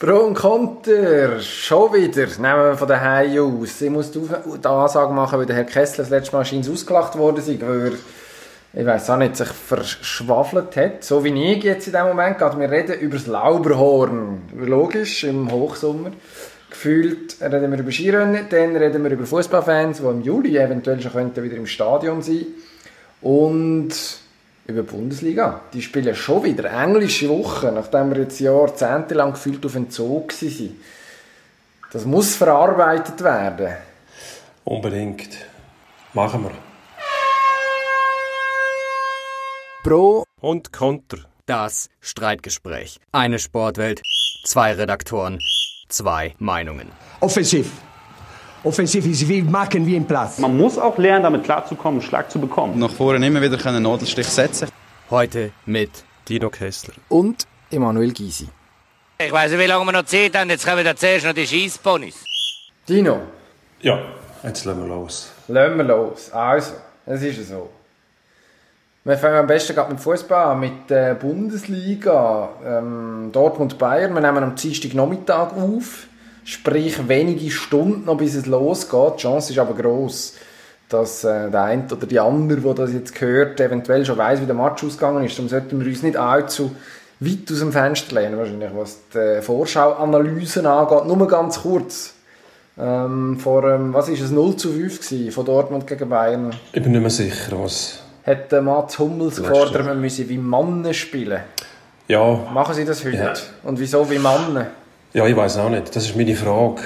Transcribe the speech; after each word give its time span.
Pro 0.00 0.18
und 0.18 0.34
Konter, 0.34 1.40
schon 1.40 1.92
wieder, 1.92 2.26
nehmen 2.26 2.70
wir 2.70 2.76
von 2.76 2.86
daheim 2.86 3.36
aus. 3.36 3.80
Ich 3.80 3.90
muss 3.90 4.12
die 4.12 4.20
Ansage 4.64 5.12
machen, 5.12 5.40
weil 5.40 5.46
der 5.46 5.56
Herr 5.56 5.64
Kessler 5.64 6.04
das 6.04 6.10
letzte 6.10 6.36
Mal 6.36 6.44
scheint 6.44 6.70
ausgelacht 6.70 7.18
worden 7.18 7.38
ist, 7.38 7.48
weil 7.60 7.86
er, 8.72 8.80
ich 8.80 8.86
weiß 8.86 9.10
auch 9.10 9.16
nicht, 9.16 9.34
sich 9.34 9.48
verschwafelt 9.48 10.76
hat. 10.76 11.02
So 11.02 11.24
wie 11.24 11.52
ich 11.52 11.64
jetzt 11.64 11.88
in 11.88 11.94
dem 11.94 12.06
Moment, 12.06 12.38
gerade 12.38 12.60
wir 12.60 12.70
reden 12.70 13.00
über 13.00 13.16
das 13.16 13.26
Lauberhorn. 13.26 14.42
Logisch, 14.56 15.24
im 15.24 15.50
Hochsommer. 15.50 16.12
Gefühlt 16.70 17.34
reden 17.42 17.72
wir 17.72 17.80
über 17.80 17.90
Skirennen, 17.90 18.46
dann 18.48 18.76
reden 18.76 19.02
wir 19.02 19.10
über 19.10 19.26
Fußballfans, 19.26 19.98
die 19.98 20.04
im 20.04 20.22
Juli 20.22 20.58
eventuell 20.58 21.00
schon 21.00 21.34
wieder 21.34 21.56
im 21.56 21.66
Stadion 21.66 22.22
sein 22.22 22.46
und 23.20 23.90
über 24.68 24.82
die 24.82 24.90
Bundesliga. 24.90 25.62
Die 25.72 25.82
spielen 25.82 26.14
schon 26.14 26.44
wieder 26.44 26.70
englische 26.70 27.28
Wochen, 27.30 27.74
nachdem 27.74 28.10
wir 28.10 28.22
jetzt 28.22 28.38
jahrzehntelang 28.38 29.32
gefühlt 29.32 29.64
auf 29.64 29.74
Entzug 29.74 30.30
waren. 30.30 30.80
Das 31.90 32.04
muss 32.04 32.36
verarbeitet 32.36 33.24
werden. 33.24 33.74
Unbedingt. 34.64 35.30
Machen 36.12 36.44
wir. 36.44 36.52
Pro 39.82 40.24
und 40.40 40.72
Konter. 40.72 41.18
Das 41.46 41.88
Streitgespräch. 42.00 43.00
Eine 43.10 43.38
Sportwelt, 43.38 44.02
zwei 44.44 44.74
Redaktoren, 44.74 45.38
zwei 45.88 46.34
Meinungen. 46.38 46.92
Offensiv. 47.20 47.70
Offensiv 48.64 49.06
ist 49.06 49.28
wie 49.28 49.42
machen 49.42 49.86
wie 49.86 49.94
im 49.94 50.04
Platz. 50.04 50.38
Man 50.38 50.56
muss 50.56 50.78
auch 50.78 50.98
lernen, 50.98 51.22
damit 51.22 51.44
klarzukommen, 51.44 52.02
Schlag 52.02 52.30
zu 52.30 52.40
bekommen. 52.40 52.78
Nach 52.78 52.90
vorne 52.90 53.24
immer 53.24 53.40
wieder 53.40 53.64
einen 53.66 53.82
Nadelstich 53.84 54.26
setzen. 54.26 54.68
Heute 55.10 55.52
mit 55.64 55.90
Dino 56.28 56.50
Kessler 56.50 56.94
und 57.08 57.46
Emanuel 57.70 58.12
Gysi. 58.12 58.48
Ich 59.18 59.32
weiß 59.32 59.52
nicht, 59.52 59.60
wie 59.60 59.66
lange 59.66 59.84
wir 59.84 59.92
noch 59.92 60.04
Zeit 60.04 60.36
haben. 60.36 60.50
Jetzt 60.50 60.66
kommen 60.66 60.84
wir 60.84 60.96
zuerst 60.96 61.24
noch 61.24 61.32
die 61.32 61.46
Schießponys. 61.46 62.24
Dino. 62.88 63.20
Ja, 63.80 64.00
jetzt 64.42 64.64
lassen 64.64 64.80
wir 64.80 64.88
los. 64.88 65.30
Lassen 65.46 65.76
wir 65.76 65.84
los. 65.84 66.30
Also, 66.32 66.74
es 67.06 67.22
ist 67.22 67.48
so. 67.48 67.70
Wir 69.04 69.16
fangen 69.16 69.36
am 69.36 69.46
besten 69.46 69.74
gerade 69.74 69.92
mit 69.92 70.00
Fußball 70.00 70.52
an, 70.52 70.60
mit 70.60 70.90
der 70.90 71.14
Bundesliga. 71.14 72.50
Ähm, 72.64 73.30
Dortmund-Bayern. 73.32 74.12
Wir 74.12 74.20
nehmen 74.20 74.42
am 74.42 74.54
Dienstag 74.54 74.94
Nachmittag 74.94 75.56
auf. 75.56 76.08
Sprich, 76.48 77.06
wenige 77.06 77.50
Stunden 77.50 78.06
noch, 78.06 78.16
bis 78.16 78.34
es 78.34 78.46
losgeht. 78.46 79.16
Die 79.18 79.20
Chance 79.20 79.52
ist 79.52 79.58
aber 79.58 79.74
gross, 79.74 80.32
dass 80.88 81.22
äh, 81.22 81.50
der 81.50 81.62
eine 81.62 81.84
oder 81.92 82.06
die 82.06 82.18
andere, 82.18 82.62
der 82.62 82.72
das 82.72 82.94
jetzt 82.94 83.20
hört, 83.20 83.60
eventuell 83.60 84.06
schon 84.06 84.16
weiß, 84.16 84.40
wie 84.40 84.46
der 84.46 84.54
Match 84.54 84.82
ausgegangen 84.82 85.26
ist. 85.26 85.36
Darum 85.36 85.50
sollten 85.50 85.78
wir 85.78 85.86
uns 85.86 86.02
nicht 86.02 86.16
allzu 86.16 86.74
weit 87.20 87.52
aus 87.52 87.58
dem 87.58 87.70
Fenster 87.70 88.14
lehnen, 88.14 88.38
wahrscheinlich, 88.38 88.70
was 88.74 88.96
die 89.12 89.42
Vorschauanalysen 89.42 90.64
angeht. 90.64 91.04
Nur 91.04 91.28
ganz 91.28 91.60
kurz. 91.60 92.14
Ähm, 92.78 93.38
vor, 93.38 93.64
ähm, 93.64 93.92
was 93.92 94.08
ist 94.08 94.22
es, 94.22 94.30
0 94.30 94.56
zu 94.56 94.72
5 94.72 95.00
gewesen, 95.06 95.32
von 95.32 95.44
Dortmund 95.44 95.86
gegen 95.86 96.08
Bayern? 96.08 96.56
Ich 96.72 96.82
bin 96.82 96.92
nicht 96.92 97.00
mehr 97.02 97.10
sicher, 97.10 97.62
was... 97.62 97.98
Hat 98.24 98.50
Mats 98.62 98.98
Hummels 98.98 99.36
gefordert, 99.36 99.84
man 99.84 100.00
müsse 100.00 100.26
wie 100.26 100.38
Mannen 100.38 100.94
spielen? 100.94 101.40
Ja. 102.06 102.38
Machen 102.54 102.74
Sie 102.74 102.86
das 102.86 103.04
heute? 103.04 103.18
Ja. 103.18 103.34
Und 103.64 103.78
wieso 103.78 104.10
wie 104.10 104.18
Mannen? 104.18 104.66
Ja, 105.14 105.26
ich 105.26 105.34
weiß 105.34 105.56
auch 105.58 105.70
nicht. 105.70 105.94
Das 105.96 106.04
ist 106.04 106.16
meine 106.16 106.34
Frage. 106.34 106.82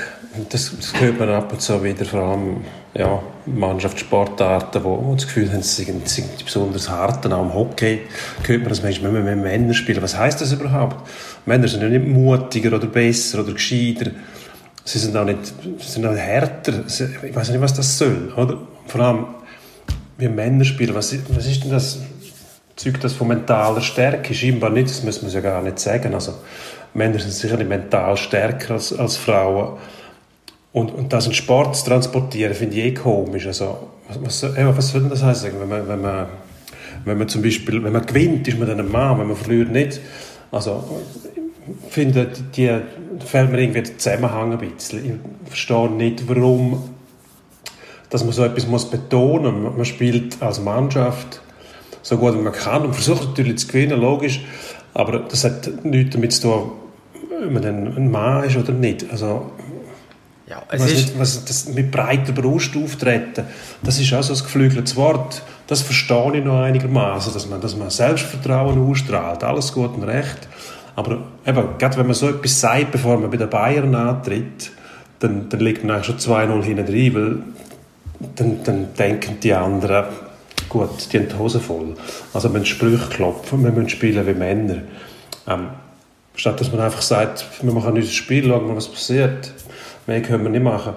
Das, 0.48 0.72
das 0.76 1.00
hört 1.00 1.18
man 1.18 1.28
ab 1.28 1.52
und 1.52 1.60
zu 1.60 1.82
wieder, 1.82 2.04
vor 2.04 2.20
allem 2.20 2.64
ja, 2.94 3.20
Mannschaftssportarten, 3.46 4.84
wo, 4.84 5.12
das 5.14 5.26
Gefühl 5.26 5.52
haben, 5.52 5.62
sie 5.62 5.84
sind, 5.84 6.08
sind 6.08 6.44
besonders 6.44 6.88
hart. 6.88 7.26
Auch 7.26 7.42
im 7.42 7.52
Hockey 7.52 8.02
hört 8.44 8.60
man, 8.60 8.68
dass 8.68 8.82
Menschen 8.82 9.12
mit 9.12 9.24
Männern 9.24 9.74
spielen. 9.74 10.00
Was 10.02 10.16
heißt 10.16 10.40
das 10.40 10.52
überhaupt? 10.52 11.08
Männer 11.46 11.66
sind 11.66 11.82
ja 11.82 11.88
nicht 11.88 12.06
mutiger 12.06 12.76
oder 12.76 12.86
besser 12.86 13.40
oder 13.40 13.54
gescheiter. 13.54 14.12
Sie 14.84 14.98
sind 14.98 15.16
auch 15.16 15.24
nicht, 15.24 15.52
sind 15.80 16.06
auch 16.06 16.14
härter. 16.14 16.84
Ich 16.86 17.34
weiß 17.34 17.50
nicht, 17.50 17.60
was 17.60 17.74
das 17.74 17.98
soll. 17.98 18.32
Oder? 18.36 18.56
Vor 18.86 19.00
allem, 19.00 19.26
wie 20.16 20.28
Männer 20.28 20.64
spielen. 20.64 20.94
Was, 20.94 21.14
was 21.34 21.46
ist 21.46 21.64
denn 21.64 21.72
das? 21.72 21.98
Zeugt 22.76 23.04
das 23.04 23.12
von 23.12 23.28
mentaler 23.28 23.82
Stärke? 23.82 24.32
Scheinbar 24.32 24.70
nicht, 24.70 24.88
das 24.88 25.02
muss 25.02 25.22
man 25.22 25.30
ja 25.30 25.40
gar 25.40 25.60
nicht 25.60 25.78
sagen. 25.78 26.14
Also, 26.14 26.34
Männer 26.94 27.18
sind 27.18 27.32
sicherlich 27.32 27.68
mental 27.68 28.16
stärker 28.16 28.74
als, 28.74 28.92
als 28.92 29.16
Frauen. 29.16 29.78
Und, 30.72 30.92
und 30.92 31.12
das 31.12 31.26
in 31.26 31.34
Sport 31.34 31.76
zu 31.76 31.86
transportieren, 31.86 32.54
finde 32.54 32.76
ich 32.76 32.84
eh 32.84 32.94
komisch. 32.94 33.46
Also, 33.46 33.88
was, 34.08 34.42
was, 34.42 34.56
was 34.56 34.88
soll 34.88 35.02
denn 35.02 35.10
das 35.10 35.22
heißen? 35.22 35.52
Wenn 35.58 35.68
man, 35.68 35.88
wenn, 35.88 36.00
man, 36.00 36.26
wenn 37.04 37.18
man 37.18 37.28
zum 37.28 37.42
Beispiel, 37.42 37.82
wenn 37.82 37.92
man 37.92 38.06
gewinnt, 38.06 38.48
ist 38.48 38.58
man 38.58 38.68
dann 38.68 38.80
ein 38.80 38.90
Mann, 38.90 39.18
wenn 39.18 39.28
man 39.28 39.36
verliert 39.36 39.70
nicht. 39.70 40.00
Also, 40.50 41.02
ich 41.86 41.92
finde, 41.92 42.30
die, 42.56 42.66
da 42.66 43.24
fällt 43.24 43.50
mir 43.50 43.60
irgendwie 43.60 43.82
der 43.82 43.98
Zusammenhang 43.98 44.52
ein 44.52 44.58
bisschen. 44.58 45.20
Ich 45.44 45.48
verstehe 45.48 45.90
nicht, 45.90 46.28
warum 46.28 46.82
dass 48.12 48.24
man 48.24 48.34
so 48.34 48.44
etwas 48.44 48.66
muss 48.66 48.90
betonen 48.90 49.62
muss. 49.62 49.74
Man 49.74 49.86
spielt 49.86 50.42
als 50.42 50.60
Mannschaft 50.60 51.40
so 52.02 52.18
gut 52.18 52.34
wie 52.34 52.42
man 52.42 52.52
kann 52.52 52.84
und 52.84 52.92
versucht 52.92 53.28
natürlich 53.28 53.56
zu 53.58 53.68
gewinnen, 53.68 53.98
logisch. 53.98 54.44
Aber 54.92 55.20
das 55.20 55.44
hat 55.44 55.82
nichts 55.82 56.14
damit 56.14 56.32
zu 56.34 56.42
tun, 56.42 56.72
ob 57.46 57.52
man 57.52 57.64
ein 57.64 58.10
Mann 58.10 58.44
ist 58.44 58.56
oder 58.56 58.72
nicht. 58.72 59.10
Also, 59.10 59.52
ja, 60.46 60.62
es 60.70 60.82
was 60.82 60.92
ist 60.92 61.18
was, 61.18 61.44
das 61.44 61.68
mit 61.68 61.90
breiter 61.90 62.32
Brust 62.32 62.76
auftreten, 62.76 63.44
das 63.82 63.98
ist 63.98 64.12
auch 64.12 64.22
so 64.22 64.34
ein 64.34 64.38
geflügeltes 64.38 64.96
Wort. 64.96 65.42
Das 65.66 65.82
verstehe 65.82 66.38
ich 66.38 66.44
noch 66.44 66.60
einigermaßen, 66.60 67.32
dass 67.32 67.48
man, 67.48 67.60
dass 67.60 67.76
man 67.76 67.90
Selbstvertrauen 67.90 68.90
ausstrahlt, 68.90 69.44
alles 69.44 69.72
gut 69.72 69.94
und 69.94 70.02
recht. 70.02 70.48
Aber 70.94 71.22
eben, 71.46 71.78
gerade 71.78 71.96
wenn 71.96 72.06
man 72.06 72.14
so 72.14 72.28
etwas 72.28 72.60
sagt, 72.60 72.92
bevor 72.92 73.18
man 73.18 73.30
bei 73.30 73.38
den 73.38 73.48
Bayern 73.48 73.94
antritt, 73.94 74.72
dann, 75.20 75.48
dann 75.48 75.60
liegt 75.60 75.84
man 75.84 75.96
eigentlich 75.96 76.22
schon 76.22 76.34
2-0 76.36 76.62
hinten 76.64 76.86
drin, 76.86 77.14
weil 77.14 77.38
dann, 78.36 78.62
dann 78.64 78.94
denken 78.94 79.38
die 79.40 79.54
anderen, 79.54 80.04
gut, 80.68 81.12
die 81.12 81.18
haben 81.18 81.28
die 81.28 81.38
Hose 81.38 81.60
voll. 81.60 81.94
Also 82.34 82.48
wir 82.48 82.58
müssen 82.58 82.66
Sprüche 82.66 83.08
klopfen, 83.08 83.64
wir 83.64 83.72
müssen 83.72 83.88
spielen 83.88 84.26
wie 84.26 84.34
Männer. 84.34 84.82
Ähm, 85.48 85.68
statt 86.34 86.60
dass 86.60 86.72
man 86.72 86.80
einfach 86.80 87.02
sagt, 87.02 87.44
wir 87.62 87.72
machen 87.72 87.94
unser 87.94 88.10
Spiel, 88.10 88.46
schauen 88.46 88.66
mal, 88.66 88.76
was 88.76 88.88
passiert. 88.88 89.52
Mehr 90.06 90.22
können 90.22 90.42
wir 90.44 90.50
nicht 90.50 90.62
machen. 90.62 90.94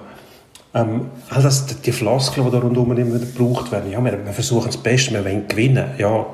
Ähm, 0.74 1.06
all 1.30 1.42
das, 1.42 1.66
die 1.66 1.92
Floskeln, 1.92 2.46
die 2.46 2.52
da 2.52 2.58
rundherum 2.58 2.96
immer 2.96 3.14
wieder 3.14 3.26
gebraucht 3.26 3.72
werden, 3.72 3.90
ja, 3.90 4.04
wir, 4.04 4.24
wir 4.24 4.32
versuchen 4.32 4.66
das 4.66 4.76
Beste, 4.76 5.12
wir 5.12 5.24
wollen 5.24 5.48
gewinnen. 5.48 5.92
Ja, 5.98 6.26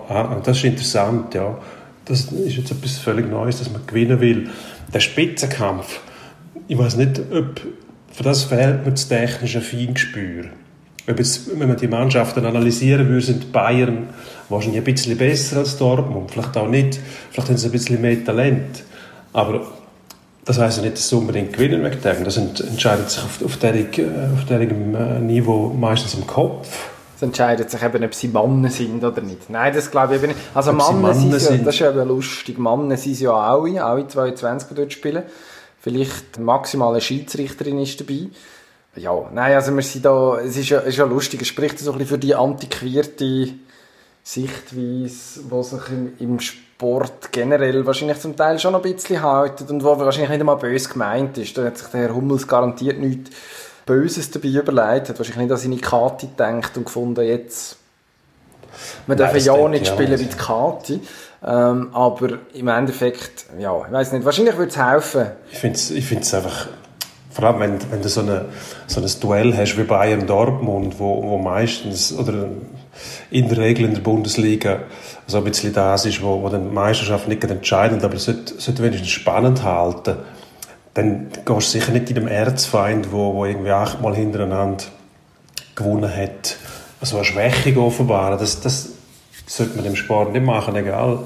das 0.42 0.58
ist 0.58 0.64
interessant, 0.64 1.34
ja. 1.34 1.58
Das 2.04 2.32
ist 2.32 2.56
jetzt 2.56 2.72
etwas 2.72 2.98
völlig 2.98 3.30
Neues, 3.30 3.58
dass 3.58 3.70
man 3.70 3.86
gewinnen 3.86 4.20
will. 4.20 4.50
Der 4.92 5.00
Spitzenkampf, 5.00 6.00
ich 6.66 6.76
weiß 6.76 6.96
nicht, 6.96 7.20
ob 7.32 7.60
für 8.12 8.22
das 8.24 8.44
fehlt 8.44 8.84
mir 8.84 8.90
das 8.90 9.08
technische 9.08 9.60
Feingespür. 9.60 10.46
Ob 11.08 11.18
jetzt, 11.18 11.58
wenn 11.58 11.68
man 11.68 11.76
die 11.76 11.88
Mannschaften 11.88 12.44
analysieren 12.44 13.08
würde, 13.08 13.24
sind 13.24 13.52
Bayern 13.52 14.08
wahrscheinlich 14.48 14.80
ein 14.80 14.84
bisschen 14.84 15.16
besser 15.16 15.58
als 15.58 15.78
Dortmund. 15.78 16.30
Vielleicht 16.30 16.56
auch 16.56 16.68
nicht. 16.68 17.00
Vielleicht 17.30 17.48
haben 17.48 17.56
sie 17.56 17.68
ein 17.68 17.72
bisschen 17.72 18.00
mehr 18.00 18.22
Talent. 18.24 18.84
Aber 19.32 19.66
das 20.44 20.58
heisst 20.58 20.78
ja 20.78 20.82
nicht, 20.82 20.96
dass 20.96 21.08
sie 21.08 21.16
unbedingt 21.16 21.52
gewinnen 21.52 21.84
wegen 21.84 22.00
dem. 22.00 22.24
Das 22.24 22.36
entscheidet 22.36 23.10
sich 23.10 23.22
auf, 23.22 23.44
auf, 23.44 23.56
diesem 23.56 23.86
auf 24.34 24.44
diesem 24.44 25.26
Niveau 25.26 25.68
meistens 25.68 26.14
im 26.14 26.26
Kopf. 26.26 26.68
Es 27.16 27.22
entscheidet 27.22 27.70
sich 27.70 27.82
eben, 27.82 28.04
ob 28.04 28.14
sie 28.14 28.28
Männer 28.28 28.68
sind 28.68 29.04
oder 29.04 29.20
nicht. 29.20 29.48
Nein, 29.48 29.72
das 29.72 29.90
glaube 29.90 30.16
ich 30.16 30.22
eben 30.22 30.32
nicht. 30.32 30.40
Also 30.54 30.72
Männer 30.72 30.92
Männer 30.92 31.14
sind, 31.14 31.32
ja, 31.32 31.38
sind. 31.38 31.66
das 31.66 31.76
ist 31.76 31.80
eben 31.82 32.08
lustig. 32.08 32.58
Männer 32.58 32.96
sind 32.96 33.20
ja 33.20 33.32
alle, 33.32 33.84
alle 33.84 34.08
22, 34.08 34.68
die 34.68 34.74
dort 34.74 34.92
spielen. 34.92 35.22
Vielleicht 35.80 36.38
maximal 36.38 36.90
eine 36.90 37.00
Schiedsrichterin 37.00 37.78
ist 37.78 38.00
dabei. 38.00 38.28
Ja, 38.96 39.30
nein, 39.32 39.54
also 39.54 39.74
wir 39.74 39.82
sind 39.82 40.04
da, 40.04 40.38
es 40.38 40.56
ist 40.56 40.68
ja, 40.68 40.80
ist 40.80 40.98
ja 40.98 41.06
lustig, 41.06 41.40
es 41.40 41.48
spricht 41.48 41.78
so 41.78 41.92
ein 41.92 41.98
bisschen 41.98 42.10
für 42.10 42.18
die 42.18 42.34
antiquierte 42.34 43.54
Sichtweise, 44.22 45.40
die 45.50 45.62
sich 45.62 45.88
im, 45.88 46.12
im 46.18 46.38
Sport 46.82 47.30
generell 47.30 47.86
wahrscheinlich 47.86 48.18
zum 48.18 48.36
Teil 48.36 48.58
schon 48.58 48.74
ein 48.74 48.82
bisschen 48.82 49.22
haltet 49.22 49.70
und 49.70 49.84
wo 49.84 49.96
wahrscheinlich 50.00 50.30
nicht 50.30 50.40
einmal 50.40 50.56
böse 50.56 50.88
gemeint 50.88 51.38
ist. 51.38 51.56
Da 51.56 51.64
hat 51.64 51.78
sich 51.78 51.86
der 51.88 52.00
Herr 52.00 52.14
Hummels 52.14 52.48
garantiert 52.48 52.98
nichts 52.98 53.30
Böses 53.86 54.32
dabei 54.32 54.48
überlegt, 54.48 55.08
hat 55.08 55.18
wahrscheinlich 55.18 55.44
nicht 55.44 55.52
an 55.52 55.56
seine 55.56 55.76
Kati 55.76 56.26
gedacht 56.26 56.76
und 56.76 56.84
gefunden, 56.84 57.24
jetzt 57.24 57.76
wir 59.06 59.14
dürfen 59.14 59.34
das 59.34 59.44
ja 59.44 59.54
denke 59.54 59.70
nicht 59.70 59.82
ich 59.82 59.90
auch 59.90 59.94
spielen 59.94 60.18
wie 60.18 60.24
die 60.24 60.36
Kati. 60.36 61.00
Ähm, 61.44 61.90
aber 61.92 62.38
im 62.54 62.68
Endeffekt, 62.68 63.46
ja, 63.60 63.80
ich 63.86 63.92
weiß 63.92 64.12
nicht, 64.12 64.24
wahrscheinlich 64.24 64.56
würde 64.56 64.70
es 64.70 64.76
helfen. 64.76 65.26
Ich 65.52 65.58
finde 65.58 65.76
es 65.76 65.90
ich 65.92 66.04
find's 66.04 66.34
einfach, 66.34 66.68
vor 67.30 67.44
allem 67.44 67.60
wenn, 67.60 67.92
wenn 67.92 68.02
du 68.02 68.08
so, 68.08 68.22
eine, 68.22 68.46
so 68.88 69.00
ein 69.00 69.08
Duell 69.20 69.56
hast 69.56 69.76
wie 69.76 69.84
Bayern-Dortmund, 69.84 70.98
wo, 70.98 71.22
wo 71.22 71.38
meistens, 71.38 72.12
oder 72.12 72.48
in 73.30 73.48
der 73.48 73.58
Regel 73.58 73.84
in 73.84 73.94
der 73.94 74.00
Bundesliga, 74.00 74.80
so 75.32 75.38
ein 75.38 75.44
bisschen 75.44 75.72
das 75.72 76.06
ist, 76.06 76.22
wo, 76.22 76.42
wo 76.42 76.48
die 76.48 76.58
Meisterschaft 76.58 77.26
nicht 77.26 77.42
entscheidend, 77.42 78.04
aber 78.04 78.14
es 78.14 78.24
sollte, 78.24 78.54
sollte 78.58 78.82
wenigstens 78.82 79.10
spannend 79.10 79.62
halten, 79.62 80.16
dann 80.94 81.28
gehst 81.44 81.48
du 81.48 81.78
sicher 81.78 81.92
nicht 81.92 82.10
in 82.10 82.18
einem 82.18 82.28
Erzfeind, 82.28 83.10
wo, 83.12 83.34
wo 83.34 83.44
irgendwie 83.44 83.70
achtmal 83.70 84.14
hintereinander 84.14 84.84
gewonnen 85.74 86.14
hat, 86.14 86.56
so 87.00 87.16
eine 87.16 87.24
Schwächung 87.24 87.78
offenbaren. 87.78 88.38
Das, 88.38 88.60
das 88.60 88.90
sollte 89.46 89.76
man 89.76 89.86
im 89.86 89.96
Sport 89.96 90.32
nicht 90.32 90.44
machen, 90.44 90.76
egal, 90.76 91.20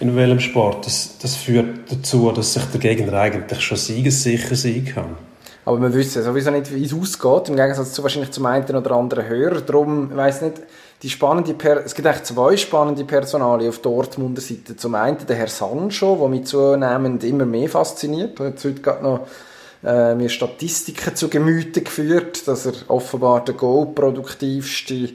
in 0.00 0.14
welchem 0.16 0.40
Sport, 0.40 0.86
das, 0.86 1.18
das 1.18 1.36
führt 1.36 1.90
dazu, 1.90 2.30
dass 2.32 2.54
sich 2.54 2.64
der 2.64 2.80
Gegner 2.80 3.14
eigentlich 3.14 3.60
schon 3.60 3.76
siegessicher 3.78 4.56
sein 4.56 4.84
kann. 4.84 5.16
Aber 5.64 5.80
wir 5.80 5.94
wissen 5.94 6.22
sowieso 6.22 6.50
nicht, 6.50 6.74
wie 6.74 6.84
es 6.84 6.92
ausgeht, 6.92 7.48
im 7.48 7.56
Gegensatz 7.56 7.92
zu 7.92 8.02
wahrscheinlich 8.02 8.32
zum 8.32 8.46
einen 8.46 8.64
oder 8.64 8.90
anderen 8.92 9.26
Hörer. 9.26 9.60
Darum, 9.60 10.10
ich 10.10 10.16
weiss 10.16 10.42
nicht, 10.42 10.60
die 11.02 11.10
spannende 11.10 11.54
per 11.54 11.84
es 11.84 11.94
gibt 11.94 12.06
eigentlich 12.06 12.24
zwei 12.24 12.56
spannende 12.56 13.04
Personalien 13.04 13.70
auf 13.70 13.80
Dortmunder 13.80 14.40
Seite. 14.40 14.76
Zum 14.76 14.94
einen 14.94 15.18
der 15.26 15.36
Herr 15.36 15.48
Sancho, 15.48 16.16
der 16.16 16.28
mich 16.28 16.44
zunehmend 16.44 17.24
immer 17.24 17.44
mehr 17.44 17.68
fasziniert. 17.68 18.38
Er 18.38 18.46
hat 18.46 18.64
heute 18.64 18.80
gerade 18.80 19.02
noch 19.02 19.26
äh, 19.84 20.14
mir 20.14 20.28
Statistiken 20.28 21.16
zu 21.16 21.28
Gemüte 21.28 21.82
geführt, 21.82 22.46
dass 22.46 22.66
er 22.66 22.74
offenbar 22.86 23.44
der 23.44 23.54
goalproduktivste 23.54 25.10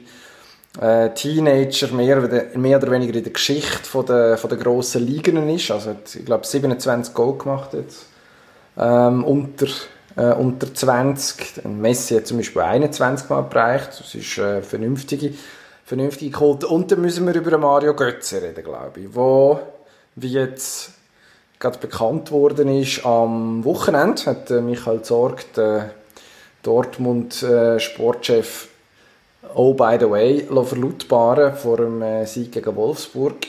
äh, 0.78 1.10
Teenager 1.14 1.88
mehr, 1.92 2.50
mehr 2.54 2.76
oder 2.76 2.90
weniger 2.90 3.14
in 3.14 3.24
der 3.24 3.32
Geschichte 3.32 3.84
von 3.84 4.04
der, 4.04 4.36
von 4.36 4.50
der 4.50 4.58
grossen 4.58 5.06
Ligen 5.06 5.48
ist. 5.48 5.70
Also 5.70 5.90
hat, 5.90 6.14
ich 6.14 6.24
glaube 6.26 6.46
27 6.46 7.14
Goal 7.14 7.38
gemacht 7.38 7.72
jetzt 7.72 8.06
ähm, 8.76 9.24
unter 9.24 9.66
äh, 10.16 10.32
unter 10.32 10.72
20. 10.72 11.64
Messi 11.64 12.14
hat 12.14 12.26
zum 12.26 12.38
Beispiel 12.38 12.62
21 12.62 13.30
Mal 13.30 13.44
erreicht. 13.44 14.00
Das 14.00 14.14
ist 14.14 14.38
äh, 14.38 14.62
vernünftige, 14.62 15.32
vernünftige 15.88 16.36
Quote. 16.36 16.68
Und 16.68 16.92
dann 16.92 17.00
müssen 17.00 17.26
wir 17.26 17.34
über 17.34 17.56
Mario 17.56 17.94
Götze 17.94 18.42
reden, 18.42 18.62
glaube 18.62 19.00
ich, 19.00 19.14
wo 19.14 19.58
wie 20.16 20.28
jetzt 20.28 20.90
gerade 21.58 21.78
bekannt 21.78 22.30
worden 22.30 22.68
ist 22.68 23.06
am 23.06 23.64
Wochenende 23.64 24.26
hat 24.26 24.50
äh, 24.50 24.60
Michael 24.60 25.00
Zorg, 25.02 25.50
der 25.54 25.90
Dortmund 26.62 27.42
äh, 27.42 27.80
Sportchef 27.80 28.68
Oh, 29.54 29.72
by 29.72 29.96
the 29.98 30.10
way, 30.10 30.46
verlautbaren 30.64 31.54
vor 31.56 31.78
dem 31.78 32.02
äh, 32.02 32.26
Sieg 32.26 32.52
gegen 32.52 32.76
Wolfsburg. 32.76 33.46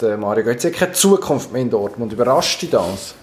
Der 0.00 0.16
Mario 0.16 0.42
Götze 0.42 0.68
hat 0.68 0.76
keine 0.76 0.92
Zukunft 0.92 1.52
mehr 1.52 1.62
in 1.62 1.70
Dortmund. 1.70 2.12
Überrascht 2.12 2.62
dich 2.62 2.70
das? 2.70 3.14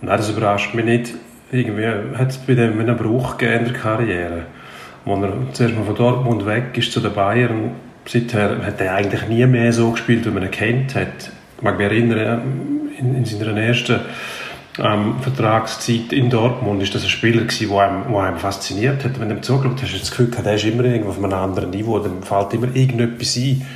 Nein, 0.00 0.16
das 0.16 0.28
überrascht 0.28 0.74
mich 0.74 0.84
nicht. 0.84 1.14
Irgendwie 1.52 1.86
hat 2.16 2.30
es 2.30 2.38
bei 2.38 2.54
dem 2.54 2.80
einen 2.80 2.96
Bruch 2.96 3.36
gegeben 3.36 3.66
in 3.66 3.72
der 3.72 3.80
Karriere. 3.80 4.46
Als 5.06 5.22
er 5.22 5.32
zuerst 5.52 5.76
mal 5.76 5.84
von 5.84 5.94
Dortmund 5.94 6.46
weg 6.46 6.76
ist 6.76 6.90
zu 6.90 7.00
den 7.00 7.14
Bayern, 7.14 7.72
seither 8.06 8.58
hat 8.64 8.80
er 8.80 8.94
eigentlich 8.94 9.28
nie 9.28 9.46
mehr 9.46 9.72
so 9.72 9.92
gespielt, 9.92 10.26
wie 10.26 10.30
man 10.30 10.42
ihn 10.42 10.50
kennt 10.50 10.94
hat. 10.96 11.30
Ich 11.56 11.62
mag 11.62 11.78
mich 11.78 11.86
erinnern, 11.86 12.42
in, 12.98 13.14
in 13.14 13.24
seiner 13.24 13.56
ersten 13.56 14.00
ähm, 14.78 15.16
Vertragszeit 15.20 16.12
in 16.12 16.28
Dortmund 16.28 16.82
ist 16.82 16.94
das 16.94 17.04
ein 17.04 17.08
Spieler 17.08 17.42
der 17.44 17.78
einem, 17.78 18.12
der 18.12 18.36
fasziniert 18.36 19.04
hat. 19.04 19.20
Wenn 19.20 19.28
du 19.28 19.36
ihm 19.36 19.42
zugeschaut 19.42 19.80
hast, 19.80 19.84
hast 19.84 19.94
du 19.94 19.98
das 19.98 20.10
Gefühl 20.10 20.30
gehabt, 20.30 20.46
er 20.46 20.54
ist 20.54 20.64
immer 20.64 20.84
irgendwo 20.84 21.10
auf 21.10 21.22
einem 21.22 21.32
anderen 21.32 21.70
Niveau, 21.70 21.98
dann 22.00 22.22
fällt 22.22 22.52
immer 22.54 22.74
irgendetwas 22.74 23.36
ein. 23.36 23.66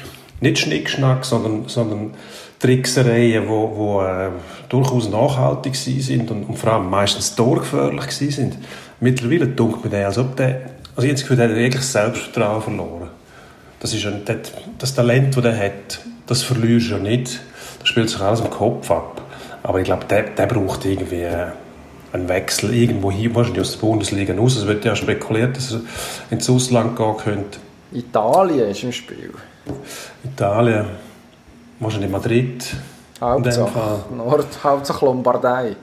Nicht 0.41 0.59
Schnickschnack, 0.59 1.25
sondern, 1.25 1.69
sondern 1.69 2.12
Tricksereien, 2.59 3.44
die 3.44 3.49
wo, 3.49 3.73
wo, 3.76 4.03
äh, 4.03 4.31
durchaus 4.69 5.09
nachhaltig 5.11 5.76
sind 5.76 6.31
und, 6.31 6.44
und 6.49 6.59
vor 6.59 6.73
allem 6.73 6.91
meistens 6.91 7.35
torgefährlich 7.35 8.11
sind. 8.11 8.56
Mittlerweile 9.00 9.49
dunkelt 9.49 9.85
mir 9.85 9.91
der, 9.91 10.06
als 10.06 10.19
ob 10.19 10.37
der, 10.37 10.61
also 11.00 11.12
das 11.12 11.20
Gefühl, 11.23 11.37
der 11.37 11.49
hat 11.49 11.56
wirklich 11.56 11.82
Selbstvertrauen 11.82 12.62
verloren. 12.62 13.08
Das, 13.81 13.94
ist 13.94 14.05
ein, 14.06 14.23
das 14.79 14.94
Talent, 14.94 15.37
das 15.37 15.44
er 15.44 15.58
hat, 15.58 16.00
das 16.26 16.43
verlierst 16.43 16.91
du 16.91 16.94
ja 16.94 16.99
nicht. 16.99 17.41
Das 17.79 17.88
spielt 17.88 18.11
sich 18.11 18.20
alles 18.20 18.41
im 18.41 18.50
Kopf 18.50 18.91
ab. 18.91 19.23
Aber 19.62 19.79
ich 19.79 19.85
glaube, 19.85 20.05
der, 20.05 20.23
der 20.23 20.47
braucht 20.47 20.85
irgendwie 20.85 21.26
einen 22.12 22.29
Wechsel 22.29 22.75
irgendwo 22.75 23.11
hin, 23.11 23.35
wahrscheinlich 23.35 23.62
aus 23.62 23.73
der 23.73 23.81
Bundesliga 23.81 24.35
raus. 24.35 24.56
Es 24.56 24.67
wird 24.67 24.85
ja 24.85 24.94
spekuliert, 24.94 25.56
dass 25.56 25.73
er 25.73 25.81
ins 26.31 26.49
Ausland 26.50 26.97
gehen 26.97 27.17
könnte. 27.17 27.58
Italien 27.93 28.70
ist 28.70 28.82
im 28.82 28.93
Spiel. 28.93 29.32
Italien. 30.25 30.87
Wahrscheinlich 31.79 32.11
Madrid. 32.11 32.64
Hauptsache, 33.20 34.05
Nord, 34.14 34.47
Hauptsache 34.62 35.05
Lombardei. 35.05 35.76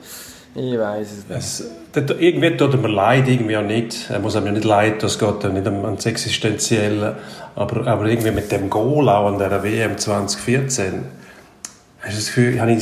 Ich 0.57 0.75
weiß 0.77 1.11
es 1.11 1.29
nicht. 1.29 1.37
Es, 1.37 1.63
das, 1.91 2.17
irgendwie 2.19 2.57
tut 2.57 2.73
er 2.73 2.79
mir 2.79 2.87
leid, 2.87 3.27
irgendwie 3.27 3.57
auch 3.57 3.63
nicht. 3.63 4.09
Er 4.09 4.19
muss 4.19 4.33
ja 4.33 4.41
nicht 4.41 4.63
leid, 4.63 5.03
das 5.03 5.19
geht 5.19 5.43
nicht 5.53 5.67
ans 5.67 6.05
Existenzielle. 6.05 7.15
Aber, 7.55 7.85
aber 7.85 8.07
irgendwie 8.07 8.31
mit 8.31 8.51
dem 8.51 8.67
Goal 8.67 9.07
auch 9.07 9.27
an 9.27 9.37
der 9.37 9.63
WM 9.63 9.99
2014, 9.99 11.03
hast 12.01 12.07
habe 12.07 12.11
ich 12.11 12.15
das 12.15 12.27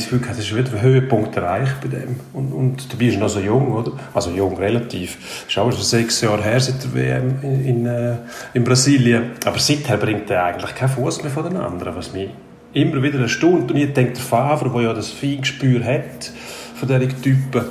Gefühl 0.04 0.20
gehabt, 0.20 0.38
das 0.38 0.38
ist 0.38 0.56
wieder 0.56 0.80
Höhepunkt 0.80 1.36
erreicht 1.36 1.76
bei 1.82 1.88
dem. 1.88 2.18
Und, 2.32 2.52
und 2.52 2.92
dabei 2.92 3.04
ist 3.04 3.18
noch 3.18 3.28
so 3.28 3.40
jung, 3.40 3.74
oder? 3.74 3.92
Also 4.14 4.30
jung, 4.30 4.56
relativ. 4.56 5.18
Das 5.44 5.52
ist 5.52 5.58
auch 5.58 5.70
schon 5.70 5.82
sechs 5.82 6.22
Jahre 6.22 6.42
her 6.42 6.60
seit 6.60 6.82
der 6.82 6.94
WM 6.94 7.34
in, 7.42 7.66
in, 7.66 7.86
äh, 7.86 8.14
in 8.54 8.64
Brasilien. 8.64 9.32
Aber 9.44 9.58
seither 9.58 9.98
bringt 9.98 10.30
er 10.30 10.44
eigentlich 10.44 10.74
keinen 10.74 10.88
Fuß 10.88 11.22
mehr 11.24 11.32
von 11.32 11.44
den 11.44 11.58
anderen, 11.58 11.94
was 11.94 12.14
mich 12.14 12.30
immer 12.72 13.02
wieder 13.02 13.20
erstaunt. 13.20 13.70
Und 13.70 13.76
ich 13.76 13.92
denke, 13.92 14.14
der 14.14 14.22
Favre, 14.22 14.70
der 14.70 14.80
ja 14.80 14.94
das 14.94 15.10
Feingespür 15.10 15.84
hat 15.84 16.30
von 16.78 16.88
diesen 16.88 17.22
Typen, 17.22 17.64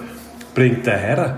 bringt 0.54 0.86
den 0.86 0.98
her. 0.98 1.38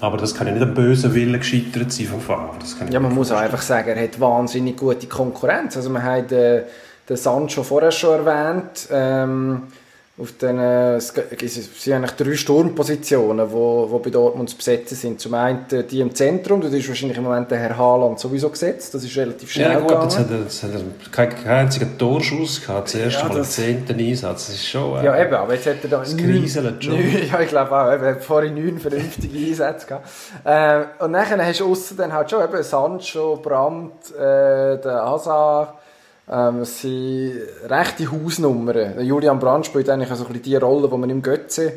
Aber 0.00 0.16
das 0.18 0.34
kann 0.34 0.46
ja 0.46 0.52
nicht 0.52 0.62
am 0.62 0.74
bösen 0.74 1.14
Willen 1.14 1.38
gescheitert 1.38 1.90
sein 1.90 2.06
vom 2.06 2.20
Favre. 2.20 2.56
ja, 2.90 3.00
man 3.00 3.14
muss 3.14 3.32
auch 3.32 3.38
einfach 3.38 3.62
sagen, 3.62 3.88
er 3.88 4.02
hat 4.02 4.20
wahnsinnig 4.20 4.76
gute 4.76 5.06
Konkurrenz. 5.06 5.76
Also 5.76 5.88
man 5.90 6.02
hat 6.02 6.32
äh, 6.32 6.64
den 7.08 7.16
Sancho 7.16 7.62
vorher 7.62 7.90
schon 7.90 8.26
erwähnt. 8.26 8.88
Ähm, 8.90 9.62
auf 10.18 10.32
den, 10.38 10.58
es 10.58 11.08
sind 11.08 11.92
eigentlich 11.92 12.12
drei 12.12 12.36
Sturmpositionen, 12.36 13.52
wo, 13.52 13.86
wo 13.90 13.98
bei 13.98 14.08
Dortmund 14.08 14.48
zu 14.48 14.56
besetzen 14.56 14.94
sind. 14.94 15.20
Zum 15.20 15.34
einen 15.34 15.66
die 15.90 16.00
im 16.00 16.14
Zentrum, 16.14 16.62
das 16.62 16.72
ist 16.72 16.88
wahrscheinlich 16.88 17.18
im 17.18 17.24
Moment 17.24 17.50
der 17.50 17.58
Herr 17.58 17.76
Haaland 17.76 18.18
sowieso 18.18 18.48
gesetzt, 18.48 18.94
das 18.94 19.04
ist 19.04 19.14
relativ 19.14 19.50
schnell 19.50 19.72
Ja 19.72 19.78
gut, 19.78 19.88
gegangen. 19.88 20.04
jetzt 20.04 20.18
hat 20.18 20.30
er, 20.30 20.38
jetzt 20.38 20.62
hat 20.62 20.70
er 20.72 21.10
keinen 21.10 21.44
kein 21.44 21.56
einzigen 21.66 21.98
Torschuss 21.98 22.64
gehabt, 22.64 22.88
zuerst 22.88 23.18
ja, 23.18 23.28
mal 23.28 23.36
im 23.36 23.44
zehnten 23.44 24.00
Einsatz, 24.00 24.46
das 24.46 24.56
ist 24.56 24.68
schon... 24.68 25.00
Äh, 25.00 25.04
ja 25.04 25.22
eben, 25.22 25.34
aber 25.34 25.52
jetzt 25.52 25.66
hat 25.66 25.76
er 25.82 25.90
da... 25.90 25.98
Das 25.98 26.16
kriselt 26.16 26.82
schon. 26.84 26.94
Neun, 26.94 27.28
ja, 27.30 27.40
ich 27.40 27.48
glaube 27.48 27.72
auch, 27.72 27.86
er 27.86 28.00
hat 28.00 28.24
vorhin 28.24 28.54
neun 28.54 28.78
vernünftige 28.78 29.36
Einsätze 29.36 29.86
gehabt. 29.86 30.08
Äh, 30.44 31.04
und 31.04 31.10
nachher 31.10 31.44
hast 31.44 31.60
du 31.60 31.70
aussen 31.70 31.94
dann 31.98 32.14
halt 32.14 32.30
schon 32.30 32.42
eben 32.42 32.62
Sancho, 32.62 33.36
Brandt, 33.36 34.14
äh, 34.14 34.80
der 34.80 35.02
Hazard, 35.04 35.74
ähm, 36.30 36.60
es 36.60 36.80
sind 36.80 37.34
rechte 37.68 38.10
Hausnummern. 38.10 39.00
Julian 39.00 39.38
Brandt 39.38 39.66
spielt 39.66 39.88
eigentlich 39.88 40.10
also 40.10 40.24
die 40.24 40.56
Rolle, 40.56 40.88
die 40.88 40.96
man 40.96 41.10
im 41.10 41.22
Götze 41.22 41.72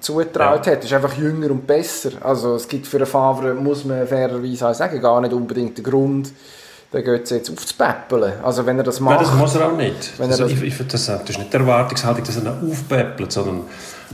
zugetraut 0.00 0.66
ja. 0.66 0.72
hat. 0.72 0.78
Er 0.78 0.84
ist 0.84 0.92
einfach 0.92 1.16
jünger 1.16 1.50
und 1.50 1.66
besser. 1.66 2.10
Also 2.20 2.56
es 2.56 2.68
gibt 2.68 2.86
für 2.86 2.98
einen 2.98 3.06
Favre, 3.06 3.54
muss 3.54 3.84
man 3.84 4.06
fairerweise 4.06 4.68
auch 4.68 4.74
sagen, 4.74 5.00
gar 5.00 5.20
nicht 5.20 5.32
unbedingt 5.32 5.78
den 5.78 5.84
Grund, 5.84 6.32
den 6.92 7.04
Götze 7.04 7.36
jetzt 7.36 7.50
aufzupäppeln. 7.50 8.32
Also 8.42 8.66
wenn 8.66 8.78
er 8.78 8.84
das 8.84 9.00
macht... 9.00 9.16
Nein, 9.16 9.24
das 9.24 9.34
muss 9.34 9.54
er 9.54 9.66
auch 9.66 9.76
nicht. 9.76 10.18
Wenn 10.18 10.30
also, 10.30 10.44
das, 10.44 10.52
ich, 10.52 10.62
ich, 10.62 10.88
das, 10.88 11.06
das 11.06 11.30
ist 11.30 11.38
nicht 11.38 11.52
die 11.52 11.56
Erwartungshaltung, 11.56 12.24
dass 12.24 12.36
er 12.36 12.42
ihn 12.42 12.70
aufpäppelt, 12.70 13.32
sondern 13.32 13.62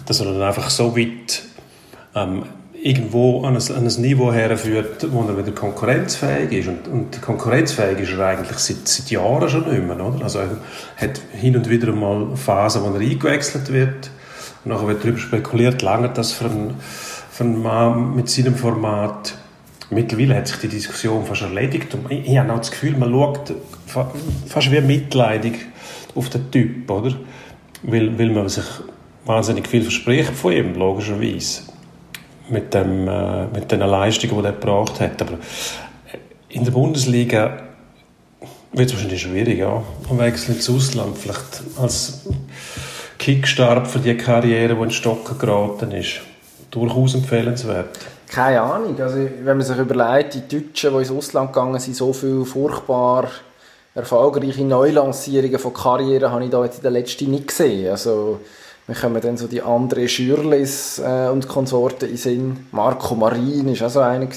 dass 0.05 0.21
er 0.21 0.27
dann 0.27 0.43
einfach 0.43 0.71
so 0.71 0.97
weit 0.97 1.43
ähm, 2.15 2.45
irgendwo 2.87 3.45
an 3.45 3.57
ein, 3.57 3.77
an 3.77 3.85
ein 3.85 4.01
Niveau 4.01 4.33
herführt, 4.33 5.13
wo 5.13 5.23
er 5.23 5.37
wieder 5.37 5.53
konkurrenzfähig 5.53 6.53
ist. 6.53 6.69
Und, 6.69 6.87
und 6.87 7.21
konkurrenzfähig 7.21 7.99
ist 7.99 8.13
er 8.13 8.27
eigentlich 8.27 8.59
seit, 8.59 8.87
seit 8.87 9.11
Jahren 9.11 9.49
schon 9.49 9.69
nicht 9.69 9.85
mehr. 9.85 10.01
Oder? 10.01 10.23
Also 10.23 10.39
er 10.39 10.51
hat 10.97 11.21
hin 11.33 11.57
und 11.57 11.69
wieder 11.69 11.93
mal 11.93 12.37
Phasen, 12.37 12.83
wo 12.83 12.95
er 12.95 13.01
eingewechselt 13.01 13.73
wird. 13.73 14.11
Und 14.65 14.71
nachher 14.71 14.87
wird 14.87 15.03
darüber 15.03 15.19
spekuliert, 15.19 15.83
lange 15.83 16.11
das 16.11 16.33
für 16.33 16.45
einen, 16.45 16.75
für 17.31 17.43
einen 17.43 17.61
Mann 17.61 18.15
mit 18.15 18.31
seinem 18.31 18.55
Format. 18.55 19.35
Mittlerweile 19.91 20.37
hat 20.37 20.47
sich 20.47 20.59
die 20.59 20.69
Diskussion 20.69 21.25
fast 21.25 21.43
erledigt. 21.43 21.93
Und 21.95 22.11
ich, 22.11 22.29
ich 22.29 22.39
habe 22.39 22.53
auch 22.53 22.59
das 22.59 22.71
Gefühl, 22.71 22.97
man 22.97 23.11
schaut 23.11 23.53
fast 24.47 24.71
wie 24.71 24.81
mitleidig 24.81 25.55
auf 26.15 26.29
den 26.29 26.51
Typ, 26.53 26.89
oder? 26.89 27.15
Weil, 27.83 28.17
weil 28.17 28.31
man 28.31 28.49
sich 28.49 28.65
wahnsinnig 29.25 29.67
viel 29.67 29.83
verspricht 29.83 30.35
von 30.35 30.53
ihm, 30.53 30.75
logischerweise 30.75 31.63
mit, 32.49 32.75
dem, 32.75 33.09
äh, 33.09 33.47
mit 33.47 33.71
den 33.71 33.81
Leistungen, 33.81 34.43
die 34.43 34.47
er 34.47 34.53
gebracht 34.53 35.01
hat. 35.01 35.21
Aber 35.23 35.39
in 36.49 36.65
der 36.65 36.73
Bundesliga 36.73 37.59
wird 38.73 38.89
es 38.89 38.95
wahrscheinlich 38.95 39.23
schwierig, 39.23 39.59
ja. 39.59 39.83
Ein 40.11 40.19
Wechsel 40.19 40.55
ins 40.55 40.69
Ausland, 40.69 41.17
vielleicht 41.17 41.63
als 41.81 42.27
Kickstart 43.19 43.89
für 43.89 43.99
die 43.99 44.17
Karriere, 44.17 44.75
die 44.75 44.83
in 44.83 44.91
Stocken 44.91 45.39
geraten 45.39 45.93
ist. 45.93 46.21
Durchaus 46.71 47.15
empfehlenswert. 47.15 47.99
Keine 48.29 48.61
Ahnung. 48.61 49.01
Also, 49.01 49.17
wenn 49.17 49.57
man 49.57 49.63
sich 49.63 49.79
überlegt, 49.79 50.35
die 50.35 50.49
Deutschen, 50.49 50.93
die 50.93 50.99
ins 50.99 51.11
Ausland 51.11 51.53
gegangen 51.53 51.79
sind, 51.81 51.97
so 51.97 52.13
viel 52.13 52.45
furchtbar 52.45 53.29
erfolgreiche 53.95 54.65
Neulancierungen 54.65 55.59
von 55.59 55.73
Karrieren 55.73 56.31
habe 56.31 56.45
ich 56.45 56.51
da 56.51 56.65
jetzt 56.65 56.77
in 56.79 56.83
der 56.83 56.91
letzten 56.91 57.31
nicht 57.31 57.49
gesehen. 57.49 57.91
Also, 57.91 58.41
wir 58.87 58.95
kommen 58.95 59.21
dann 59.21 59.37
so 59.37 59.49
die 59.49 59.63
anderen 59.63 60.09
Schürlis 60.09 60.99
äh, 60.99 61.29
und 61.29 61.49
Konsorten 61.49 62.09
in 62.09 62.17
Sinn. 62.17 62.67
Marco 62.71 63.15
Marin 63.15 63.67
war 63.67 63.87
auch 63.87 63.91
so 63.91 64.01
einer. 64.01 64.29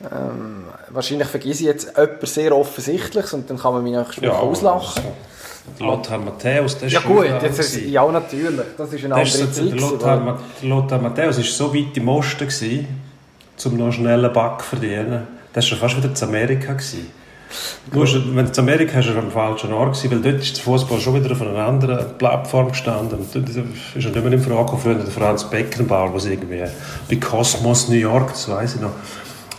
Ähm, 0.00 0.64
wahrscheinlich 0.90 1.26
vergesse 1.26 1.62
ich 1.62 1.66
jetzt 1.66 1.98
etwas 1.98 2.34
sehr 2.34 2.56
Offensichtliches 2.56 3.32
und 3.32 3.50
dann 3.50 3.58
kann 3.58 3.72
man 3.72 3.82
mich 3.82 3.94
nachher 3.94 4.22
ja, 4.22 4.32
auslachen. 4.32 5.02
Also, 5.72 5.84
Lothar 5.84 6.18
Matthäus, 6.18 6.78
der 6.78 6.86
ist 6.86 6.92
Ja 6.92 7.00
gut, 7.00 7.26
jetzt 7.42 7.58
ist, 7.58 7.76
ja 7.84 8.10
natürlich, 8.10 8.66
das 8.76 8.92
ist 8.92 9.04
eine 9.04 9.14
andere 9.16 9.52
Zeit. 9.52 9.70
Der 9.70 9.76
Lothar, 9.76 10.38
Lothar 10.62 10.98
Matthäus 11.00 11.36
war 11.38 11.44
so 11.44 11.74
weit 11.74 11.96
im 11.96 12.08
Osten, 12.08 12.46
gewesen, 12.46 12.86
um 13.64 13.76
noch 13.76 13.92
schnellen 13.92 14.32
Back 14.32 14.60
zu 14.60 14.66
verdienen. 14.66 15.26
Das 15.52 15.64
war 15.64 15.68
schon 15.68 15.78
fast 15.78 15.96
wieder 15.96 16.08
in 16.08 16.28
Amerika. 16.28 16.72
Gewesen. 16.74 17.10
Du 17.90 18.00
musst, 18.00 18.14
wenn 18.14 18.44
du 18.44 18.52
in 18.52 18.58
Amerika 18.58 18.96
hast, 18.98 19.06
ist 19.06 19.16
am 19.16 19.30
falschen 19.30 19.72
Ort 19.72 19.96
gewesen, 19.96 20.10
weil 20.10 20.32
dort 20.32 20.42
ist 20.42 20.56
der 20.56 20.64
Fußball 20.64 21.00
schon 21.00 21.14
wieder 21.14 21.32
auf 21.32 21.40
einer 21.40 21.56
anderen 21.56 22.18
Plattform 22.18 22.68
gestanden. 22.68 23.18
Und 23.18 23.34
dort 23.34 23.48
ist 23.48 23.56
er 23.56 23.62
nicht 23.94 24.14
mehr 24.14 24.32
in 24.32 24.40
Frage 24.40 24.76
gekommen, 24.76 24.98
der 24.98 25.06
Franz 25.06 25.44
Beckenbauer, 25.44 26.12
was 26.12 26.26
irgendwie 26.26 26.64
bei 27.08 27.16
Cosmos 27.16 27.88
New 27.88 27.96
York, 27.96 28.28
das 28.30 28.48
weiß 28.48 28.74
ich 28.76 28.80
noch, 28.80 28.92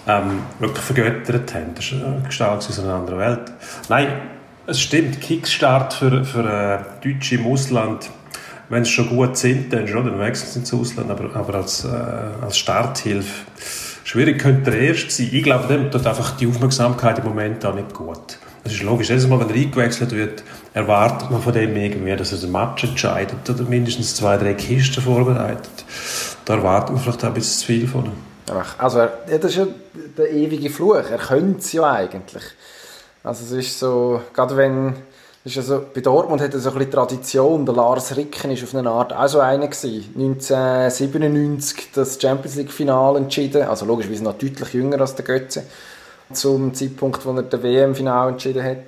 ähm, 0.08 0.40
wirklich 0.60 0.84
vergöttert 0.84 1.54
haben. 1.54 1.74
Das 1.76 1.92
war 1.92 2.08
eine 2.08 2.22
Gestalt 2.22 2.58
aus 2.58 2.80
einer 2.80 2.94
anderen 2.94 3.20
Welt. 3.20 3.52
Nein, 3.90 4.08
es 4.68 4.80
stimmt, 4.80 5.20
Kickstart 5.22 5.94
für, 5.94 6.24
für 6.24 6.46
äh, 6.46 6.80
Deutsche 7.04 7.36
im 7.36 7.48
Ausland, 7.48 8.10
wenn 8.70 8.86
sie 8.86 8.92
schon 8.92 9.10
gut 9.10 9.36
sind, 9.36 9.74
dann 9.74 9.88
schon, 9.88 10.06
dann 10.06 10.20
wechseln 10.20 10.52
sie 10.52 10.60
ins 10.60 10.74
Ausland, 10.74 11.10
aber, 11.10 11.36
aber 11.36 11.56
als, 11.56 11.86
äh, 11.86 11.88
als 12.42 12.58
Starthilfe 12.58 13.46
schwierig 14.10 14.40
könnte 14.40 14.72
der 14.72 14.80
Erste 14.80 15.12
sein. 15.12 15.30
Ich 15.32 15.44
glaube, 15.44 15.68
dem 15.68 15.92
tut 15.92 16.06
einfach 16.08 16.36
die 16.36 16.48
Aufmerksamkeit 16.48 17.20
im 17.20 17.26
Moment 17.26 17.64
auch 17.64 17.76
nicht 17.76 17.94
gut. 17.94 18.40
Das 18.64 18.74
ist 18.74 18.82
logisch. 18.82 19.10
Jedes 19.10 19.28
Mal, 19.28 19.40
wenn 19.40 19.50
er 19.50 19.56
eingewechselt 19.56 20.12
wird, 20.12 20.44
erwartet 20.74 21.30
man 21.30 21.42
von 21.42 21.54
dem 21.54 21.76
irgendwie, 21.76 22.16
dass 22.16 22.32
er 22.32 22.40
den 22.40 22.52
Match 22.52 22.84
entscheidet 22.84 23.48
oder 23.48 23.64
mindestens 23.64 24.16
zwei, 24.16 24.38
drei 24.38 24.56
Kisten 24.56 25.04
vorbereitet. 25.04 25.86
Da 26.46 26.56
erwartet 26.56 26.96
man 26.96 27.04
vielleicht 27.04 27.24
auch 27.24 27.28
ein 27.28 27.34
bisschen 27.36 27.60
zu 27.60 27.66
viel 27.68 27.88
von 27.88 28.06
ihm. 28.06 28.12
Also, 28.80 29.08
das 29.28 29.44
ist 29.44 29.58
ja 29.58 29.68
der 30.18 30.32
ewige 30.32 30.72
Fluch. 30.72 30.96
Er 30.96 31.20
könnte 31.20 31.60
es 31.60 31.72
ja 31.72 31.84
eigentlich. 31.92 32.44
Also, 33.24 33.44
es 33.44 33.52
ist 33.52 33.80
so, 33.80 34.22
gerade 34.34 34.58
wenn, 34.58 34.96
ist 35.46 35.58
also, 35.58 35.86
bei 35.94 36.02
Dortmund 36.02 36.42
hat 36.42 36.54
er 36.54 36.60
so 36.60 36.72
ein 36.72 36.92
Tradition. 36.92 37.66
Der 37.66 37.76
Lars 37.76 38.16
Ricken 38.16 38.52
ist 38.52 38.64
auf 38.64 38.76
eine 38.76 38.90
Art 38.90 39.14
auch 39.14 39.28
so 39.28 39.40
einer 39.40 39.68
gewesen. 39.68 40.14
1997 40.16 41.90
das 41.94 42.22
Champions 42.22 42.56
League 42.56 42.72
Finale 42.72 43.20
entschieden. 43.20 43.64
Also, 43.64 43.86
logischerweise 43.86 44.24
noch 44.24 44.38
deutlich 44.38 44.74
jünger 44.74 45.00
als 45.00 45.16
der 45.16 45.26
Götze. 45.26 45.64
Zum 46.34 46.74
Zeitpunkt, 46.74 47.26
wo 47.26 47.32
er 47.32 47.44
das 47.44 47.64
WM-Final 47.64 48.30
entschieden 48.30 48.64
hat. 48.64 48.84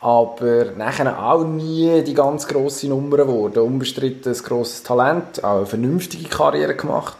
Aber 0.00 0.66
nachher 0.76 1.20
auch 1.20 1.44
nie 1.44 2.02
die 2.02 2.14
ganz 2.14 2.46
grosse 2.46 2.88
Nummer 2.88 3.16
geworden. 3.16 3.58
Unbestritten 3.60 4.34
ein 4.34 4.38
grosses 4.38 4.82
Talent, 4.82 5.42
auch 5.42 5.56
eine 5.56 5.66
vernünftige 5.66 6.28
Karriere 6.28 6.76
gemacht. 6.76 7.16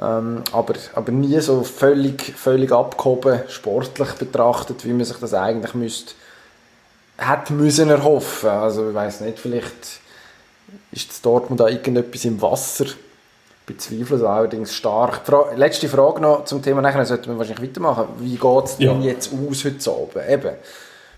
Ähm, 0.00 0.42
aber, 0.52 0.74
aber 0.94 1.12
nie 1.12 1.40
so 1.40 1.62
völlig, 1.62 2.34
völlig 2.36 2.72
abgehoben, 2.72 3.40
sportlich 3.48 4.12
betrachtet, 4.12 4.84
wie 4.84 4.92
man 4.92 5.04
sich 5.04 5.16
das 5.16 5.34
eigentlich 5.34 5.74
müsste, 5.74 6.14
hätte 7.16 7.52
müssen 7.52 7.90
erhoffen. 7.90 8.50
Also 8.50 8.88
ich 8.88 8.94
weiß 8.94 9.20
nicht, 9.22 9.38
vielleicht 9.38 10.00
ist 10.92 11.10
das 11.10 11.20
Dortmund 11.22 11.60
da 11.60 11.68
irgendetwas 11.68 12.24
im 12.24 12.40
Wasser. 12.40 12.84
Ich 12.84 12.96
bezweifle 13.66 14.16
es 14.16 14.22
allerdings 14.22 14.74
stark. 14.74 15.22
Fra 15.24 15.52
letzte 15.54 15.88
Frage 15.88 16.20
noch 16.20 16.44
zum 16.44 16.62
Thema, 16.62 16.82
nachher 16.82 17.04
sollten 17.06 17.30
wir 17.30 17.38
wahrscheinlich 17.38 17.70
weitermachen. 17.70 18.06
Wie 18.18 18.36
geht 18.36 18.64
es 18.64 18.76
denn 18.76 19.02
ja. 19.02 19.10
jetzt 19.10 19.32
aus 19.32 19.64
heute 19.64 19.90
Abend? 19.90 20.28
Eben, 20.28 20.56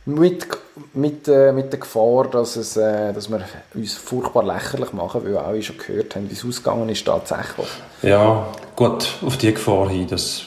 mit, 0.07 0.47
mit, 0.95 1.27
äh, 1.27 1.53
mit 1.53 1.73
der 1.73 1.81
Gefahr, 1.81 2.29
dass, 2.31 2.55
es, 2.55 2.77
äh, 2.77 3.13
dass 3.13 3.29
wir 3.29 3.41
uns 3.75 3.95
furchtbar 3.95 4.45
lächerlich 4.45 4.93
machen, 4.93 5.25
weil 5.25 5.33
wir 5.33 5.45
alle 5.45 5.63
schon 5.63 5.79
gehört 5.79 6.15
haben, 6.15 6.31
wie 6.31 6.35
es 6.35 6.45
ausgegangen 6.45 6.89
ist 6.89 7.05
tatsächlich. 7.05 7.67
Ja, 8.03 8.47
gut, 8.77 9.09
auf 9.27 9.37
die 9.37 9.53
Gefahr 9.53 9.89
hin, 9.89 10.07
dass 10.07 10.45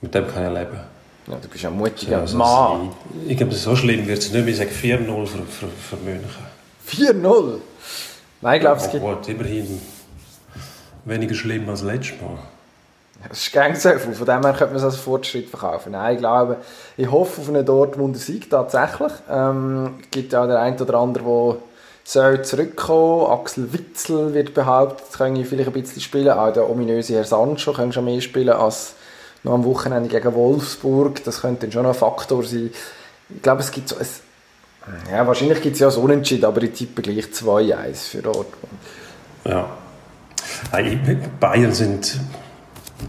mit 0.00 0.14
dem 0.14 0.28
kann 0.28 0.46
ich 0.46 0.58
leben. 0.58 0.80
Ja, 1.30 1.36
du 1.40 1.48
bist 1.48 1.64
ein 1.64 1.76
mutiger 1.76 2.24
ja, 2.24 2.36
Mann. 2.36 2.90
Ich, 3.24 3.32
ich 3.32 3.36
glaube, 3.36 3.54
so 3.54 3.76
schlimm 3.76 4.06
wird 4.06 4.18
es 4.18 4.32
nicht 4.32 4.44
mehr. 4.44 4.48
Ich 4.48 4.56
sage 4.56 4.70
4-0 4.70 5.26
für, 5.26 5.38
für, 5.38 5.68
für 5.68 5.96
München. 5.96 6.28
4-0? 6.88 7.60
Nein, 8.40 8.56
ich 8.56 8.60
glaube, 8.60 8.80
es 8.80 8.90
gibt... 8.90 9.04
Gut, 9.04 9.28
immerhin 9.28 9.80
weniger 11.04 11.34
schlimm 11.34 11.68
als 11.68 11.82
letztes 11.82 12.20
Mal. 12.20 12.38
Es 13.30 13.46
ist 13.46 13.52
gern 13.52 13.76
so 13.76 13.90
viel. 13.90 14.14
Von 14.14 14.26
dem 14.26 14.42
her 14.42 14.54
könnte 14.54 14.66
man 14.66 14.76
es 14.76 14.82
als 14.82 14.96
Fortschritt 14.96 15.48
verkaufen. 15.50 15.92
Nein, 15.92 16.14
ich 16.14 16.20
glaube, 16.20 16.56
ich 16.96 17.10
hoffe 17.10 17.42
auf 17.42 17.48
einen 17.48 17.64
Dortmunder 17.64 18.18
Sieg 18.18 18.48
tatsächlich. 18.50 19.12
Ähm, 19.30 19.98
es 20.02 20.10
gibt 20.10 20.32
ja 20.32 20.46
der 20.46 20.60
ein 20.60 20.80
oder 20.80 20.94
andere, 20.94 21.54
der 21.54 21.56
soll 22.02 22.42
zurückkommen. 22.42 23.30
Axel 23.30 23.72
Witzel 23.72 24.32
wird 24.32 24.54
behauptet, 24.54 25.06
könnte 25.16 25.44
vielleicht 25.44 25.68
ein 25.68 25.74
bisschen 25.74 26.00
spielen. 26.00 26.30
Auch 26.30 26.52
der 26.52 26.68
ominöse 26.68 27.14
Herr 27.14 27.24
Sancho 27.24 27.72
könnte 27.72 27.94
schon 27.94 28.06
mehr 28.06 28.20
spielen 28.22 28.50
als 28.50 28.94
noch 29.42 29.54
am 29.54 29.64
Wochenende 29.64 30.08
gegen 30.08 30.34
Wolfsburg. 30.34 31.24
Das 31.24 31.40
könnte 31.40 31.62
dann 31.62 31.72
schon 31.72 31.86
ein 31.86 31.94
Faktor 31.94 32.44
sein. 32.44 32.70
Ich 33.28 33.42
glaube, 33.42 33.60
es 33.60 33.70
gibt 33.70 33.88
so 33.88 33.96
ein 33.96 34.06
ja, 35.12 35.26
wahrscheinlich 35.26 35.60
gibt 35.60 35.74
es 35.74 35.80
ja 35.80 35.90
so 35.90 36.00
Unentschieden, 36.00 36.46
aber 36.46 36.62
ich 36.62 36.72
tippe 36.72 37.02
gleich 37.02 37.26
2-1 37.26 37.94
für 38.10 38.22
Dortmund. 38.22 38.72
Ja. 39.44 39.68
Bayern 41.38 41.72
sind 41.72 42.18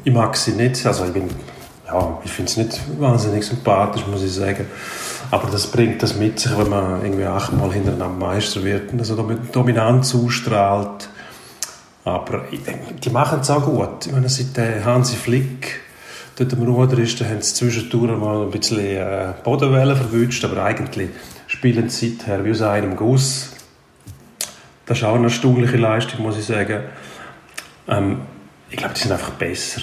ich 0.03 0.13
mag 0.13 0.35
sie 0.35 0.51
nicht. 0.51 0.85
Also 0.85 1.05
ich 1.05 1.13
bin, 1.13 1.29
ja, 1.85 2.19
ich 2.23 2.31
finde 2.31 2.50
es 2.51 2.57
nicht 2.57 3.00
wahnsinnig 3.00 3.45
sympathisch, 3.45 4.05
muss 4.07 4.23
ich 4.23 4.33
sagen. 4.33 4.65
Aber 5.29 5.50
das 5.50 5.67
bringt 5.67 6.01
das 6.03 6.15
mit 6.15 6.39
sich, 6.39 6.57
wenn 6.57 6.69
man 6.69 7.03
irgendwie 7.03 7.25
achtmal 7.25 7.71
hintereinander 7.71 8.09
Meister 8.09 8.63
wird 8.63 8.91
und 8.91 9.00
also 9.00 9.15
Dominanz 9.51 10.13
ausstrahlt. 10.15 11.09
Aber 12.03 12.45
die 13.03 13.09
machen 13.11 13.39
es 13.41 13.50
auch 13.50 13.65
gut. 13.65 14.07
Ich 14.07 14.11
meine, 14.11 14.27
seit 14.27 14.57
der 14.57 14.83
Hansi 14.83 15.15
Flick 15.15 15.81
dort 16.35 16.53
am 16.53 16.63
Ruder 16.63 16.97
ist, 16.97 17.19
da 17.19 17.25
haben 17.25 17.41
sie 17.41 17.53
zwischendurch 17.53 18.17
mal 18.17 18.43
ein 18.43 18.51
bisschen 18.51 18.79
äh, 18.79 19.33
Bodenwellen 19.43 19.95
verwünscht, 19.95 20.43
aber 20.45 20.63
eigentlich 20.63 21.09
spielen 21.47 21.89
sie 21.89 22.17
seither 22.17 22.43
wie 22.45 22.51
aus 22.51 22.61
einem 22.61 22.95
Guss. 22.95 23.51
Das 24.85 24.97
ist 24.97 25.03
auch 25.03 25.15
eine 25.15 25.25
erstaunliche 25.25 25.77
Leistung, 25.77 26.23
muss 26.23 26.38
ich 26.38 26.45
sagen. 26.45 26.83
Ähm, 27.88 28.21
ich 28.69 28.77
glaube, 28.77 28.93
die 28.93 29.01
sind 29.01 29.11
einfach 29.11 29.31
besser. 29.31 29.81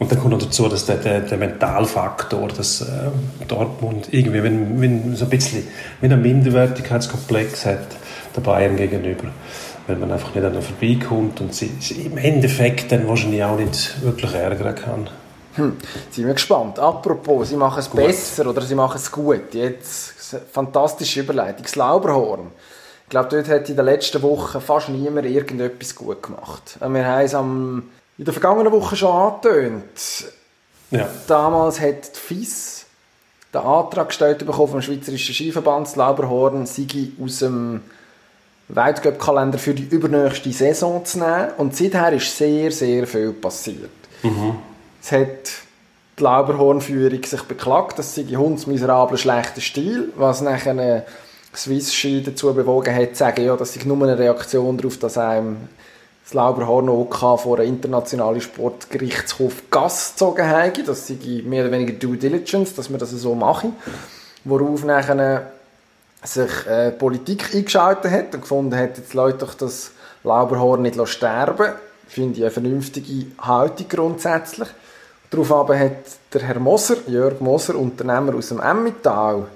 Und 0.00 0.10
dann 0.10 0.18
kommt 0.18 0.32
noch 0.32 0.42
dazu, 0.42 0.66
dass 0.66 0.86
der, 0.86 0.96
der, 0.96 1.20
der 1.20 1.36
Mentalfaktor, 1.36 2.48
dass 2.48 2.80
äh, 2.80 3.10
Dortmund 3.46 4.08
irgendwie, 4.12 4.42
wenn, 4.42 4.80
wenn 4.80 5.14
so 5.14 5.24
ein 5.24 5.30
bisschen 5.30 5.64
wenn 6.00 6.10
ein 6.12 6.22
Minderwertigkeitskomplex 6.22 7.66
hat, 7.66 7.86
der 8.34 8.40
Bayern 8.40 8.76
gegenüber, 8.76 9.24
wenn 9.86 10.00
man 10.00 10.10
einfach 10.10 10.34
nicht 10.34 10.44
an 10.44 10.54
ihnen 10.54 10.62
vorbeikommt 10.62 11.40
und 11.42 11.54
sie, 11.54 11.72
sie 11.80 12.02
im 12.02 12.16
Endeffekt 12.16 12.90
dann 12.92 13.06
wahrscheinlich 13.08 13.44
auch 13.44 13.58
nicht 13.58 14.02
wirklich 14.02 14.32
ärgern 14.32 14.74
kann. 14.74 15.10
Hm, 15.54 15.76
sind 16.10 16.26
wir 16.26 16.34
gespannt. 16.34 16.78
Apropos, 16.78 17.48
sie 17.48 17.56
machen 17.56 17.80
es 17.80 17.90
gut. 17.90 18.00
besser 18.00 18.46
oder 18.46 18.62
sie 18.62 18.74
machen 18.74 18.96
es 18.96 19.10
gut. 19.10 19.52
Jetzt 19.52 20.36
fantastische 20.52 21.20
Überleitung. 21.20 21.62
Das 21.62 21.76
Lauberhorn. 21.76 22.52
Ich 23.04 23.10
glaube, 23.10 23.28
dort 23.30 23.48
hat 23.48 23.68
in 23.68 23.76
den 23.76 23.84
letzten 23.84 24.22
Wochen 24.22 24.60
fast 24.60 24.88
niemand 24.88 25.26
irgendetwas 25.26 25.94
gut 25.96 26.22
gemacht. 26.22 26.78
Wir 26.80 27.04
haben 27.04 27.24
es 27.24 27.34
am, 27.34 27.90
in 28.16 28.24
der 28.24 28.32
vergangenen 28.32 28.72
Woche 28.72 28.94
schon 28.94 29.10
angetönt. 29.10 30.26
Ja. 30.92 31.08
Damals 31.26 31.80
hat 31.80 32.14
die 32.14 32.18
FIS 32.18 32.86
den 33.52 33.62
Antrag 33.62 34.08
gestellt 34.08 34.38
bekommen 34.38 34.68
vom 34.68 34.82
Schweizerischen 34.82 35.34
Skiverband, 35.34 35.88
das 35.88 35.96
Lauberhorn 35.96 36.66
sei 36.66 36.86
aus 37.20 37.40
dem 37.40 37.82
Weltcup-Kalender 38.68 39.58
für 39.58 39.74
die 39.74 39.82
übernächste 39.82 40.52
Saison 40.52 41.04
zu 41.04 41.18
nehmen. 41.18 41.48
Und 41.58 41.76
seither 41.76 42.12
ist 42.12 42.36
sehr, 42.36 42.70
sehr 42.70 43.06
viel 43.06 43.32
passiert. 43.32 43.90
Mhm. 44.22 44.58
Es 45.02 45.12
hat 45.12 45.50
die 46.18 46.22
Lauberhornführung 46.22 47.24
sich 47.24 47.42
beklagt, 47.42 47.98
das 47.98 48.14
sei 48.14 48.22
ein 48.22 48.36
hundsmiserabler 48.36 49.16
schlechter 49.16 49.60
Stil, 49.60 50.12
was 50.16 50.40
nachher 50.40 51.04
Swiss 51.54 51.92
Ski 51.92 52.22
dazu 52.22 52.52
bewogen 52.54 52.94
hat, 52.94 53.10
zu 53.10 53.16
sagen, 53.16 53.44
ja, 53.44 53.56
das 53.56 53.74
ist 53.74 53.86
nur 53.86 54.02
eine 54.02 54.18
Reaktion 54.18 54.76
darauf, 54.76 54.98
dass 54.98 55.18
einem 55.18 55.68
das 56.22 56.34
Lauberhorn 56.34 56.88
OK 56.88 57.40
vor 57.40 57.58
einem 57.58 57.68
internationalen 57.74 58.40
Sportgerichtshof 58.40 59.68
Gas 59.70 60.12
gezogen 60.12 60.48
hat. 60.48 60.86
Das 60.86 61.08
sei 61.08 61.42
mehr 61.44 61.64
oder 61.64 61.72
weniger 61.72 61.94
Due 61.94 62.16
Diligence, 62.16 62.74
dass 62.74 62.88
wir 62.88 62.98
das 62.98 63.10
so 63.10 63.34
machen. 63.34 63.74
Worauf 64.44 64.84
nachher 64.84 65.50
sich 66.22 66.66
äh, 66.66 66.92
Politik 66.92 67.52
eingeschaltet 67.52 68.12
hat 68.12 68.34
und 68.34 68.42
gefunden 68.42 68.76
hat, 68.76 68.98
jetzt 68.98 69.14
Leute 69.14 69.38
doch 69.38 69.54
das 69.54 69.90
Lauberhorn 70.22 70.82
nicht 70.82 71.08
sterben 71.08 71.72
Finde 72.10 72.38
ich 72.38 72.42
eine 72.42 72.50
vernünftige 72.50 73.26
Haltung 73.40 73.88
grundsätzlich. 73.88 74.68
Darauf 75.30 75.52
aber 75.52 75.78
hat 75.78 75.92
der 76.34 76.42
Herr 76.42 76.58
Moser, 76.58 76.96
Jörg 77.06 77.38
Moser, 77.38 77.76
Unternehmer 77.76 78.34
aus 78.34 78.48
dem 78.48 78.58
Emmental, 78.58 79.46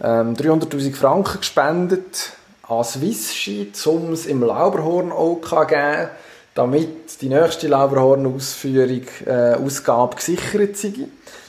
ähm, 0.00 0.36
300'000 0.36 0.94
Franken 0.94 1.38
gespendet 1.38 2.30
an 2.68 2.84
Swissski, 2.84 3.72
um 3.86 4.12
es 4.12 4.26
im 4.26 4.40
Lauberhorn 4.40 5.10
auch 5.10 5.40
zu 5.42 5.66
geben, 5.66 6.10
damit 6.54 7.20
die 7.20 7.28
nächste 7.28 7.66
Lauberhorn-Ausführung, 7.66 9.06
äh, 9.26 9.54
Ausgabe 9.54 10.14
gesichert 10.14 10.76
sei. 10.76 10.92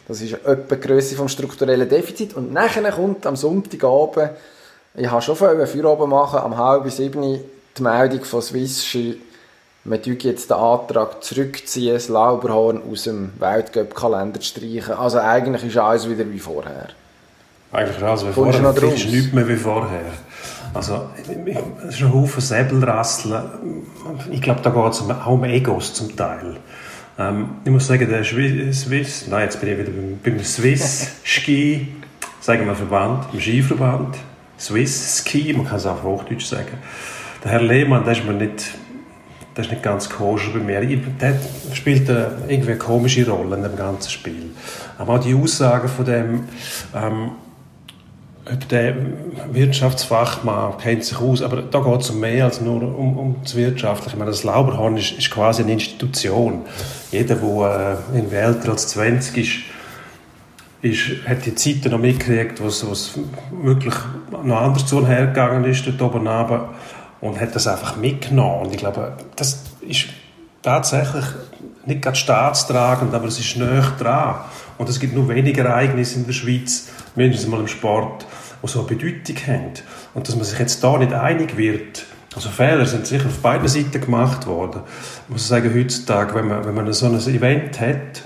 Das 0.07 0.21
ist 0.21 0.33
etwa 0.33 0.75
die 0.75 0.81
Grösse 0.81 1.15
vom 1.15 1.29
strukturellen 1.29 1.87
Defizit. 1.87 2.35
Und 2.35 2.51
nachher 2.51 2.91
kommt 2.91 3.27
am 3.27 3.35
Sonntagabend, 3.35 4.31
ich 4.95 5.07
habe 5.07 5.21
schon 5.21 5.35
vorher 5.35 5.67
Feierabend 5.67 6.09
machen, 6.09 6.39
am 6.39 6.57
halb 6.57 6.89
sieben 6.89 7.39
die 7.77 7.83
Meldung 7.83 8.23
von 8.23 8.41
Swissski, 8.41 9.21
man 9.83 10.01
tue 10.01 10.17
jetzt 10.19 10.49
den 10.49 10.57
Antrag 10.57 11.23
zurückziehen, 11.23 11.93
das 11.93 12.07
Lauberhorn 12.07 12.81
aus 12.89 13.03
dem 13.03 13.31
Weltcup-Kalender 13.39 14.39
zu 14.39 14.47
streichen. 14.47 14.93
Also 14.93 15.19
eigentlich 15.19 15.63
ist 15.63 15.77
alles 15.77 16.09
wieder 16.09 16.29
wie 16.29 16.39
vorher. 16.39 16.89
Eigentlich 17.71 18.03
alles 18.03 18.25
wie 18.25 18.31
vorher. 18.31 18.63
Es 18.63 18.83
ist 18.83 19.11
nichts 19.11 19.33
mehr 19.33 19.47
wie 19.47 19.55
vorher. 19.55 20.11
Also, 20.73 21.09
es 21.87 21.95
ist 21.95 22.01
ein 22.01 22.13
Haufen 22.13 22.41
Säbelrasseln. 22.41 23.43
Ich 24.31 24.41
glaube, 24.41 24.61
da 24.61 24.69
geht 24.69 24.93
es 24.93 25.01
auch 25.01 25.27
um 25.27 25.43
Egos 25.43 25.93
zum 25.93 26.15
Teil. 26.15 26.57
Ähm, 27.19 27.49
ich 27.65 27.71
muss 27.71 27.87
sagen, 27.87 28.09
der 28.09 28.23
Swiss, 28.23 29.27
nein, 29.27 29.43
jetzt 29.43 29.59
bin 29.59 29.69
ich 29.69 29.77
wieder 29.77 29.91
beim, 29.91 30.19
beim 30.23 30.43
Swiss 30.43 31.11
Ski, 31.23 31.87
sagen 32.39 32.65
wir 32.65 32.75
Verband, 32.75 33.25
im 33.33 33.39
Skiverband, 33.39 34.15
Swiss 34.57 35.23
Ski, 35.25 35.53
man 35.53 35.67
kann 35.67 35.77
es 35.77 35.85
auch 35.85 35.93
auf 35.93 36.03
Hochdeutsch 36.03 36.45
sagen. 36.45 36.77
Der 37.43 37.51
Herr 37.51 37.61
Lehmann, 37.61 38.05
der 38.05 38.13
ist 38.13 38.23
mir 38.23 38.33
nicht, 38.33 38.65
der 39.55 39.65
ist 39.65 39.71
nicht 39.71 39.83
ganz 39.83 40.09
koscher 40.09 40.51
bei 40.53 40.59
mir. 40.59 40.81
Der 40.81 41.35
spielt 41.73 42.09
eine, 42.09 42.37
irgendwie 42.47 42.71
eine 42.71 42.79
komische 42.79 43.29
Rolle 43.29 43.57
in 43.57 43.63
dem 43.63 43.75
ganzen 43.75 44.09
Spiel. 44.09 44.51
Aber 44.97 45.15
auch 45.15 45.19
die 45.19 45.35
Aussagen 45.35 45.89
von 45.89 46.05
dem, 46.05 46.43
ähm, 46.95 47.31
ob 48.51 48.67
der 48.69 48.95
Wirtschaftsfachmann 49.51 50.77
kennt 50.77 51.05
sich 51.05 51.19
aus, 51.19 51.41
aber 51.41 51.61
da 51.61 51.79
geht 51.79 52.01
es 52.01 52.09
um 52.09 52.19
mehr 52.19 52.45
als 52.45 52.59
nur 52.59 52.81
um, 52.81 53.17
um 53.17 53.35
das 53.43 53.55
Wirtschaftliche. 53.55 54.15
Ich 54.15 54.19
meine, 54.19 54.31
das 54.31 54.43
Lauberhorn 54.43 54.97
ist, 54.97 55.11
ist 55.11 55.29
quasi 55.29 55.61
eine 55.61 55.73
Institution. 55.73 56.61
Jeder, 57.11 57.35
der 57.35 57.97
äh, 58.13 58.17
irgendwie 58.17 58.35
älter 58.35 58.71
als 58.71 58.87
20 58.87 59.37
ist, 59.37 59.51
ist, 60.81 61.27
hat 61.27 61.45
die 61.45 61.53
Zeiten 61.53 61.91
noch 61.91 61.99
mitgekriegt, 61.99 62.61
wo 62.61 62.67
es 62.67 63.19
wirklich 63.61 63.93
noch 64.43 64.61
anders 64.61 64.87
zu 64.87 64.97
und 64.97 65.05
her 65.05 65.27
gegangen 65.27 65.63
ist, 65.65 65.85
dort 65.85 66.01
oben 66.01 66.27
runter, 66.27 66.69
und 67.21 67.39
hat 67.39 67.55
das 67.55 67.67
einfach 67.67 67.95
mitgenommen. 67.95 68.65
Und 68.65 68.71
ich 68.73 68.77
glaube, 68.77 69.13
das 69.35 69.63
ist 69.81 70.07
tatsächlich 70.61 71.25
nicht 71.85 72.01
gerade 72.01 72.17
staatstragend, 72.17 73.13
aber 73.13 73.27
es 73.27 73.39
ist 73.39 73.57
näher 73.57 73.93
dran. 73.97 74.35
Und 74.77 74.89
es 74.89 74.99
gibt 74.99 75.13
nur 75.13 75.29
wenige 75.29 75.61
Ereignisse 75.61 76.19
in 76.19 76.25
der 76.25 76.33
Schweiz, 76.33 76.89
mindestens 77.15 77.49
mal 77.49 77.59
im 77.59 77.67
Sport, 77.67 78.25
die 78.63 78.67
so 78.67 78.79
eine 78.79 78.87
Bedeutung 78.87 79.35
haben. 79.47 79.73
Und 80.13 80.27
dass 80.27 80.35
man 80.35 80.43
sich 80.43 80.59
jetzt 80.59 80.83
da 80.83 80.97
nicht 80.97 81.13
einig 81.13 81.57
wird, 81.57 82.05
also 82.33 82.49
Fehler 82.49 82.85
sind 82.85 83.05
sicher 83.05 83.25
auf 83.25 83.39
beiden 83.39 83.67
Seiten 83.67 83.99
gemacht 83.99 84.47
worden. 84.47 84.81
Ich 85.25 85.29
muss 85.29 85.47
sagen, 85.47 85.73
heutzutage, 85.75 86.33
wenn 86.33 86.47
man, 86.47 86.65
wenn 86.65 86.73
man 86.73 86.91
so 86.93 87.05
ein 87.05 87.15
Event 87.15 87.79
hat, 87.81 88.23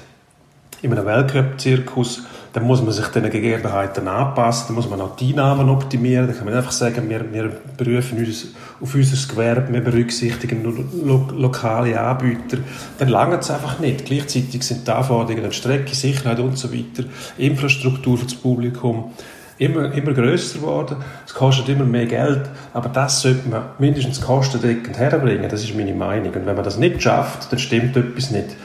in 0.84 0.92
einem 0.92 1.06
Weltcup-Zirkus, 1.06 2.24
dann 2.56 2.64
muss 2.64 2.82
man 2.82 2.94
sich 2.94 3.08
den 3.08 3.30
Gegebenheiten 3.30 4.08
anpassen, 4.08 4.68
dann 4.68 4.76
muss 4.78 4.90
man 4.90 5.02
auch 5.02 5.18
die 5.18 5.32
Einnahmen 5.32 5.68
optimieren, 5.68 6.28
dann 6.28 6.38
kann 6.38 6.46
man 6.46 6.54
einfach 6.54 6.72
sagen, 6.72 7.10
wir, 7.10 7.34
wir 7.34 7.52
berufen 7.76 8.18
uns 8.18 8.48
auf 8.80 8.96
unser 8.96 9.28
Gewerbe, 9.28 9.74
wir 9.74 9.82
berücksichtigen 9.82 10.64
nur 10.64 10.74
lo 11.04 11.28
lokale 11.38 12.00
Anbieter, 12.00 12.60
dann 12.98 13.10
langt 13.10 13.44
es 13.44 13.52
einfach 13.52 13.80
nicht. 13.80 14.06
Gleichzeitig 14.06 14.64
sind 14.64 14.88
die 14.88 14.92
Anforderungen 14.92 15.44
an 15.44 15.52
Strecke, 15.52 15.94
Sicherheit 15.94 16.40
und 16.40 16.58
so 16.58 16.72
weiter, 16.72 17.04
Infrastruktur 17.38 18.18
für 18.18 18.24
das 18.24 18.36
Publikum 18.36 19.12
immer, 19.58 19.92
immer 19.92 20.14
grösser 20.14 20.60
geworden, 20.60 20.96
es 21.28 21.34
kostet 21.34 21.68
immer 21.68 21.84
mehr 21.84 22.06
Geld, 22.06 22.44
aber 22.72 22.88
das 22.88 23.22
sollte 23.22 23.50
man 23.50 23.64
mindestens 23.80 24.22
kostendeckend 24.22 24.98
herbringen, 24.98 25.50
das 25.50 25.62
ist 25.62 25.76
meine 25.76 25.94
Meinung. 25.94 26.34
Und 26.34 26.46
wenn 26.46 26.56
man 26.56 26.64
das 26.64 26.78
nicht 26.78 27.04
schafft, 27.04 27.52
dann 27.52 27.60
stimmt 27.60 27.98
etwas 27.98 28.32
nicht. 28.32 28.56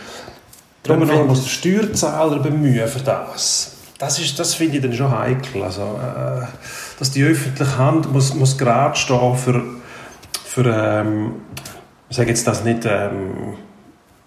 Darum 0.84 1.26
muss 1.26 1.42
der 1.42 1.50
Steuerzahler 1.50 2.38
bemühen 2.38 2.86
für 2.86 3.00
das 3.00 3.79
das, 4.00 4.34
das 4.34 4.54
finde 4.54 4.78
ich 4.78 4.82
dann 4.82 4.94
schon 4.94 5.16
heikel. 5.16 5.62
Also, 5.62 5.82
äh, 5.82 6.46
dass 6.98 7.10
die 7.10 7.22
öffentliche 7.22 7.76
Hand 7.76 8.10
muss, 8.12 8.34
muss 8.34 8.56
gerade 8.56 8.96
stehen 8.96 9.36
für, 9.36 9.62
für 10.44 10.64
ähm, 10.66 11.32
ich 12.08 12.16
sage 12.16 12.30
jetzt 12.30 12.46
das 12.46 12.64
nicht, 12.64 12.86
ähm, 12.86 13.58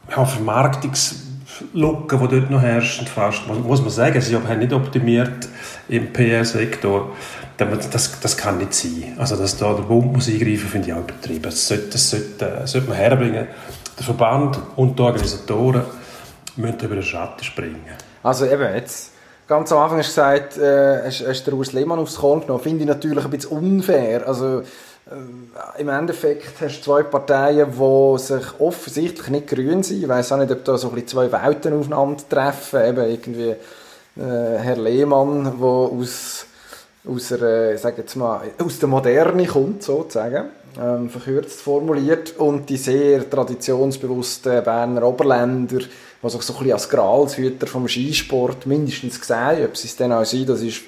ja, 0.10 0.24
Vermarktungslücken, 0.24 2.20
die 2.20 2.28
dort 2.28 2.52
noch 2.52 2.62
herrschen, 2.62 3.08
fast, 3.08 3.48
muss 3.48 3.82
man 3.82 3.90
sagen, 3.90 4.22
sie 4.22 4.36
haben 4.36 4.60
nicht 4.60 4.74
optimiert 4.74 5.50
im 5.90 6.14
PR-Sektor. 6.14 7.12
Das, 7.58 8.20
das 8.20 8.38
kann 8.38 8.58
nicht 8.58 8.74
sein. 8.74 9.16
Also, 9.18 9.36
dass 9.38 9.58
da 9.58 9.74
der 9.74 9.84
Bund 9.84 10.14
muss 10.14 10.28
eingreifen, 10.28 10.70
finde 10.70 10.88
ich 10.90 10.94
auch 10.94 11.00
übertrieben. 11.00 11.44
Das 11.44 11.68
sollte, 11.68 11.90
das 11.90 12.10
sollte, 12.10 12.28
das 12.38 12.72
sollte 12.72 12.90
man 12.90 12.98
herbringen. 12.98 13.48
Der 13.98 14.06
Verband 14.06 14.60
und 14.76 14.98
die 14.98 15.04
Organisatoren 15.04 15.84
müssen 16.58 16.80
über 16.80 16.96
den 16.96 17.04
Schatten 17.04 17.44
springen. 17.44 17.82
Also 18.22 18.46
eben, 18.46 18.74
jetzt 18.74 19.13
ganz 19.48 19.72
am 19.72 19.80
Anfang 19.80 20.00
hast 20.00 20.18
du 20.18 20.22
gesagt, 20.22 20.58
äh, 20.58 21.04
hast, 21.06 21.28
hast 21.28 21.48
der 21.48 21.54
Urs 21.54 21.74
Lehmann 21.74 22.00
aufs 22.00 22.16
Korn 22.16 22.42
genommen. 22.42 22.62
Finde 22.62 22.82
ich 22.82 22.88
natürlich 22.88 23.24
ein 23.24 23.32
bisschen 23.32 23.58
unfair. 23.58 24.28
Also, 24.28 24.60
äh, 24.60 25.82
Im 25.82 25.90
Endeffekt 25.90 26.62
hast 26.62 26.80
du 26.80 26.84
zwei 26.84 27.04
Parteien, 27.04 27.70
die 27.72 28.20
sich 28.20 28.60
offensichtlich 28.60 29.30
nicht 29.30 29.48
grün 29.48 29.84
sind. 29.84 30.04
Ich 30.04 30.08
weiß 30.08 30.32
auch 30.32 30.38
nicht, 30.38 30.52
ob 30.52 30.64
da 30.64 30.78
so 30.78 30.92
ein 30.92 31.08
zwei 31.08 31.32
Welten 31.32 31.80
aufeinandertreffen. 31.80 32.86
Eben 32.86 33.10
irgendwie 33.10 33.50
äh, 33.50 34.58
Herr 34.58 34.78
Lehmann, 34.78 35.44
der 35.44 35.68
aus, 35.68 36.46
aus, 37.06 37.34
aus 37.34 38.80
der 38.80 38.90
Moderne 38.90 39.46
kommt, 39.46 39.84
sozusagen. 39.84 40.46
Ähm, 40.82 41.10
verkürzt 41.10 41.62
formuliert. 41.62 42.36
Und 42.38 42.70
die 42.70 42.78
sehr 42.78 43.30
traditionsbewussten 43.30 44.64
Berner 44.64 45.04
Oberländer, 45.04 45.80
die 46.24 46.30
sich 46.30 46.42
so 46.42 46.54
ein 46.54 46.60
bisschen 46.60 46.74
als 46.74 46.90
Gralshüter 46.90 47.68
vom 47.68 47.88
Skisport 47.88 48.66
mindestens 48.66 49.20
gesehen 49.20 49.66
Ob 49.66 49.76
sie 49.76 49.88
es 49.88 49.96
dann 49.96 50.14
auch 50.14 50.26
sind, 50.26 50.48
das 50.48 50.62
ist, 50.62 50.82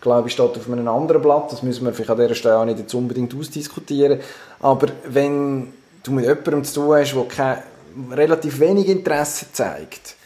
glaube 0.00 0.28
ich, 0.28 0.34
steht 0.34 0.56
auf 0.56 0.70
einem 0.70 0.88
anderen 0.88 1.22
Blatt. 1.22 1.52
Das 1.52 1.62
müssen 1.62 1.84
wir 1.84 1.92
vielleicht 1.92 2.10
an 2.10 2.18
dieser 2.18 2.34
Stelle 2.34 2.58
auch 2.58 2.64
nicht 2.64 2.80
jetzt 2.80 2.94
unbedingt 2.94 3.34
ausdiskutieren. 3.34 4.20
Aber 4.60 4.88
wenn 5.06 5.72
du 6.02 6.10
mit 6.10 6.24
jemandem 6.24 6.64
zu 6.64 6.80
tun 6.80 6.96
hast, 6.96 7.14
der 7.14 7.24
kein, 7.28 7.62
relativ 8.10 8.58
wenig 8.58 8.88
Interesse 8.88 9.46
zeigt, 9.52 10.16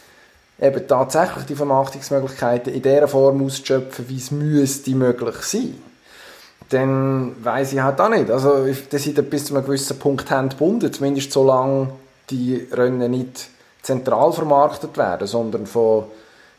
eben 0.59 0.87
tatsächlich 0.87 1.45
die 1.45 1.55
Vermachtungsmöglichkeiten 1.55 2.73
in 2.73 2.81
der 2.81 3.07
Form 3.07 3.45
auszuschöpfen, 3.45 4.09
wie 4.09 4.17
es 4.17 4.31
müsste 4.31 4.91
möglich 4.91 5.35
sein, 5.41 5.75
dann 6.69 7.35
weiß 7.43 7.73
ich 7.73 7.79
halt 7.79 8.01
auch 8.01 8.09
nicht. 8.09 8.31
Also, 8.31 8.65
dass 8.89 9.03
sie 9.03 9.13
bis 9.13 9.45
zu 9.45 9.55
einem 9.55 9.65
gewissen 9.65 9.99
Punkt 9.99 10.31
haben 10.31 10.49
gebunden, 10.49 10.91
zumindest 10.91 11.31
solange 11.31 11.89
die 12.29 12.67
Rennen 12.71 13.11
nicht 13.11 13.49
zentral 13.87 14.33
vermarktet 14.33 14.97
werden, 14.97 15.27
sondern 15.27 15.65
von 15.65 16.03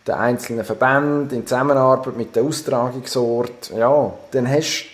den 0.07 0.15
einzelnen 0.15 0.65
Verbänden 0.65 1.39
in 1.39 1.47
Zusammenarbeit 1.47 2.17
mit 2.17 2.35
der 2.35 2.43
Austragungsort, 2.43 3.71
ja, 3.77 4.13
dann 4.31 4.49
hast 4.51 4.85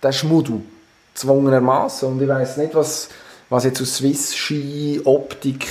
du 0.00 0.08
den 0.08 0.12
Schmuddel 0.14 0.60
zwungenermaßen 1.14 2.08
und 2.08 2.22
ich 2.22 2.28
weiß 2.28 2.56
nicht, 2.56 2.74
was, 2.74 3.10
was 3.50 3.64
jetzt 3.64 3.82
aus 3.82 3.96
Swiss 3.96 4.34
Ski 4.34 5.02
Optik 5.04 5.66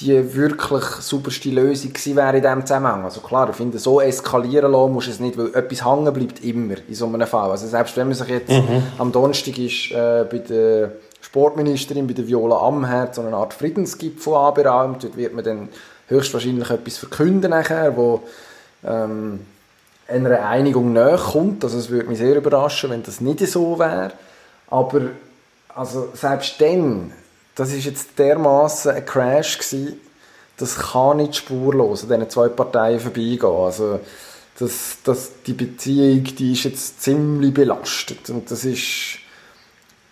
die 0.00 0.34
wirklich 0.36 0.84
superste 1.00 1.50
Lösung 1.50 1.92
gewesen 1.92 2.14
wäre 2.14 2.36
in 2.36 2.42
diesem 2.42 2.64
Zusammenhang. 2.64 3.02
Also 3.02 3.20
klar, 3.20 3.50
ich 3.50 3.56
finde, 3.56 3.80
so 3.80 4.00
eskalieren 4.00 4.70
lassen 4.70 4.92
muss 4.92 5.08
es 5.08 5.18
nicht, 5.18 5.36
weil 5.36 5.52
etwas 5.52 5.84
hängen 5.84 6.12
bleibt 6.12 6.44
immer 6.44 6.76
in 6.86 6.94
so 6.94 7.06
einem 7.06 7.26
Fall. 7.26 7.50
Also 7.50 7.66
selbst 7.66 7.96
wenn 7.96 8.06
man 8.06 8.14
sich 8.14 8.28
jetzt 8.28 8.48
mhm. 8.48 8.84
am 8.96 9.10
Donnerstag 9.10 9.58
ist 9.58 9.90
äh, 9.90 10.24
bei 10.30 10.38
der 10.38 10.92
Sportministerin 11.20 12.06
bei 12.06 12.14
der 12.14 12.26
Viola 12.26 12.56
Amherd 12.56 13.14
so 13.14 13.22
eine 13.22 13.36
Art 13.36 13.54
Friedensgipfel 13.54 14.34
anberaumt. 14.34 15.04
Dort 15.04 15.16
wird 15.16 15.34
man 15.34 15.44
dann 15.44 15.68
höchstwahrscheinlich 16.08 16.70
etwas 16.70 16.98
verkünden 16.98 17.50
nachher, 17.50 17.96
wo 17.96 18.22
ähm, 18.84 19.40
einer 20.06 20.46
Einigung 20.46 20.92
näher 20.92 21.18
kommt. 21.18 21.64
Also 21.64 21.78
es 21.78 21.90
würde 21.90 22.08
mich 22.08 22.18
sehr 22.18 22.36
überraschen, 22.36 22.90
wenn 22.90 23.02
das 23.02 23.20
nicht 23.20 23.46
so 23.46 23.78
wäre. 23.78 24.12
Aber 24.68 25.02
also 25.68 26.08
selbst 26.14 26.60
dann, 26.60 27.12
das 27.54 27.72
ist 27.72 27.84
jetzt 27.84 28.18
dermaßen 28.18 28.92
ein 28.92 29.04
Crash 29.04 29.58
gewesen, 29.58 30.00
das 30.56 30.76
kann 30.76 31.18
nicht 31.18 31.36
spurlos 31.36 32.02
an 32.02 32.08
diesen 32.08 32.30
zwei 32.30 32.48
Parteien 32.48 33.00
vorbeigehen. 33.00 33.44
Also 33.44 34.00
das, 34.58 34.98
das, 35.04 35.30
die 35.46 35.52
Beziehung, 35.52 36.24
die 36.24 36.52
ist 36.52 36.64
jetzt 36.64 37.02
ziemlich 37.02 37.54
belastet 37.54 38.28
und 38.30 38.50
das 38.50 38.64
ist 38.64 39.18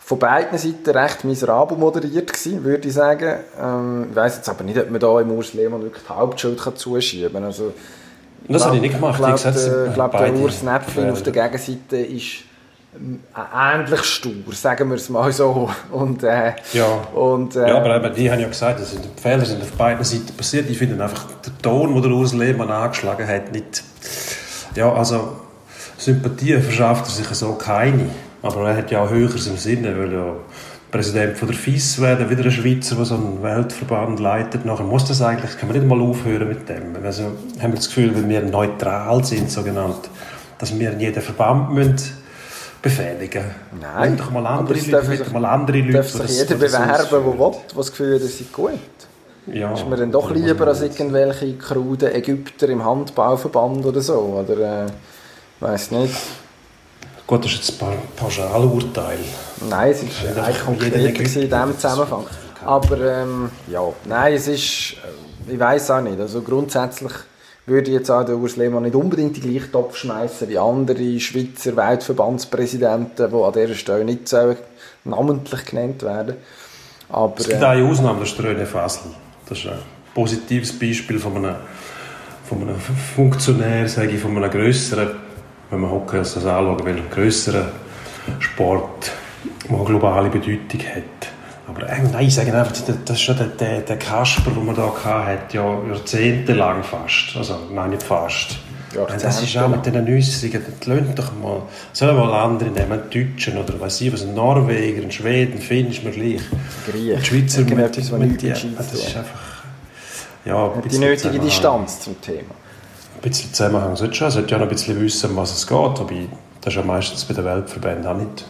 von 0.07 0.21
beiden 0.21 0.57
Seiten 0.57 0.91
recht 0.91 1.25
miserabel 1.25 1.77
moderiert 1.77 2.33
gewesen, 2.33 2.63
würde 2.63 2.87
ich 2.87 2.95
sagen. 2.95 3.41
Ähm, 3.61 4.07
ich 4.09 4.15
weiss 4.15 4.37
jetzt 4.37 4.49
aber 4.49 4.63
nicht, 4.63 4.79
ob 4.79 4.89
man 4.89 5.01
da 5.01 5.21
im 5.21 5.33
Urs 5.33 5.53
Lehmann 5.53 5.83
wirklich 5.83 6.05
die 6.05 6.13
Hauptschuld 6.13 6.63
kann 6.63 6.77
zuschieben 6.77 7.33
kann. 7.33 7.43
Also, 7.43 7.75
das 8.47 8.65
habe 8.65 8.77
ich 8.77 8.83
nicht 8.83 8.95
gemacht. 8.95 9.19
Ich 9.21 9.43
glaube, 9.43 9.53
der, 9.53 9.93
glaub, 9.95 10.13
der 10.13 10.35
Urs 10.35 10.63
Näpflin 10.63 11.11
auf 11.11 11.25
der 11.25 11.33
Gegenseite 11.33 11.97
ist 11.97 12.45
ähm, 12.95 13.19
ähnlich 13.35 14.05
stur, 14.05 14.33
sagen 14.53 14.91
wir 14.91 14.95
es 14.95 15.09
mal 15.09 15.33
so. 15.33 15.71
Und, 15.91 16.23
äh, 16.23 16.53
ja. 16.73 16.87
Und, 17.13 17.57
äh, 17.57 17.69
ja, 17.69 17.77
aber 17.77 18.11
die 18.11 18.31
haben 18.31 18.39
ja 18.39 18.47
gesagt, 18.47 18.79
dass 18.79 18.93
die 18.93 19.21
Fehler 19.21 19.45
sind 19.45 19.61
auf 19.61 19.73
beiden 19.73 20.05
Seiten 20.05 20.33
passiert. 20.37 20.71
Ich 20.71 20.79
finde 20.79 21.03
einfach, 21.03 21.25
der 21.45 21.59
Ton, 21.61 21.93
den 21.95 22.03
der 22.03 22.13
Urs 22.13 22.33
Lehmann 22.33 22.71
angeschlagen 22.71 23.27
hat, 23.27 23.51
nicht... 23.51 23.83
Ja, 24.77 24.93
also 24.93 25.33
Sympathie 25.99 26.61
verschafft 26.61 27.07
er 27.07 27.11
sich 27.11 27.27
so 27.37 27.55
keine. 27.55 28.09
Aber 28.47 28.69
er 28.69 28.77
hat 28.77 28.91
ja 28.91 29.03
auch 29.03 29.11
Höheres 29.11 29.47
im 29.47 29.57
Sinne, 29.57 29.97
weil 29.99 30.13
ja 30.13 30.33
Präsident 30.91 31.37
von 31.37 31.49
der 31.49 31.57
FIS 31.57 32.01
werden, 32.01 32.31
wieder 32.31 32.45
ein 32.45 32.51
Schweizer, 32.51 32.95
der 32.97 33.05
so 33.05 33.17
einen 33.17 33.43
Weltverband 33.43 34.21
leitet. 34.21 34.65
Nachher 34.65 34.85
muss 34.85 35.05
das 35.05 35.21
eigentlich, 35.21 35.59
kann 35.59 35.69
man 35.69 35.79
nicht 35.79 35.89
mal 35.89 36.01
aufhören 36.01 36.49
mit 36.49 36.69
dem. 36.69 36.95
Also 37.05 37.25
haben 37.61 37.73
wir 37.73 37.77
das 37.77 37.89
Gefühl, 37.89 38.15
wenn 38.15 38.29
wir 38.29 38.43
neutral 38.43 39.25
sind, 39.25 39.51
so 39.51 39.63
genannt, 39.63 40.09
dass 40.59 40.79
wir 40.79 40.93
jeden 40.93 41.23
Verband 41.23 41.73
müssen 41.73 41.97
befehligen 42.83 43.45
Nein, 43.81 44.17
doch 44.17 44.31
mal 44.31 44.47
andere 44.47 44.79
Leute, 44.79 45.05
sich, 45.05 45.33
mal 45.33 45.45
andere 45.45 45.79
Leute 45.79 45.93
darf 45.93 46.09
sich 46.09 46.39
jeder 46.39 46.55
bewerben, 46.55 47.07
der 47.11 47.25
will, 47.25 47.39
was 47.39 47.57
das 47.75 47.91
Gefühl 47.91 48.15
hat, 48.15 48.23
das 48.23 48.39
sei 48.39 48.45
gut. 48.53 48.79
Ja, 49.53 49.73
ist 49.73 49.89
mir 49.89 49.97
dann 49.97 50.13
doch 50.13 50.31
lieber 50.31 50.67
als 50.69 50.83
irgendwelche 50.83 51.55
kruden 51.55 52.15
Ägypter 52.15 52.69
im 52.69 52.85
Handbauverband 52.85 53.87
oder 53.87 54.01
so, 54.01 54.45
oder 54.45 54.85
äh, 54.85 54.87
weiß 55.61 55.93
nicht. 55.93 56.15
Gut, 57.27 57.45
das 57.45 57.53
ist 57.53 57.69
jetzt 57.69 57.83
ein 57.83 57.99
Pauschalurteil. 58.15 59.19
Nein, 59.69 59.91
es 59.91 60.03
ist 60.03 60.13
eigentlich 60.39 60.65
konkret 60.65 60.95
in 60.95 61.15
diesem 61.15 61.79
Zusammenhang. 61.79 62.25
Aber 62.65 63.01
ähm, 63.01 63.51
ja, 63.69 63.83
nein, 64.05 64.35
es 64.35 64.47
ist, 64.47 64.95
ich 65.49 65.59
weiß 65.59 65.91
auch 65.91 66.01
nicht. 66.01 66.21
Also 66.21 66.43
grundsätzlich 66.43 67.13
würde 67.67 67.91
ich 67.91 67.97
jetzt 67.97 68.11
auch 68.11 68.25
der 68.25 68.37
Urs 68.37 68.57
Lehmann 68.57 68.85
nicht 68.85 68.95
unbedingt 68.95 69.37
die 69.37 69.41
gleiche 69.41 69.71
Topf 69.73 69.97
schmeißen 69.97 70.49
wie 70.49 70.59
andere 70.59 71.19
Schweizer 71.19 71.77
Weltverbandspräsidenten, 71.77 73.31
die 73.31 73.37
an 73.37 73.53
dieser 73.53 73.75
Stelle 73.75 74.05
nicht 74.05 74.29
so 74.29 74.55
namentlich 75.05 75.65
genannt 75.65 76.03
werden. 76.05 76.37
Aber, 77.09 77.35
es 77.39 77.49
gibt 77.49 77.63
äh, 77.63 77.67
eine 77.67 77.89
Ausnahme, 77.89 78.21
das 78.21 78.31
ist 78.31 78.39
der 78.39 78.57
René 78.57 78.67
Fassel. 78.67 79.11
Das 79.49 79.59
ist 79.59 79.67
ein 79.67 79.79
positives 80.15 80.79
Beispiel 80.79 81.19
von 81.19 81.37
einem, 81.37 81.57
von 82.49 82.63
einem 82.63 82.79
Funktionär, 82.79 83.89
sage 83.89 84.11
ich, 84.11 84.21
von 84.21 84.37
einem 84.37 84.51
grösseren, 84.51 85.26
wenn 85.71 85.81
man 85.81 85.91
Hockey 85.91 86.19
als 86.19 86.35
das 86.35 86.45
anschauen 86.45 86.85
will, 86.85 87.03
grösseren 87.11 87.67
Sport, 88.41 89.13
der 89.69 89.77
eine 89.77 89.85
globale 89.85 90.29
Bedeutung 90.31 90.81
hat. 90.81 91.03
Aber 91.69 91.81
nein, 91.85 92.27
ich 92.27 92.35
sage 92.35 92.57
einfach, 92.57 92.73
das 93.05 93.17
ist 93.17 93.23
schon 93.23 93.37
der, 93.37 93.47
der, 93.49 93.81
der 93.81 93.99
Kasper, 93.99 94.51
den 94.51 94.65
man 94.65 94.77
da 94.77 94.93
hat, 95.05 95.53
ja 95.53 95.79
jahrzehntelang 95.89 96.85
fast. 96.85 97.37
Also, 97.37 97.59
nein, 97.73 97.91
nicht 97.91 98.03
fast. 98.03 98.59
Das 98.95 99.43
ist 99.43 99.57
auch 99.59 99.69
mit 99.69 99.85
den 99.85 100.05
Nüssigen, 100.05 100.63
das 100.65 100.87
lohnt 100.87 101.19
doch 101.19 101.33
mal. 101.43 101.63
Sollen 101.93 102.17
mal 102.17 102.33
andere 102.33 102.71
nehmen, 102.71 102.93
einen 102.93 103.11
Deutschen 103.11 103.59
oder 103.59 103.79
was 103.79 104.01
ich 104.01 104.13
was, 104.13 104.23
einen 104.23 104.35
Norweger, 104.35 105.03
einen 105.03 105.11
Schweden, 105.11 105.59
Finn 105.61 105.91
ist 105.91 106.03
mir 106.03 106.13
gleich. 106.13 106.41
Griech. 106.91 107.17
Ein 107.17 107.25
Schweizer 107.25 107.61
mit, 107.63 107.71
mit, 107.71 107.79
mit 107.79 108.43
ist 108.43 108.63
tun 108.63 108.77
einfach, 108.79 109.65
ja, 110.45 110.65
ein 110.65 110.77
hat 110.77 110.77
die 110.77 110.89
bisschen 110.89 111.01
nötige 111.01 111.19
Zusammenhang. 111.19 111.47
Distanz 111.47 112.01
zum 112.01 112.21
Thema. 112.21 112.39
Ein 112.41 112.66
bisschen 113.31 113.53
Zusammenhang 113.53 113.97
sollte 113.97 114.15
schon, 114.15 114.31
sollte 114.31 114.51
ja 114.51 114.59
noch 114.59 114.67
ein 114.67 114.71
bisschen 114.71 115.01
wissen, 115.01 115.31
um 115.31 115.37
was 115.37 115.57
es 115.57 115.67
geht, 115.67 115.77
wobei 115.77 116.29
das 116.61 116.73
ist 116.73 116.77
ja 116.77 116.83
meistens 116.83 117.25
bei 117.25 117.35
den 117.35 117.45
Weltverbänden 117.45 118.07
auch 118.07 118.17
nicht. 118.17 118.45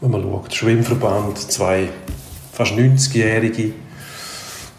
Wenn 0.00 0.10
man 0.10 0.22
schaut, 0.22 0.54
Schwimmverband, 0.54 1.38
zwei 1.38 1.88
fast 2.52 2.72
90-Jährige, 2.72 3.72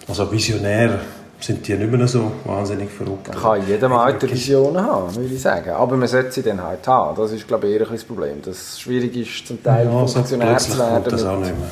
also 0.08 0.32
Visionär, 0.32 1.00
sind 1.40 1.68
die 1.68 1.74
nicht 1.74 1.92
mehr 1.92 2.08
so 2.08 2.32
wahnsinnig 2.46 2.92
verrückt. 2.92 3.30
Man 3.30 3.42
kann 3.42 3.68
jedem 3.68 3.94
Alter 3.94 4.30
Visionen 4.30 4.84
haben, 4.86 5.16
würde 5.16 5.34
ich 5.34 5.42
sagen. 5.42 5.72
Aber 5.72 5.98
man 5.98 6.08
sollte 6.08 6.32
sie 6.32 6.44
dann 6.44 6.62
halt 6.62 6.88
haben. 6.88 7.18
Das 7.18 7.32
ist, 7.32 7.48
glaube 7.48 7.68
ich, 7.68 7.74
eher 7.74 7.88
ein 7.88 7.94
das 7.94 8.04
Problem. 8.04 8.42
Dass 8.42 8.58
es 8.58 8.80
schwierig 8.80 9.16
ist, 9.16 9.48
zum 9.48 9.62
Teil 9.64 9.86
ja, 9.86 10.08
so 10.08 10.16
Funktionär 10.16 10.48
plötzlich 10.50 10.74
zu 10.74 10.80
werden. 10.80 11.04
das 11.10 11.24
auch 11.26 11.40
nicht 11.40 11.60
mehr. 11.60 11.70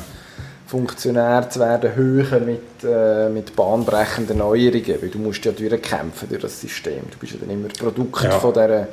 Funktionär 0.70 1.50
zu 1.50 1.58
werden, 1.60 1.94
höher 1.96 2.40
mit, 2.40 2.84
äh, 2.84 3.28
mit 3.28 3.56
bahnbrechenden 3.56 4.38
Neuerungen. 4.38 5.02
Weil 5.02 5.08
du 5.08 5.18
musst 5.18 5.44
ja 5.44 5.52
durchkämpfen 5.52 6.28
durch 6.28 6.42
das 6.42 6.60
System. 6.60 7.02
Du 7.10 7.18
bist 7.18 7.32
ja 7.32 7.38
dann 7.40 7.50
immer 7.50 7.68
Produkt 7.68 8.22
Ja. 8.22 8.30
von 8.38 8.52
dieser 8.52 8.86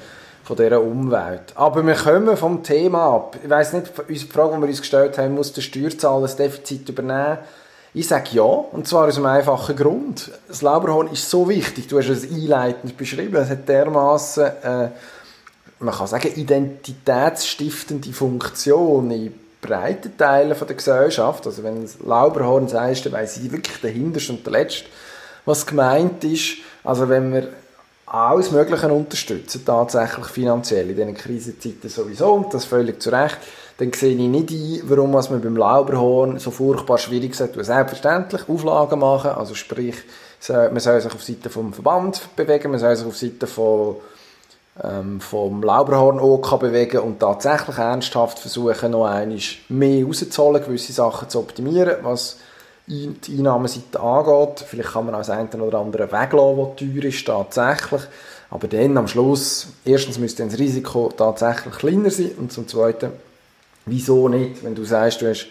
von 0.44 0.56
dieser 0.56 0.82
Umwelt. 0.82 1.52
Aber 1.56 1.86
wir 1.86 1.94
kommen 1.94 2.38
vom 2.38 2.64
Thema 2.64 3.16
ab. 3.16 3.38
Ich 3.44 3.50
weiss 3.50 3.74
nicht, 3.74 3.92
unsere 4.08 4.32
Frage, 4.32 4.56
die 4.56 4.62
wir 4.62 4.68
uns 4.70 4.80
gestellt 4.80 5.18
haben, 5.18 5.36
muss 5.36 5.52
der 5.52 5.62
Steuerzahler 5.62 6.22
das 6.22 6.38
Defizit 6.38 6.88
übernehmen? 6.88 7.40
Ich 7.94 8.08
sage 8.08 8.30
ja, 8.32 8.44
und 8.44 8.88
zwar 8.88 9.08
aus 9.10 9.18
einem 9.18 9.26
einfachen 9.26 9.76
Grund. 9.76 10.32
Das 10.48 10.62
Lauberhorn 10.62 11.08
ist 11.12 11.30
so 11.30 11.50
wichtig, 11.50 11.88
du 11.88 11.98
hast 11.98 12.08
es 12.08 12.24
einleitend 12.32 12.96
beschrieben, 12.96 13.36
es 13.36 13.50
hat 13.50 13.68
dermaßen, 13.68 14.46
äh, 14.64 14.90
man 15.80 15.94
kann 15.94 16.08
sagen, 16.08 16.32
identitätsstiftende 16.34 18.14
Funktion 18.14 19.12
in 19.12 19.34
breiten 19.68 20.18
Teilen 20.18 20.56
der 20.58 20.76
Gesellschaft. 20.76 21.46
Also 21.46 21.64
wenn 21.64 21.86
du 21.86 21.90
Lauberhorn 22.06 22.68
sagst, 22.68 23.06
dann 23.06 23.14
weiss 23.14 23.38
ich 23.38 23.52
wirklich 23.52 23.80
der 23.82 23.92
Hinterste 23.92 24.34
und 24.34 24.46
der 24.46 24.54
Letzte, 24.54 24.86
was 25.46 25.66
gemeint 25.66 26.24
ist. 26.24 26.58
Also 26.84 27.08
wenn 27.10 27.32
wir 27.34 27.50
alles 28.06 28.52
Mögliche 28.52 28.88
unterstützen, 28.88 29.64
tatsächlich 29.66 30.28
finanziell 30.28 30.90
in 30.90 30.96
diesen 30.96 31.14
Krisenzeiten 31.14 31.90
sowieso, 31.90 32.34
und 32.34 32.54
das 32.54 32.64
völlig 32.64 33.02
zu 33.02 33.10
Recht, 33.10 33.38
dann 33.80 33.92
sehe 33.94 34.16
ich 34.16 34.18
nicht 34.18 34.50
ein, 34.50 34.82
warum 34.90 35.14
was 35.14 35.30
man 35.30 35.42
beim 35.42 35.58
Lauberhorn 35.58 36.40
so 36.40 36.50
furchtbar 36.50 36.98
schwierig 36.98 37.36
sein 37.36 37.50
sollte. 37.50 37.66
Selbstverständlich 37.66 38.48
Auflagen 38.48 39.00
machen, 39.00 39.32
also 39.32 39.54
sprich, 39.56 39.96
man 40.48 40.80
soll 40.80 41.02
sich 41.02 41.14
auf 41.14 41.22
Seite 41.22 41.50
vom 41.50 41.74
Verband 41.74 42.22
bewegen, 42.36 42.72
man 42.72 42.80
soll 42.80 42.96
sich 42.96 43.06
auf 43.06 43.18
Seite 43.18 43.46
von, 43.46 43.98
ähm, 44.84 45.20
vom 45.20 45.64
Lauberhorn 45.64 46.20
bewegen 46.60 47.00
und 47.00 47.20
tatsächlich 47.20 47.78
ernsthaft 47.78 48.40
versuchen, 48.40 48.92
noch 48.92 49.06
einmal 49.06 49.40
mehr 49.70 50.06
rauszuholen, 50.06 50.64
gewisse 50.64 50.94
Sachen 50.94 51.30
zu 51.30 51.40
optimieren, 51.40 51.98
was 52.04 52.38
die 52.88 53.38
Einnahmeseite 53.38 54.00
angeht. 54.00 54.66
Vielleicht 54.68 54.94
kann 54.94 55.06
man 55.06 55.16
auch 55.16 55.20
das 55.20 55.30
eine 55.30 55.50
oder 55.64 55.80
andere 55.80 56.12
weglassen, 56.12 56.58
was 56.58 56.76
teuer 56.78 57.04
ist, 57.04 57.26
tatsächlich. 57.26 58.02
Aber 58.50 58.68
dann 58.68 58.98
am 58.98 59.08
Schluss, 59.08 59.68
erstens 59.84 60.20
müsste 60.20 60.46
das 60.46 60.58
Risiko 60.58 61.12
tatsächlich 61.16 61.74
kleiner 61.76 62.10
sein 62.10 62.32
und 62.38 62.52
zum 62.52 62.68
Zweiten, 62.68 63.12
wieso 63.86 64.30
nicht, 64.30 64.64
wenn 64.64 64.76
du 64.76 64.86
sagst, 64.86 65.22
du 65.22 65.30
hast 65.30 65.48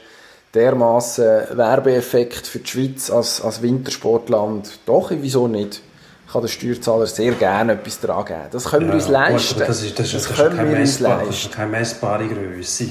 dermaßen 0.54 1.56
Werbeeffekt 1.58 2.46
für 2.46 2.60
die 2.60 2.66
Schweiz 2.66 3.10
als, 3.10 3.42
als 3.42 3.60
Wintersportland, 3.60 4.78
doch, 4.86 5.10
wieso 5.10 5.46
nicht? 5.46 5.82
Kann 6.30 6.42
der 6.42 6.48
Steuerzahler 6.48 7.06
sehr 7.06 7.32
gerne 7.32 7.72
etwas 7.72 8.00
daran 8.00 8.24
geben. 8.24 8.40
Das 8.50 8.64
können 8.64 8.88
wir 8.88 8.94
uns 8.94 9.08
leisten. 9.08 9.60
das 9.60 9.82
ist, 9.82 9.98
das 9.98 10.06
ist, 10.12 10.14
das 10.14 10.30
ist 10.30 10.36
können 10.36 10.56
keine, 10.56 10.70
wir 10.70 10.80
uns 10.80 11.00
messbar, 11.00 11.18
das 11.18 11.26
leisten. 11.28 11.48
ist 11.48 11.52
keine 11.54 11.70
messbare 11.70 12.28
Größe. 12.28 12.88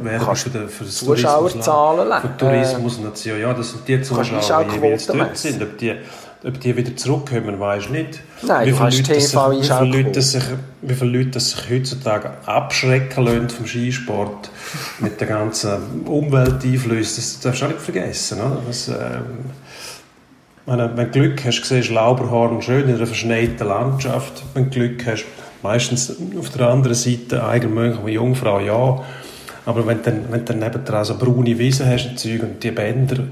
Werbung 0.00 0.26
kannst 0.26 0.42
für, 0.44 0.50
den, 0.50 0.68
für 0.68 0.84
das 0.84 0.96
Zuschauerzahlen 0.96 2.20
für 2.20 2.36
Tourismusnation, 2.36 3.40
ja, 3.40 3.52
das 3.52 3.70
sind 3.70 3.86
die 3.86 4.00
Zuschauer, 4.02 4.24
die 4.24 4.34
Einschaltquoten 4.36 5.18
dort 5.18 5.36
sind. 5.36 5.62
Ob 5.62 5.78
die, 5.78 5.94
ob 6.42 6.60
die 6.60 6.76
wieder 6.76 6.96
zurückkommen, 6.96 7.60
weisst 7.60 7.88
du 7.88 7.92
nicht. 7.92 8.20
Nein, 8.42 8.66
wie 8.66 8.70
du 8.70 8.76
viele 8.76 8.90
Leute, 8.90 9.12
das 9.12 9.30
sich, 9.30 9.40
wie, 9.50 9.62
viele. 9.62 9.84
Leute, 9.84 10.10
das 10.12 10.32
sich, 10.32 10.42
wie 10.80 10.94
viele 10.94 11.18
Leute 11.18 11.30
das 11.30 11.50
sich 11.50 11.70
heutzutage 11.70 12.30
abschrecken 12.46 13.24
lassen 13.24 13.50
vom 13.50 13.66
Skisport 13.66 14.50
mit 15.00 15.20
den 15.20 15.28
ganzen 15.28 16.06
Umwelteinflüssen, 16.06 17.16
das 17.16 17.40
darfst 17.40 17.60
du 17.60 17.66
auch 17.66 17.70
nicht 17.70 17.82
vergessen. 17.82 18.40
Oder? 18.40 18.62
Das, 18.66 18.88
ähm, 18.88 18.96
wenn 20.66 20.78
du 20.96 21.06
Glück 21.06 21.44
hast, 21.44 21.64
siehst 21.64 21.90
du 21.90 21.94
Lauberhorn 21.94 22.60
schön 22.62 22.88
in 22.88 22.96
einer 22.96 23.06
verschneiten 23.06 23.66
Landschaft. 23.66 24.42
Wenn 24.54 24.64
du 24.64 24.70
Glück 24.70 25.06
hast, 25.06 25.24
meistens 25.62 26.14
auf 26.38 26.50
der 26.50 26.68
anderen 26.68 26.94
Seite 26.94 27.44
Eigermönch 27.44 27.98
und 27.98 28.08
Jungfrau, 28.08 28.60
ja. 28.60 29.02
Aber 29.66 29.86
wenn 29.86 30.02
du 30.02 30.12
wenn 30.30 30.44
dann 30.44 30.58
nebendran 30.58 31.04
so 31.04 31.16
braune 31.16 31.58
Wiesen 31.58 31.86
hast 31.86 32.06
und 32.06 32.18
Zeug 32.18 32.60
die 32.62 32.70
Bänder, 32.70 33.24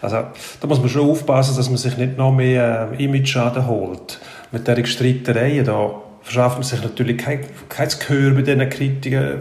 also 0.00 0.16
da 0.60 0.66
muss 0.66 0.80
man 0.80 0.88
schon 0.88 1.10
aufpassen, 1.10 1.56
dass 1.56 1.68
man 1.68 1.76
sich 1.76 1.96
nicht 1.96 2.16
noch 2.16 2.32
mehr 2.32 2.90
äh, 2.92 3.04
Image-Schaden 3.04 3.66
holt. 3.66 4.18
Mit 4.50 4.66
dieser 4.66 4.86
Streitereien 4.86 5.64
da 5.64 5.90
verschafft 6.22 6.56
man 6.56 6.64
sich 6.64 6.82
natürlich 6.82 7.18
kein, 7.18 7.40
kein 7.68 7.88
Gehör 7.88 8.34
bei 8.34 8.42
diesen 8.42 8.68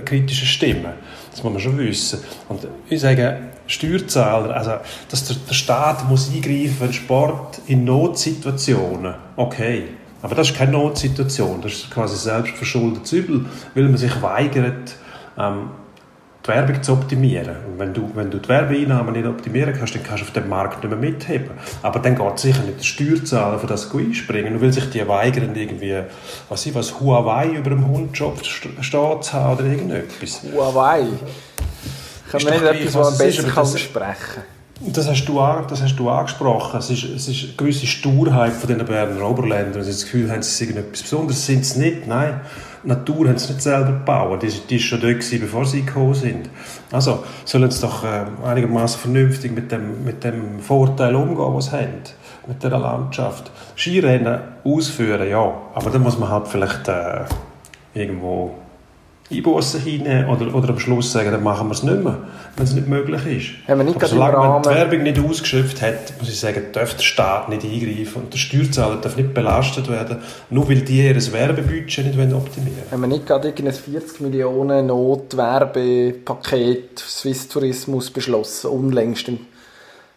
kritischen 0.06 0.48
Stimmen. 0.48 0.94
Das 1.32 1.44
muss 1.44 1.54
man 1.54 1.62
schon 1.62 1.78
wissen. 1.78 2.20
Und 2.50 2.68
ich 2.90 3.00
sage, 3.00 3.38
Steuerzahler, 3.68 4.56
also 4.56 4.72
dass 5.10 5.26
der, 5.26 5.38
der 5.48 5.54
Staat 5.54 6.08
muss 6.10 6.30
eingreifen, 6.34 6.78
wenn 6.80 6.94
Sport 6.94 7.62
in 7.68 7.84
Notsituationen, 7.86 9.16
okay. 9.36 9.84
Aber 10.22 10.36
das 10.36 10.52
ist 10.52 10.58
keine 10.58 10.72
Notsituation, 10.72 11.62
das 11.62 11.74
ist 11.74 11.92
quasi 11.92 12.16
selbstverschuldetes 12.16 13.12
Übel, 13.12 13.46
weil 13.76 13.84
man 13.84 13.98
sich 13.98 14.22
weigert, 14.22 14.96
ähm, 15.38 15.70
die 16.46 16.48
Werbung 16.50 16.84
zu 16.84 16.94
optimieren. 16.94 17.56
Und 17.68 17.80
wenn 17.80 17.94
du, 17.94 18.10
wenn 18.16 18.30
du 18.30 18.38
die 18.38 18.50
Werbeeinnahmen 18.50 19.14
nicht 19.14 19.26
optimieren 19.26 19.74
kannst, 19.78 19.96
dann 19.96 20.04
kannst 20.04 20.24
du 20.24 20.28
auf 20.28 20.34
dem 20.34 20.50
Markt 20.50 20.84
nicht 20.84 20.90
mehr 20.90 21.00
mitheben. 21.12 21.52
Aber 21.82 22.00
dann 22.00 22.16
geht 22.18 22.40
sicher 22.40 22.64
nicht 22.64 22.80
der 22.80 22.84
Steuerzahler 22.84 23.60
für 23.60 23.68
das 23.68 23.94
einspringen. 23.94 24.54
Nur 24.54 24.62
weil 24.62 24.74
sich 24.74 24.90
die 24.90 25.08
weigern, 25.08 25.56
irgendwie, 25.56 26.02
was 26.50 26.66
ich 26.66 26.76
was, 26.76 27.00
Huawei 27.00 27.48
über 27.48 27.70
dem 27.70 27.88
Hundjob 27.88 28.40
st- 28.42 28.82
stehen 28.82 29.22
zu 29.22 29.34
haben 29.34 29.58
oder 29.58 29.66
irgendetwas. 29.66 30.42
Huawei. 30.54 31.06
Kann 32.34 32.52
nicht 32.52 32.62
gleich, 32.62 32.82
etwas, 32.82 32.96
was 32.96 33.08
es 33.08 33.14
ist, 33.14 33.18
besser 33.20 33.44
aber 33.44 33.54
kann 33.54 33.64
das- 33.64 35.08
hast 35.08 35.26
du, 35.26 35.40
das 35.70 35.82
hast 35.82 35.96
du 35.96 36.10
angesprochen. 36.10 36.80
Es 36.80 36.90
ist, 36.90 37.04
es 37.04 37.28
ist 37.28 37.44
eine 37.44 37.54
gewisse 37.54 37.86
Sturheit 37.86 38.54
von 38.54 38.68
den 38.68 38.86
Berner 38.86 39.30
Oberländern. 39.30 39.84
Sie 39.84 39.92
das 39.92 40.04
Gefühl 40.04 40.30
haben, 40.32 40.42
sie 40.42 40.70
etwas 40.70 41.04
Besonderes, 41.04 41.46
sind 41.46 41.66
sie 41.66 41.80
nicht. 41.80 42.08
Nein, 42.08 42.42
die 42.84 42.88
Natur 42.90 43.30
haben 43.30 43.38
sie 43.38 43.54
nicht 43.54 43.62
selber 43.62 43.92
gebaut. 43.94 44.42
Die, 44.44 44.50
die 44.50 44.76
ist 44.76 44.84
schon 44.84 45.00
dort 45.00 45.14
gewesen, 45.14 45.40
bevor 45.40 45.66
sie 45.66 45.86
gekommen 45.86 46.14
sind. 46.16 46.50
Also 46.92 47.24
sollen 47.46 47.72
sie 47.72 47.82
doch 47.82 48.04
äh, 48.04 48.26
einigermaßen 48.46 49.00
vernünftig 49.00 49.54
mit 49.54 49.72
dem, 49.72 50.04
mit 50.04 50.24
dem 50.24 50.60
Vorteil 50.60 51.16
umgehen, 51.16 51.54
was 51.56 51.66
sie 51.66 51.72
haben. 51.74 52.02
Mit 52.46 52.62
dieser 52.62 52.80
Landschaft. 52.80 53.52
Skirennen 53.78 54.40
ausführen, 54.66 55.30
ja. 55.30 55.54
Aber 55.76 55.90
dann 55.92 56.02
muss 56.02 56.18
man 56.20 56.30
halt 56.30 56.48
vielleicht 56.50 56.88
äh, 56.90 57.22
irgendwo 57.94 58.56
Einbussen 59.32 59.80
hinnehmen 59.82 60.30
oder, 60.30 60.54
oder 60.54 60.70
am 60.70 60.78
Schluss 60.80 61.12
sagen, 61.12 61.32
dann 61.32 61.42
machen 61.44 61.68
wir 61.68 61.74
es 61.74 61.84
nicht 61.84 62.04
mehr, 62.04 62.18
wenn 62.56 62.66
es 62.66 62.74
nicht 62.74 62.88
möglich 62.88 63.26
ist. 63.26 63.48
Haben 63.68 63.80
wir 63.80 63.86
nicht 63.86 63.96
Aber 63.96 64.06
im 64.06 64.12
solange 64.12 64.38
man 64.38 64.62
die 64.62 64.70
Werbung 64.70 65.02
nicht 65.04 65.20
ausgeschöpft 65.20 65.82
hat, 65.82 66.14
muss 66.20 66.30
ich 66.30 66.40
sagen, 66.40 66.62
darf 66.74 66.94
der 66.96 67.04
Staat 67.04 67.50
nicht 67.50 67.64
eingreifen 67.64 68.24
und 68.24 68.34
der 68.34 68.38
Steuerzahler 68.38 68.98
darf 68.98 69.16
nicht 69.16 69.34
belastet 69.34 69.90
werden, 69.90 70.18
nur 70.50 70.68
weil 70.70 70.82
die 70.82 71.08
ihr 71.08 71.16
Werbebudget 71.16 72.06
nicht 72.06 72.18
wollen 72.18 72.34
optimieren 72.34 72.84
Haben 72.92 73.00
wir 73.02 73.08
nicht 73.08 73.26
gerade 73.26 73.48
irgendein 73.50 73.74
40 73.74 74.20
Millionen 74.22 74.88
Notwerbepaket 74.88 77.00
Swiss 77.00 77.48
Tourismus 77.48 78.12
beschlossen, 78.12 78.72
unlängst 78.72 79.30
in, 79.30 79.40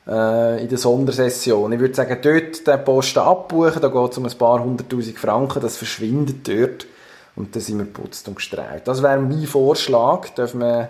äh, 0.08 0.62
in 0.62 0.68
der 0.68 0.78
Sondersession? 0.78 1.72
Ich 1.72 1.78
würde 1.78 1.94
sagen, 1.94 2.18
dort 2.20 2.66
den 2.66 2.84
Posten 2.84 3.20
abbuchen, 3.20 3.80
da 3.80 3.86
geht 3.88 4.12
es 4.12 4.18
um 4.18 4.26
ein 4.26 4.36
paar 4.36 4.60
hunderttausend 4.62 5.16
Franken, 5.16 5.62
das 5.62 5.76
verschwindet 5.76 6.48
dort 6.48 6.86
und 7.36 7.54
dann 7.54 7.62
sind 7.62 7.78
wir 7.78 7.86
putzt 7.86 8.26
und 8.28 8.36
gestreut. 8.36 8.82
Das 8.84 9.02
wäre 9.02 9.18
mein 9.18 9.46
Vorschlag, 9.46 10.30
dürfen 10.30 10.60
wir 10.60 10.88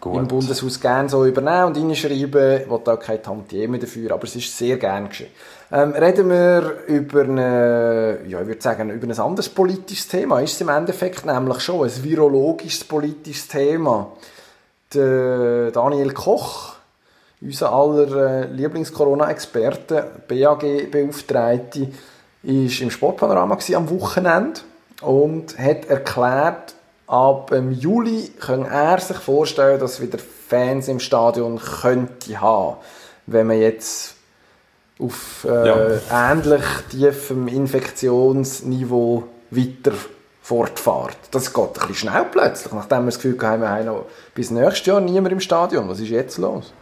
Gut. 0.00 0.16
im 0.16 0.28
Bundeshaus 0.28 0.78
gerne 0.80 1.08
so 1.08 1.24
übernehmen 1.24 1.64
und 1.64 1.76
reinschreiben. 1.76 2.16
Ich 2.16 2.32
will 2.70 2.80
da 2.84 2.96
keine 2.96 3.22
Tantieme 3.22 3.78
dafür, 3.78 4.12
aber 4.12 4.24
es 4.24 4.36
ist 4.36 4.56
sehr 4.56 4.76
gern 4.76 5.08
geschehen. 5.08 5.30
Ähm, 5.72 5.92
reden 5.92 6.28
wir 6.28 6.84
über, 6.86 7.22
eine, 7.22 8.18
ja, 8.28 8.40
ich 8.40 8.46
würde 8.46 8.60
sagen, 8.62 8.90
über 8.90 9.06
ein 9.06 9.18
anderes 9.18 9.48
politisches 9.48 10.06
Thema. 10.06 10.40
Ist 10.40 10.52
es 10.52 10.60
im 10.60 10.68
Endeffekt 10.68 11.24
nämlich 11.24 11.60
schon 11.60 11.84
ein 11.84 12.04
virologisches 12.04 12.84
politisches 12.84 13.48
Thema. 13.48 14.12
Der 14.94 15.72
Daniel 15.72 16.12
Koch, 16.12 16.74
unser 17.40 17.72
aller 17.72 18.44
äh, 18.44 18.46
Lieblings-Corona-Experte, 18.52 20.10
BAG-Beauftragte, 20.28 21.88
ist 22.44 22.80
im 22.80 22.90
Sportpanorama 22.90 23.58
am 23.74 23.90
Wochenende 23.90 24.60
und 25.02 25.58
hat 25.58 25.86
erklärt, 25.86 26.74
ab 27.06 27.50
dem 27.50 27.72
Juli 27.72 28.30
kann 28.40 28.64
er 28.64 28.98
sich 29.00 29.16
vorstellen, 29.18 29.78
dass 29.80 30.00
wieder 30.00 30.18
Fans 30.48 30.88
im 30.88 31.00
Stadion 31.00 31.58
könnte 31.60 32.40
haben, 32.40 32.76
wenn 33.26 33.46
man 33.48 33.60
jetzt 33.60 34.14
auf 34.98 35.46
äh, 35.48 35.68
Ja. 35.68 36.30
ähnlich 36.32 36.64
tiefem 36.90 37.48
Infektionsniveau 37.48 39.24
weiter 39.50 39.92
fortfährt. 40.42 41.16
Das 41.32 41.52
geht 41.52 41.64
ein 41.64 41.72
bisschen 41.72 41.94
schnell 41.94 42.24
plötzlich, 42.30 42.72
nachdem 42.72 43.00
wir 43.00 43.06
das 43.06 43.16
Gefühl 43.16 43.38
haben, 43.42 43.62
wir 43.62 43.68
haben 43.70 43.86
noch 43.86 44.04
bis 44.34 44.50
nächstes 44.50 44.86
Jahr 44.86 45.00
niemand 45.00 45.32
im 45.32 45.40
Stadion. 45.40 45.88
Was 45.88 46.00
ist 46.00 46.08
jetzt 46.08 46.38
los? 46.38 46.72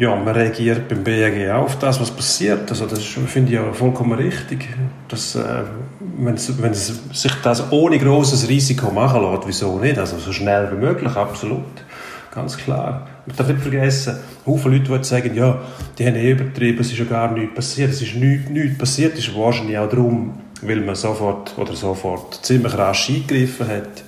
Ja, 0.00 0.16
man 0.16 0.34
reagiert 0.34 0.88
beim 0.88 1.04
BAG 1.04 1.50
auch 1.50 1.64
auf 1.64 1.78
das, 1.78 2.00
was 2.00 2.10
passiert. 2.10 2.70
Also 2.70 2.86
das 2.86 3.04
finde 3.04 3.52
ich 3.52 3.58
ja 3.58 3.70
vollkommen 3.70 4.18
richtig. 4.18 4.66
Dass, 5.08 5.34
äh, 5.34 5.64
wenn, 6.16 6.38
sich 6.38 7.32
das 7.42 7.70
ohne 7.70 7.98
großes 7.98 8.48
Risiko 8.48 8.90
machen 8.90 9.20
lässt, 9.20 9.46
wieso 9.46 9.78
nicht? 9.78 9.98
Also 9.98 10.16
so 10.16 10.32
schnell 10.32 10.72
wie 10.72 10.76
möglich, 10.76 11.14
absolut. 11.14 11.84
Ganz 12.34 12.56
klar. 12.56 13.08
Man 13.26 13.36
darf 13.36 13.48
nicht 13.48 13.60
vergessen, 13.60 14.16
Haufen 14.46 14.72
Leute, 14.72 14.98
die 14.98 15.04
sagen, 15.04 15.34
ja, 15.34 15.60
die 15.98 16.06
haben 16.06 16.16
eh 16.16 16.30
übertrieben, 16.30 16.80
es 16.80 16.92
ist 16.92 16.98
ja 16.98 17.04
gar 17.04 17.30
nichts 17.32 17.54
passiert. 17.54 17.90
Es 17.90 18.00
ist 18.00 18.14
nichts, 18.14 18.48
nichts 18.48 18.78
passiert, 18.78 19.18
es 19.18 19.28
ist 19.28 19.36
wahrscheinlich 19.36 19.76
auch 19.76 19.90
darum, 19.90 20.32
weil 20.62 20.80
man 20.80 20.94
sofort 20.94 21.52
oder 21.58 21.76
sofort 21.76 22.42
ziemlich 22.42 22.72
rasch 22.72 23.10
eingegriffen 23.10 23.68
hat 23.68 24.02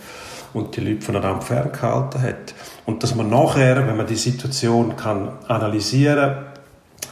und 0.54 0.74
die 0.74 0.80
Leute 0.80 1.02
voneinander 1.02 1.42
ferngehalten 1.42 2.22
hat. 2.22 2.54
Und 2.84 3.02
dass 3.02 3.14
man 3.14 3.30
nachher, 3.30 3.86
wenn 3.86 3.96
man 3.96 4.06
die 4.06 4.16
Situation 4.16 4.96
kann 4.96 5.30
analysieren 5.48 6.34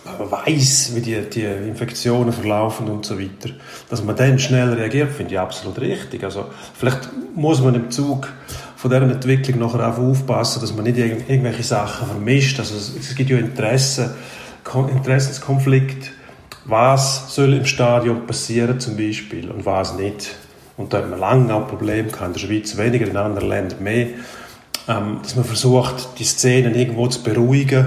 kann, 0.05 0.19
man 0.19 0.31
weiß, 0.31 0.93
wie 0.95 1.01
die, 1.01 1.21
die 1.29 1.45
Infektionen 1.45 2.33
verlaufen 2.33 2.89
und 2.89 3.05
so 3.05 3.19
weiter, 3.19 3.51
dass 3.89 4.03
man 4.03 4.17
dann 4.17 4.39
schnell 4.39 4.73
reagiert, 4.73 5.13
finde 5.13 5.35
ich 5.35 5.39
absolut 5.39 5.79
richtig. 5.81 6.25
Also 6.25 6.47
vielleicht 6.75 7.09
muss 7.35 7.61
man 7.61 7.75
im 7.75 7.91
Zug 7.91 8.29
von 8.77 8.91
dieser 8.91 9.03
Entwicklung 9.03 9.59
nachher 9.59 9.89
auch 9.89 9.99
aufpassen, 9.99 10.61
dass 10.61 10.75
man 10.75 10.85
nicht 10.85 10.97
irgend- 10.97 11.29
irgendwelche 11.29 11.63
Sachen 11.63 12.09
vermischt. 12.09 12.59
Also 12.59 12.77
es, 12.77 12.95
es 12.97 13.15
gibt 13.15 13.31
ja 13.31 13.39
Interessen, 13.39 14.11
Kon- 14.65 14.89
Interessenskonflikt. 14.89 16.13
Was 16.65 17.35
soll 17.35 17.55
im 17.55 17.67
Stadion 17.67 18.27
passieren 18.27 18.81
zum 18.81 18.97
Beispiel 18.97 19.51
und 19.51 19.67
was 19.67 19.95
nicht? 19.97 20.35
Und 20.77 20.93
da 20.93 20.99
hat 20.99 21.11
man 21.11 21.21
lange 21.21 21.55
auch 21.55 21.69
Probleme 21.69 22.09
gehabt, 22.09 22.27
in 22.27 22.33
der 22.33 22.41
Schweiz 22.41 22.77
weniger, 22.77 23.07
in 23.07 23.17
anderen 23.17 23.49
Ländern 23.49 23.83
mehr, 23.83 24.07
ähm, 24.89 25.19
dass 25.23 25.37
man 25.37 25.45
versucht, 25.45 26.09
die 26.19 26.25
Szenen 26.25 26.75
irgendwo 26.75 27.07
zu 27.09 27.23
beruhigen 27.23 27.87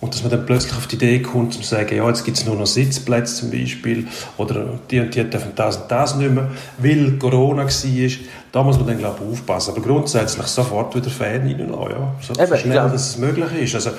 und 0.00 0.14
dass 0.14 0.22
man 0.22 0.30
dann 0.30 0.46
plötzlich 0.46 0.72
auf 0.74 0.86
die 0.86 0.96
Idee 0.96 1.20
kommt, 1.20 1.52
zu 1.52 1.62
sagen, 1.62 1.94
ja, 1.94 2.08
jetzt 2.08 2.24
gibt 2.24 2.38
es 2.38 2.46
nur 2.46 2.56
noch 2.56 2.66
Sitzplätze 2.66 3.34
zum 3.34 3.50
Beispiel 3.50 4.06
oder 4.38 4.78
die 4.90 5.00
und 5.00 5.14
die 5.14 5.22
dürfen 5.24 5.52
das 5.54 5.76
und 5.76 5.90
das 5.90 6.16
nicht 6.16 6.30
mehr, 6.32 6.48
weil 6.78 7.12
Corona 7.18 7.64
war. 7.64 8.10
Da 8.52 8.62
muss 8.62 8.78
man 8.78 8.86
dann, 8.86 8.98
glaube 8.98 9.18
ich, 9.22 9.32
aufpassen. 9.32 9.72
Aber 9.72 9.82
grundsätzlich 9.82 10.46
sofort 10.46 10.94
wieder 10.96 11.10
Fan 11.10 11.42
reinlassen, 11.42 11.90
ja. 11.90 12.14
So, 12.20 12.32
Eben, 12.42 12.56
schnell, 12.58 12.72
glaube- 12.72 12.90
dass 12.92 13.10
es 13.10 13.18
möglich 13.18 13.52
ist. 13.62 13.74
Also, 13.74 13.90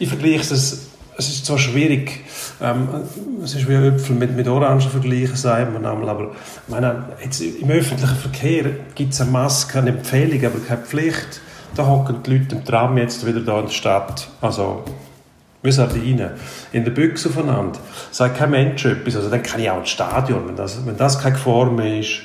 ich 0.00 0.08
vergleiche 0.08 0.40
es, 0.54 0.80
es 1.16 1.28
ist 1.28 1.46
zwar 1.46 1.58
schwierig, 1.58 2.24
ähm, 2.60 2.88
es 3.42 3.54
ist 3.54 3.68
wie 3.68 3.74
Äpfel 3.74 4.16
mit, 4.16 4.34
mit 4.36 4.48
Orangen 4.48 4.80
vergleichen, 4.80 5.36
sagt 5.36 5.72
man 5.72 5.86
einmal, 5.86 6.08
aber 6.08 6.32
meine, 6.66 7.04
jetzt 7.22 7.40
im 7.40 7.70
öffentlichen 7.70 8.16
Verkehr 8.16 8.64
gibt 8.94 9.12
es 9.12 9.20
eine 9.20 9.30
Maske, 9.30 9.78
eine 9.78 9.90
Empfehlung, 9.90 10.44
aber 10.44 10.58
keine 10.60 10.82
Pflicht. 10.82 11.40
Da 11.76 11.86
hocken 11.86 12.22
die 12.24 12.38
Leute 12.38 12.56
im 12.56 12.64
Tram 12.64 12.96
jetzt 12.98 13.26
wieder 13.26 13.40
da 13.40 13.60
in 13.60 13.66
der 13.66 13.72
Stadt, 13.72 14.28
also 14.40 14.84
wie 15.62 15.72
Sardinen, 15.72 16.30
in 16.72 16.84
der 16.84 16.90
Büchse 16.90 17.28
aufeinander. 17.28 17.78
Sagt 18.10 18.38
kein 18.38 18.50
Mensch 18.50 18.84
etwas, 18.84 19.16
also 19.16 19.28
dann 19.28 19.42
kann 19.42 19.60
ich 19.60 19.70
auch 19.70 19.78
ins 19.78 19.90
Stadion, 19.90 20.48
wenn 20.48 20.56
das, 20.56 20.84
wenn 20.86 20.96
das 20.96 21.20
keine 21.20 21.36
mehr 21.70 22.00
ist, 22.00 22.22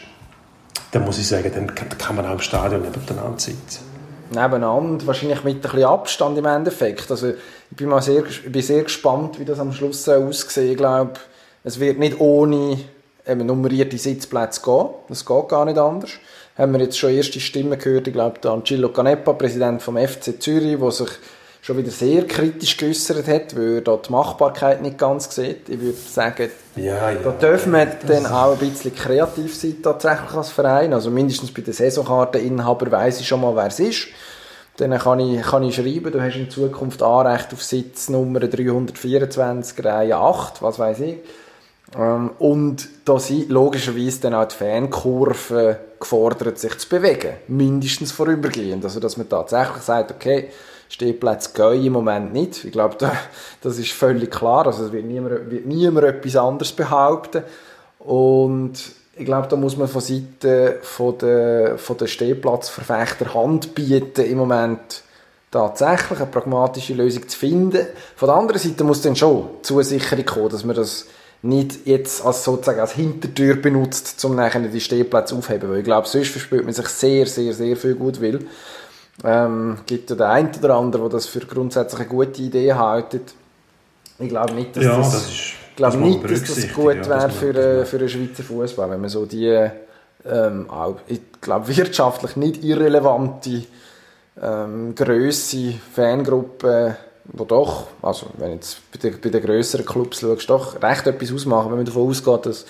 dann 0.91 1.03
muss 1.03 1.17
ich 1.17 1.27
sagen, 1.27 1.51
dann 1.53 1.73
kann 1.75 2.15
man 2.15 2.25
auch 2.25 2.33
im 2.33 2.39
Stadion 2.39 2.81
nebeneinander 2.81 3.39
sitzen. 3.39 3.92
Nebeneinander, 4.33 5.05
wahrscheinlich 5.07 5.43
mit 5.43 5.55
ein 5.55 5.61
bisschen 5.61 5.83
Abstand 5.83 6.37
im 6.37 6.45
Endeffekt. 6.45 7.09
Also 7.09 7.29
ich 7.29 7.77
bin 7.77 7.89
mal 7.89 8.01
sehr, 8.01 8.23
bin 8.47 8.61
sehr 8.61 8.83
gespannt, 8.83 9.39
wie 9.39 9.45
das 9.45 9.59
am 9.59 9.73
Schluss 9.73 10.07
aussehen. 10.07 10.71
Ich 10.71 10.77
glaube, 10.77 11.13
es 11.63 11.79
wird 11.79 11.99
nicht 11.99 12.19
ohne 12.19 12.77
eben, 13.27 13.45
nummerierte 13.45 13.97
Sitzplätze 13.97 14.61
gehen. 14.61 14.89
Das 15.09 15.25
geht 15.25 15.49
gar 15.49 15.65
nicht 15.65 15.77
anders. 15.77 16.11
Haben 16.57 16.73
wir 16.73 16.81
jetzt 16.81 16.97
schon 16.97 17.11
erste 17.11 17.39
Stimmen 17.39 17.79
gehört. 17.79 18.07
Ich 18.07 18.13
glaube, 18.13 18.39
der 18.39 18.51
Angelo 18.51 18.89
Canepa, 18.89 19.33
Präsident 19.33 19.81
vom 19.81 19.97
FC 19.97 20.41
Zürich, 20.41 20.77
der 20.77 20.91
sich 20.91 21.09
schon 21.63 21.77
wieder 21.77 21.91
sehr 21.91 22.27
kritisch 22.27 22.75
geäußert 22.75 23.25
hat, 23.25 23.55
weil 23.55 23.75
er 23.75 23.81
da 23.81 23.95
die 23.95 24.11
Machbarkeit 24.11 24.81
nicht 24.81 24.97
ganz 24.97 25.33
sieht. 25.33 25.69
Ich 25.69 25.79
würde 25.79 25.97
sagen, 25.97 26.49
Ja, 26.75 27.09
ja. 27.09 27.17
da 27.23 27.31
dürfen 27.31 27.71
wir 27.71 27.85
dann 28.05 28.25
auch 28.25 28.51
ein 28.51 28.57
bisschen 28.57 28.93
kreativ 28.93 29.55
sein, 29.55 29.77
tatsächlich 29.81 30.33
als 30.33 30.49
Verein. 30.49 30.93
Also 30.93 31.09
mindestens 31.09 31.53
bei 31.53 31.61
den 31.61 31.73
Saisonkarteninhaber 31.73 32.91
weiss 32.91 33.21
ich 33.21 33.27
schon 33.27 33.39
mal, 33.39 33.55
wer 33.55 33.67
es 33.67 33.79
ist. 33.79 34.07
Dann 34.75 34.97
kann 34.97 35.21
ich, 35.21 35.41
kann 35.41 35.63
ich 35.63 35.75
schreiben, 35.75 36.11
du 36.11 36.21
hast 36.21 36.35
in 36.35 36.49
Zukunft 36.49 37.01
Anrecht 37.01 37.53
auf 37.53 37.63
Sitznummer 37.63 38.41
324, 38.41 39.85
Reihe 39.85 40.17
8, 40.17 40.61
was 40.61 40.79
weiß 40.79 40.99
ich. 40.99 41.17
Ähm, 41.97 42.31
und 42.39 42.89
da 43.05 43.19
sind 43.19 43.49
logischerweise 43.49 44.19
dann 44.19 44.33
auch 44.33 44.47
die 44.47 44.55
Fankurven 44.55 45.77
gefordert, 45.97 46.59
sich 46.59 46.77
zu 46.77 46.89
bewegen. 46.89 47.35
Mindestens 47.47 48.11
vorübergehend. 48.11 48.83
Also, 48.83 48.99
dass 48.99 49.15
man 49.15 49.29
tatsächlich 49.29 49.83
sagt, 49.83 50.11
okay, 50.11 50.49
Stehplätze 50.93 51.49
gehen 51.55 51.85
im 51.85 51.93
Moment 51.93 52.33
nicht. 52.33 52.63
Ich 52.63 52.71
glaube, 52.71 52.95
da, 52.99 53.11
das 53.61 53.79
ist 53.79 53.91
völlig 53.93 54.29
klar. 54.29 54.67
Also, 54.67 54.85
es 54.85 54.91
wird 54.91 55.05
niemand, 55.05 55.49
wird 55.49 55.65
niemand 55.65 56.05
etwas 56.05 56.35
anderes 56.35 56.71
behaupten. 56.71 57.43
Und 57.97 58.73
ich 59.15 59.25
glaube, 59.25 59.47
da 59.47 59.55
muss 59.55 59.75
man 59.75 59.87
von 59.87 60.01
Seiten 60.01 60.75
von 60.83 61.17
der, 61.17 61.79
von 61.79 61.97
der 61.97 62.05
Stehplatzverfechter 62.07 63.33
Hand 63.33 63.73
bieten, 63.73 64.21
im 64.21 64.37
Moment 64.37 65.01
tatsächlich 65.49 66.19
eine 66.19 66.29
pragmatische 66.29 66.93
Lösung 66.93 67.27
zu 67.27 67.39
finden. 67.39 67.87
Von 68.15 68.27
der 68.27 68.35
anderen 68.35 68.59
Seite 68.59 68.83
muss 68.83 69.01
dann 69.01 69.15
schon 69.15 69.49
Zusicherung 69.63 70.25
kommen, 70.25 70.49
dass 70.49 70.63
man 70.63 70.75
das 70.75 71.07
nicht 71.41 71.85
jetzt 71.85 72.23
als 72.23 72.43
sozusagen 72.43 72.79
als 72.79 72.93
Hintertür 72.93 73.55
benutzt, 73.55 74.23
um 74.25 74.35
nachher 74.35 74.61
die 74.61 74.79
Stehplätze 74.79 75.35
aufzuheben. 75.35 75.69
Weil 75.69 75.79
ich 75.79 75.83
glaube, 75.83 76.07
sonst 76.07 76.29
verspürt 76.29 76.65
man 76.65 76.73
sich 76.73 76.87
sehr, 76.87 77.25
sehr, 77.25 77.53
sehr 77.53 77.75
viel 77.75 77.95
gut 77.95 78.21
will. 78.21 78.47
Ähm, 79.23 79.77
gibt 79.85 80.09
ja 80.09 80.15
den 80.15 80.25
einen 80.25 80.49
oder 80.61 80.75
anderen, 80.75 81.03
der 81.09 81.17
das 81.17 81.27
für 81.27 81.39
grundsätzlich 81.41 81.99
eine 82.01 82.09
gute 82.09 82.41
Idee 82.41 82.73
haltet. 82.73 83.33
Ich 84.19 84.29
glaube 84.29 84.53
nicht, 84.53 84.75
dass 84.75 84.83
Ja, 84.83 84.97
das, 84.97 85.11
das 85.11 85.23
ist- 85.27 85.53
glaube 85.75 85.97
das 85.97 86.01
nicht, 86.05 86.23
dass 86.23 86.55
das 86.55 86.73
gut 86.73 86.95
ja, 86.95 87.07
wäre 87.09 87.29
für, 87.29 87.55
äh, 87.55 87.85
für 87.85 87.99
den 87.99 88.09
Schweizer 88.09 88.43
Fußball, 88.43 88.89
wenn 88.89 89.01
man 89.01 89.09
so 89.09 89.25
die, 89.25 89.69
ähm, 90.25 90.69
auch, 90.69 90.95
ich 91.07 91.21
glaube 91.41 91.67
wirtschaftlich 91.75 92.35
nicht 92.35 92.63
irrelevante 92.63 93.63
ähm, 94.41 94.95
Grösse, 94.95 95.73
Fangruppen, 95.95 96.95
wo 97.25 97.45
doch, 97.45 97.87
also 98.01 98.27
wenn 98.37 98.53
jetzt 98.53 98.81
bei 98.91 98.97
den, 98.97 99.21
bei 99.21 99.29
den 99.29 99.43
grösseren 99.43 99.85
Clubs 99.85 100.21
schaust, 100.21 100.49
doch 100.49 100.81
recht 100.81 101.05
etwas 101.07 101.31
ausmachen, 101.31 101.69
wenn 101.69 101.77
man 101.77 101.85
davon 101.85 102.09
ausgeht, 102.09 102.45
dass 102.47 102.65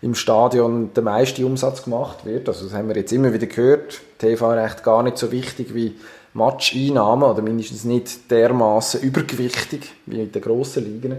im 0.00 0.14
Stadion 0.14 0.92
der 0.94 1.02
meiste 1.02 1.44
Umsatz 1.44 1.82
gemacht 1.82 2.24
wird. 2.24 2.48
Also 2.48 2.66
das 2.66 2.74
haben 2.74 2.88
wir 2.88 2.96
jetzt 2.96 3.12
immer 3.12 3.32
wieder 3.32 3.46
gehört. 3.46 4.00
TV-Recht 4.18 4.82
gar 4.82 5.02
nicht 5.02 5.18
so 5.18 5.32
wichtig 5.32 5.74
wie 5.74 5.96
Match-Einnahmen 6.34 7.24
oder 7.24 7.42
mindestens 7.42 7.84
nicht 7.84 8.30
dermaßen 8.30 9.00
übergewichtig 9.00 9.90
wie 10.06 10.22
in 10.22 10.32
den 10.32 10.42
grossen 10.42 10.84
Ligen. 10.84 11.18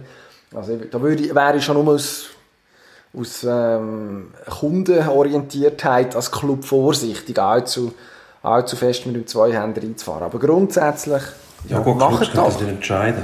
Also 0.53 0.77
da 0.89 1.01
würde, 1.01 1.35
wäre 1.35 1.57
ich 1.57 1.63
schon 1.65 1.83
nur 1.83 1.93
aus 1.93 2.29
aus 3.17 3.43
ähm, 3.43 4.27
Kundenorientiertheit 4.47 6.15
als 6.15 6.31
Club 6.31 6.63
vorsichtig, 6.63 7.39
allzu, 7.39 7.93
allzu 8.43 8.75
fest 8.75 9.05
mit 9.07 9.15
dem 9.15 9.25
Zweihänder 9.27 9.81
einzufahren. 9.81 10.23
Aber 10.23 10.39
grundsätzlich, 10.39 11.23
ja, 11.67 11.77
Ja, 11.77 11.83
gut, 11.83 11.97
können 11.99 12.19
das 12.19 12.31
doch. 12.33 12.61
nicht 12.61 12.69
entscheiden. 12.69 13.23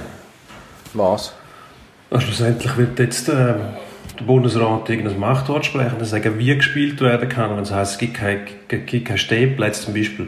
Was? 0.93 1.33
Und 2.09 2.23
schlussendlich 2.23 2.75
wird 2.77 2.97
jetzt 2.99 3.29
äh, 3.29 3.55
der 4.19 4.25
Bundesrat 4.25 4.89
irgendein 4.89 5.19
Machtwort 5.19 5.65
sprechen 5.65 5.97
und 5.99 6.05
sagen, 6.05 6.37
wie 6.37 6.55
gespielt 6.55 7.01
werden 7.01 7.27
kann. 7.29 7.55
Wenn 7.55 7.63
es 7.63 7.71
heisst, 7.71 7.93
es 7.93 7.97
gibt 7.97 8.15
keine, 8.15 8.41
keine 8.67 9.17
Stehplätze 9.17 9.85
zum 9.85 9.93
Beispiel. 9.93 10.27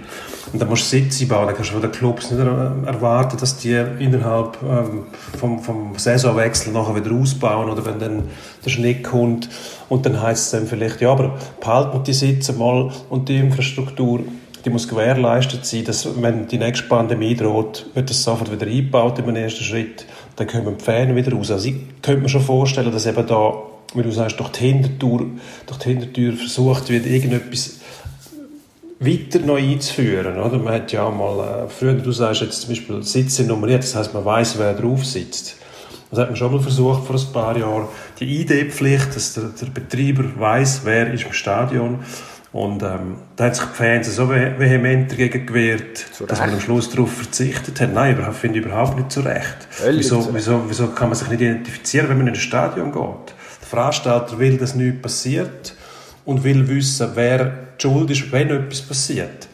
Und 0.53 0.61
dann 0.61 0.69
musst 0.69 0.91
du 0.91 0.97
Sitze 0.97 1.25
bauen, 1.27 1.47
dann 1.47 1.55
kannst 1.55 1.71
du 1.71 1.73
von 1.73 1.81
den 1.81 1.91
Clubs 1.91 2.31
nicht 2.31 2.39
er- 2.39 2.75
erwarten, 2.85 3.37
dass 3.37 3.57
die 3.57 3.81
innerhalb 3.99 4.57
ähm, 4.63 5.03
vom, 5.37 5.59
vom 5.59 5.97
Saisonwechsel 5.97 6.73
nachher 6.73 6.95
wieder 6.95 7.13
ausbauen 7.15 7.69
oder 7.69 7.85
wenn 7.85 7.99
dann 7.99 8.23
der 8.63 8.69
Schnitt 8.69 9.03
kommt. 9.03 9.49
Und 9.89 10.05
dann 10.05 10.21
heisst 10.21 10.45
es 10.45 10.51
dann 10.51 10.67
vielleicht, 10.67 11.01
ja, 11.01 11.11
aber 11.11 11.37
behalten 11.59 12.03
die 12.03 12.13
Sitze 12.13 12.53
mal 12.53 12.91
und 13.09 13.29
die 13.29 13.37
Infrastruktur, 13.37 14.21
die 14.65 14.69
muss 14.69 14.87
gewährleistet 14.89 15.65
sein, 15.65 15.85
dass 15.85 16.21
wenn 16.21 16.47
die 16.47 16.57
nächste 16.57 16.87
Pandemie 16.87 17.35
droht, 17.35 17.85
wird 17.93 18.09
das 18.09 18.21
sofort 18.21 18.51
wieder 18.51 18.65
eingebaut 18.65 19.17
im 19.19 19.33
ersten 19.33 19.63
Schritt, 19.63 20.05
dann 20.35 20.47
kommen 20.47 20.77
die 20.77 20.83
Fäden 20.83 21.15
wieder 21.15 21.31
raus. 21.31 21.51
Also 21.51 21.69
ich 21.69 21.75
könnte 22.01 22.21
mir 22.23 22.29
schon 22.29 22.41
vorstellen, 22.41 22.91
dass 22.91 23.05
eben 23.05 23.25
da, 23.25 23.53
wie 23.93 24.03
du 24.03 24.11
sagst, 24.11 24.39
durch 24.39 24.49
die 24.49 24.65
Hintertür, 24.65 25.27
durch 25.65 25.79
die 25.79 25.89
Hintertür 25.89 26.33
versucht 26.33 26.89
wird, 26.89 27.05
irgendetwas 27.05 27.77
weiter 28.99 29.39
noch 29.39 29.57
einzuführen. 29.57 30.37
Oder? 30.37 30.57
Man 30.57 30.73
hat 30.73 30.91
ja 30.91 31.09
mal, 31.09 31.65
äh, 31.65 31.69
früher, 31.69 31.93
du 31.93 32.11
sagst 32.11 32.41
jetzt 32.41 32.61
zum 32.61 32.69
Beispiel 32.69 33.03
Sitze 33.03 33.43
nummeriert, 33.43 33.83
das 33.83 33.95
heißt, 33.95 34.13
man 34.13 34.25
weiß, 34.25 34.57
wer 34.57 34.73
drauf 34.73 35.05
sitzt. 35.05 35.55
Das 36.09 36.19
hat 36.19 36.29
man 36.29 36.37
schon 36.37 36.53
mal 36.53 36.61
versucht 36.61 37.05
vor 37.05 37.15
ein 37.15 37.33
paar 37.33 37.57
Jahren. 37.57 37.87
Die 38.19 38.41
ID-Pflicht, 38.41 39.15
dass 39.15 39.33
der, 39.33 39.49
der 39.61 39.67
Betreiber 39.67 40.23
weiß, 40.37 40.81
wer 40.85 41.13
ist 41.13 41.25
im 41.25 41.33
Stadion. 41.33 41.99
Und 42.53 42.81
ähm, 42.81 43.17
da 43.35 43.45
hat 43.45 43.57
sich 43.57 43.65
die 43.65 43.75
Fans 43.75 44.15
so 44.15 44.29
vehement 44.29 45.11
dagegen 45.11 45.45
gewehrt, 45.45 46.05
dass 46.25 46.39
man 46.39 46.53
am 46.53 46.59
Schluss 46.61 46.89
darauf 46.89 47.11
verzichtet 47.11 47.81
hat. 47.81 47.93
Nein, 47.93 48.17
ich 48.17 48.37
finde 48.37 48.59
ich 48.59 48.65
überhaupt 48.65 48.97
nicht 48.97 49.11
zu 49.11 49.19
Recht. 49.19 49.67
Wieso, 49.85 50.21
zu 50.21 50.27
Recht. 50.27 50.29
wieso, 50.33 50.63
wieso 50.67 50.87
kann 50.87 51.09
man 51.09 51.17
sich 51.17 51.27
nicht 51.27 51.41
identifizieren, 51.41 52.07
wenn 52.07 52.17
man 52.17 52.27
in 52.27 52.33
ein 52.33 52.39
Stadion 52.39 52.93
geht? 52.93 53.35
Veranstalter 53.67 54.39
will, 54.39 54.57
dass 54.57 54.75
nichts 54.75 55.01
passiert 55.01 55.75
und 56.25 56.43
will 56.43 56.67
wissen, 56.67 57.09
wer 57.15 57.45
die 57.77 57.81
Schuld 57.81 58.09
ist, 58.11 58.31
wenn 58.31 58.49
etwas 58.49 58.81
passiert. 58.81 59.47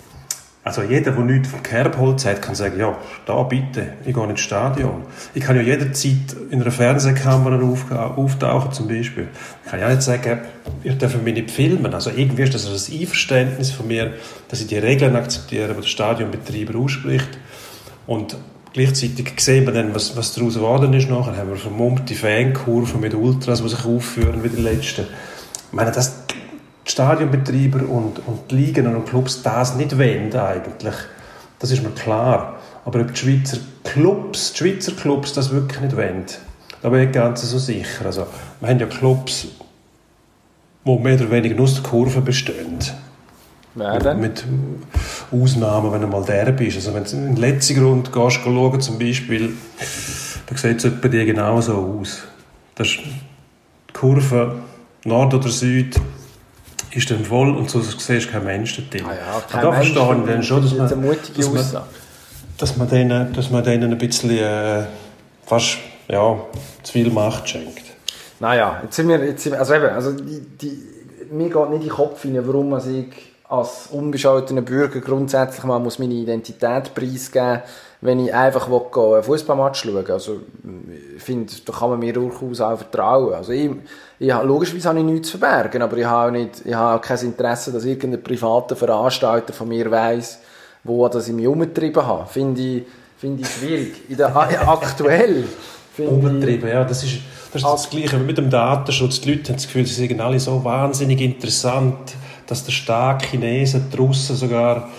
Also 0.66 0.82
jeder, 0.82 1.12
der 1.12 1.26
nichts 1.26 1.50
vom 1.50 1.62
Kerbholz 1.62 2.26
hat, 2.26 2.42
kann 2.42 2.56
sagen, 2.56 2.80
ja, 2.80 2.98
da 3.26 3.44
bitte, 3.44 3.96
ich 4.06 4.14
gehe 4.14 4.24
ins 4.24 4.40
Stadion. 4.40 5.04
Ich 5.34 5.44
kann 5.44 5.58
ja 5.58 5.62
jederzeit 5.62 6.38
in 6.52 6.62
einer 6.62 6.72
Fernsehkamera 6.72 7.62
auf, 7.62 7.92
auftauchen 7.92 8.72
zum 8.72 8.88
Beispiel. 8.88 9.28
Ich 9.66 9.72
kann 9.72 9.82
ja 9.82 9.90
nicht 9.90 10.04
sagen, 10.04 10.40
ihr 10.86 10.94
dürft 10.94 11.22
mich 11.22 11.34
nicht 11.34 11.52
filmen. 11.52 11.94
Also 11.94 12.12
irgendwie 12.16 12.44
ist 12.44 12.54
das 12.54 12.66
ein 12.66 13.00
Einverständnis 13.02 13.72
von 13.72 13.88
mir, 13.88 14.14
dass 14.48 14.62
ich 14.62 14.68
die 14.68 14.78
Regeln 14.78 15.18
akzeptiere, 15.18 15.74
die 15.74 15.82
der 15.82 15.88
Stadionbetreiber 15.88 16.80
ausspricht. 16.80 17.38
Und 18.08 18.38
gleichzeitig 18.74 19.40
sehen 19.40 19.66
wir 19.66 19.74
dann, 19.74 19.96
was, 19.96 20.18
was 20.18 20.34
daraus 20.34 20.56
geworden 20.56 20.94
ist 20.94 21.10
nachher. 21.10 21.38
haben 21.38 21.50
wir 21.50 21.56
vermummte 21.56 22.16
Fankurven 22.16 23.00
mit 23.00 23.14
Ultras, 23.14 23.62
die 23.62 23.70
sich 23.70 23.86
aufführen 23.86 24.44
wie 24.44 24.50
die 24.50 24.62
letzten. 24.62 25.04
Ich 25.04 25.74
meine, 25.74 25.92
das, 25.92 26.26
die 26.28 26.92
Stadionbetreiber 26.92 27.88
und, 27.88 28.20
und 28.28 28.52
die 28.52 28.56
Ligen 28.56 28.94
und 28.94 29.06
Clubs 29.06 29.42
das 29.44 29.76
nicht 29.76 29.98
wollen 29.98 30.36
eigentlich. 30.36 30.96
Das 31.60 31.72
ist 31.72 31.84
mir 31.84 31.92
klar. 31.92 32.60
Aber 32.86 33.00
ob 33.00 33.14
die 33.14 33.20
Schweizer 33.20 33.58
Clubs, 33.84 34.54
die 34.54 34.58
Schweizer 34.58 34.92
Clubs 34.92 35.34
das 35.34 35.52
wirklich 35.52 35.80
nicht 35.80 35.96
wollen, 35.96 36.26
da 36.82 36.90
bin 36.90 37.02
ich 37.02 37.12
ganz 37.14 37.42
so 37.50 37.58
sicher. 37.58 38.06
Also, 38.06 38.28
wir 38.60 38.70
haben 38.70 38.80
ja 38.80 38.88
Clubs, 38.88 39.48
die 40.86 40.98
mehr 40.98 41.16
oder 41.16 41.32
weniger 41.32 41.62
aus 41.62 41.76
der 41.76 41.84
Kurve 41.84 42.20
bestehen. 42.20 42.80
Wer 43.76 44.00
denn? 44.00 44.20
Mit 44.20 44.44
Ausnahmen, 45.32 45.92
wenn 45.92 46.02
du 46.02 46.08
mal 46.08 46.24
Derby 46.24 46.68
ist. 46.68 46.76
Also 46.76 46.94
wenn 46.94 47.04
du 47.04 47.12
in 47.12 47.26
den 47.26 47.38
letzten 47.38 47.76
Grund 47.76 48.12
gehst, 48.12 48.42
schauen, 48.44 48.82
zum 48.82 49.00
Beispiel, 49.00 49.54
dann 50.48 50.58
sieht 50.58 50.78
es 50.78 50.86
etwa 50.86 51.08
die 51.08 51.26
genau 51.26 51.60
so 51.62 52.00
aus. 52.02 52.24
Das 52.76 52.88
ist 52.88 53.00
die 53.00 53.94
Kurve, 53.94 54.56
Nord 55.06 55.34
oder 55.34 55.50
Süd, 55.50 56.00
ist 56.92 57.10
dann 57.10 57.26
voll 57.26 57.56
und 57.56 57.70
so 57.70 57.82
siehst 57.82 58.28
du 58.28 58.32
kein 58.32 58.44
Mensch 58.44 58.76
da 58.76 58.84
drin. 58.90 59.08
Ah 59.08 59.14
ja, 59.16 59.36
Und 59.38 59.50
kein 59.50 59.62
da 59.64 59.72
Mensch, 59.72 59.92
verstehe 59.92 60.20
ich 60.20 60.26
dann 60.28 60.44
schon, 60.44 60.62
dass 60.62 60.96
man, 60.96 61.18
dass 61.36 61.74
man, 61.74 61.84
dass 62.58 62.78
man 62.78 62.90
denen, 62.90 63.34
dass 63.34 63.50
man 63.50 63.64
denen 63.64 63.92
ein 63.92 63.98
bisschen 63.98 64.30
äh, 64.32 64.84
fast 65.46 65.78
ja, 66.08 66.38
zu 66.84 66.92
viel 66.92 67.10
Macht 67.10 67.50
schenkt. 67.50 67.84
Naja, 68.40 68.82
jetzt 68.84 68.96
sind 68.96 69.08
wir, 69.08 69.24
jetzt 69.24 69.44
sind 69.44 69.54
wir 69.54 69.60
also 69.60 69.74
eben, 69.74 69.86
also 69.86 70.12
die, 70.12 70.42
die, 70.62 70.84
mir 71.32 71.50
geht 71.50 71.70
nicht 71.70 71.82
in 71.82 71.82
den 71.82 71.90
Kopf 71.90 72.26
rein, 72.26 72.40
warum 72.46 72.70
man 72.70 72.82
sich 72.82 73.33
als 73.54 73.88
unbescholtener 73.92 74.62
Bürger 74.62 75.00
grundsätzlich 75.00 75.64
mal 75.64 75.80
muss 75.80 76.00
meine 76.00 76.14
Identität 76.14 76.94
preisgeben 76.94 77.62
wenn 78.04 78.20
ich 78.20 78.34
einfach 78.34 78.70
will, 78.70 78.82
einen 79.14 79.24
Fußballmatch 79.24 79.84
schauen 79.84 80.12
Also 80.12 80.42
ich 81.16 81.24
finde, 81.24 81.54
da 81.66 81.72
kann 81.72 81.90
man 81.90 82.00
mir 82.00 82.12
durchaus 82.12 82.60
auch 82.60 82.78
vertrauen. 82.78 83.34
Also 83.34 83.54
ich, 83.54 83.72
ich, 84.20 84.30
habe- 84.30 84.46
logischerweise 84.46 84.90
habe 84.90 85.00
ich 85.00 85.06
nichts 85.06 85.30
zu 85.30 85.38
verbergen, 85.38 85.82
aber 85.82 85.98
ich 85.98 86.06
habe, 86.06 86.28
auch 86.28 86.32
nicht, 86.32 86.66
ich 86.66 86.74
habe 86.74 87.00
kein 87.00 87.18
Interesse, 87.20 87.72
dass 87.72 87.86
irgendein 87.86 88.22
privater 88.22 88.76
Veranstalter 88.76 89.54
von 89.54 89.70
mir 89.70 89.90
weiss, 89.90 90.40
wo 90.84 91.08
das 91.08 91.30
ich 91.30 91.34
mich 91.34 91.48
umgetrieben 91.48 92.06
habe. 92.06 92.28
Finde 92.28 92.62
ich, 92.62 92.84
finde 93.18 93.42
ich 93.44 93.48
schwierig. 93.48 94.10
In 94.10 94.18
der, 94.18 94.36
aktuell 94.36 95.46
finde 95.94 96.12
ich... 96.12 96.18
Umgetrieben, 96.18 96.68
ja, 96.70 96.84
das 96.84 97.04
ist, 97.04 97.20
das 97.54 97.62
ist 97.62 97.72
das 97.72 97.90
Gleiche 97.90 98.20
wie 98.20 98.26
mit 98.26 98.38
dem 98.38 98.50
Datenschutz. 98.50 99.22
Die 99.22 99.32
Leute 99.32 99.50
haben 99.50 99.56
das 99.56 99.66
Gefühl, 99.66 99.86
sie 99.86 99.94
sind 99.94 100.20
alle 100.20 100.42
so 100.42 100.62
wahnsinnig 100.62 101.22
interessant, 101.22 102.16
dass 102.48 102.64
der 102.66 102.72
starke 102.72 103.26
Chinesen, 103.28 103.86
die 103.92 103.98
Russen 103.98 104.36
sogar, 104.36 104.90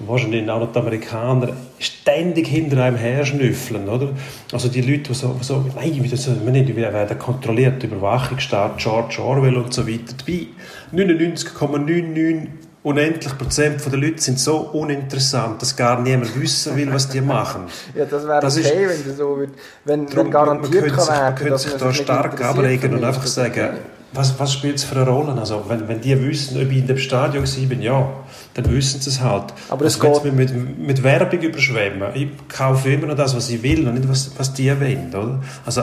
wahrscheinlich 0.00 0.48
auch 0.50 0.58
noch 0.60 0.72
die 0.72 0.78
Amerikaner, 0.78 1.50
ständig 1.78 2.48
hinter 2.48 2.82
einem 2.82 2.96
her 2.96 3.24
schnüffeln, 3.24 3.88
oder? 3.88 4.08
Also 4.52 4.68
die 4.68 4.80
Leute, 4.80 5.12
die 5.12 5.14
so, 5.14 5.36
so 5.40 5.64
nein, 5.76 5.92
wir 5.94 6.52
nicht, 6.52 6.76
wir 6.76 6.92
werden 6.92 7.18
kontrolliert, 7.18 7.82
Überwachungsstaat, 7.82 8.78
George 8.78 9.18
Orwell 9.22 9.56
und 9.56 9.72
so 9.72 9.86
weiter. 9.86 10.14
Dabei 10.18 10.46
99,99 10.92 12.46
unendlich 12.82 13.38
Prozent 13.38 13.80
der 13.90 13.98
Leute 13.98 14.20
sind 14.20 14.38
so 14.38 14.58
uninteressant, 14.72 15.60
dass 15.62 15.74
gar 15.74 16.00
niemand 16.02 16.38
wissen 16.38 16.76
will, 16.76 16.92
was 16.92 17.08
die 17.08 17.20
machen. 17.20 17.62
Ja, 17.94 18.04
das 18.04 18.26
wäre 18.26 18.44
okay, 18.46 18.84
ist- 18.84 19.04
wenn 19.04 19.08
das 19.08 19.16
so. 19.16 19.38
Wenn, 19.84 20.16
wenn 20.16 20.30
garantiert 20.30 20.86
man, 20.88 20.96
man 20.96 21.06
kann 21.06 21.06
könnte 21.06 21.06
sich, 21.06 21.08
man 21.08 21.16
werden, 21.18 21.34
könnte 21.36 21.58
sich 21.58 21.74
da 21.74 21.92
stark 21.94 22.44
abregen 22.44 22.94
und 22.94 23.04
einfach 23.04 23.26
sagen. 23.26 23.78
Was, 24.14 24.38
was 24.38 24.52
spielt 24.52 24.76
es 24.76 24.84
für 24.84 24.96
eine 24.96 25.08
Rolle? 25.08 25.32
Also, 25.38 25.64
wenn, 25.68 25.86
wenn 25.88 26.00
die 26.00 26.18
wissen, 26.28 26.56
ob 26.60 26.70
ich 26.70 26.78
in 26.78 26.86
dem 26.86 26.98
Stadion 26.98 27.44
war, 27.44 27.78
ja, 27.78 28.08
dann 28.54 28.70
wissen 28.72 29.00
sie 29.00 29.10
es 29.10 29.20
halt. 29.20 29.52
Aber 29.68 29.84
es 29.84 30.00
also, 30.00 30.20
geht- 30.22 30.32
mich 30.34 30.52
mit, 30.52 30.78
mit 30.78 31.02
Werbung 31.02 31.40
überschwemmen, 31.40 32.10
ich 32.14 32.28
kaufe 32.48 32.90
immer 32.92 33.08
noch 33.08 33.16
das, 33.16 33.34
was 33.36 33.50
ich 33.50 33.62
will 33.62 33.86
und 33.88 33.94
nicht, 33.94 34.08
was, 34.08 34.30
was 34.38 34.52
die 34.54 34.70
wollen. 34.80 35.08
Oder? 35.08 35.42
Also, 35.66 35.82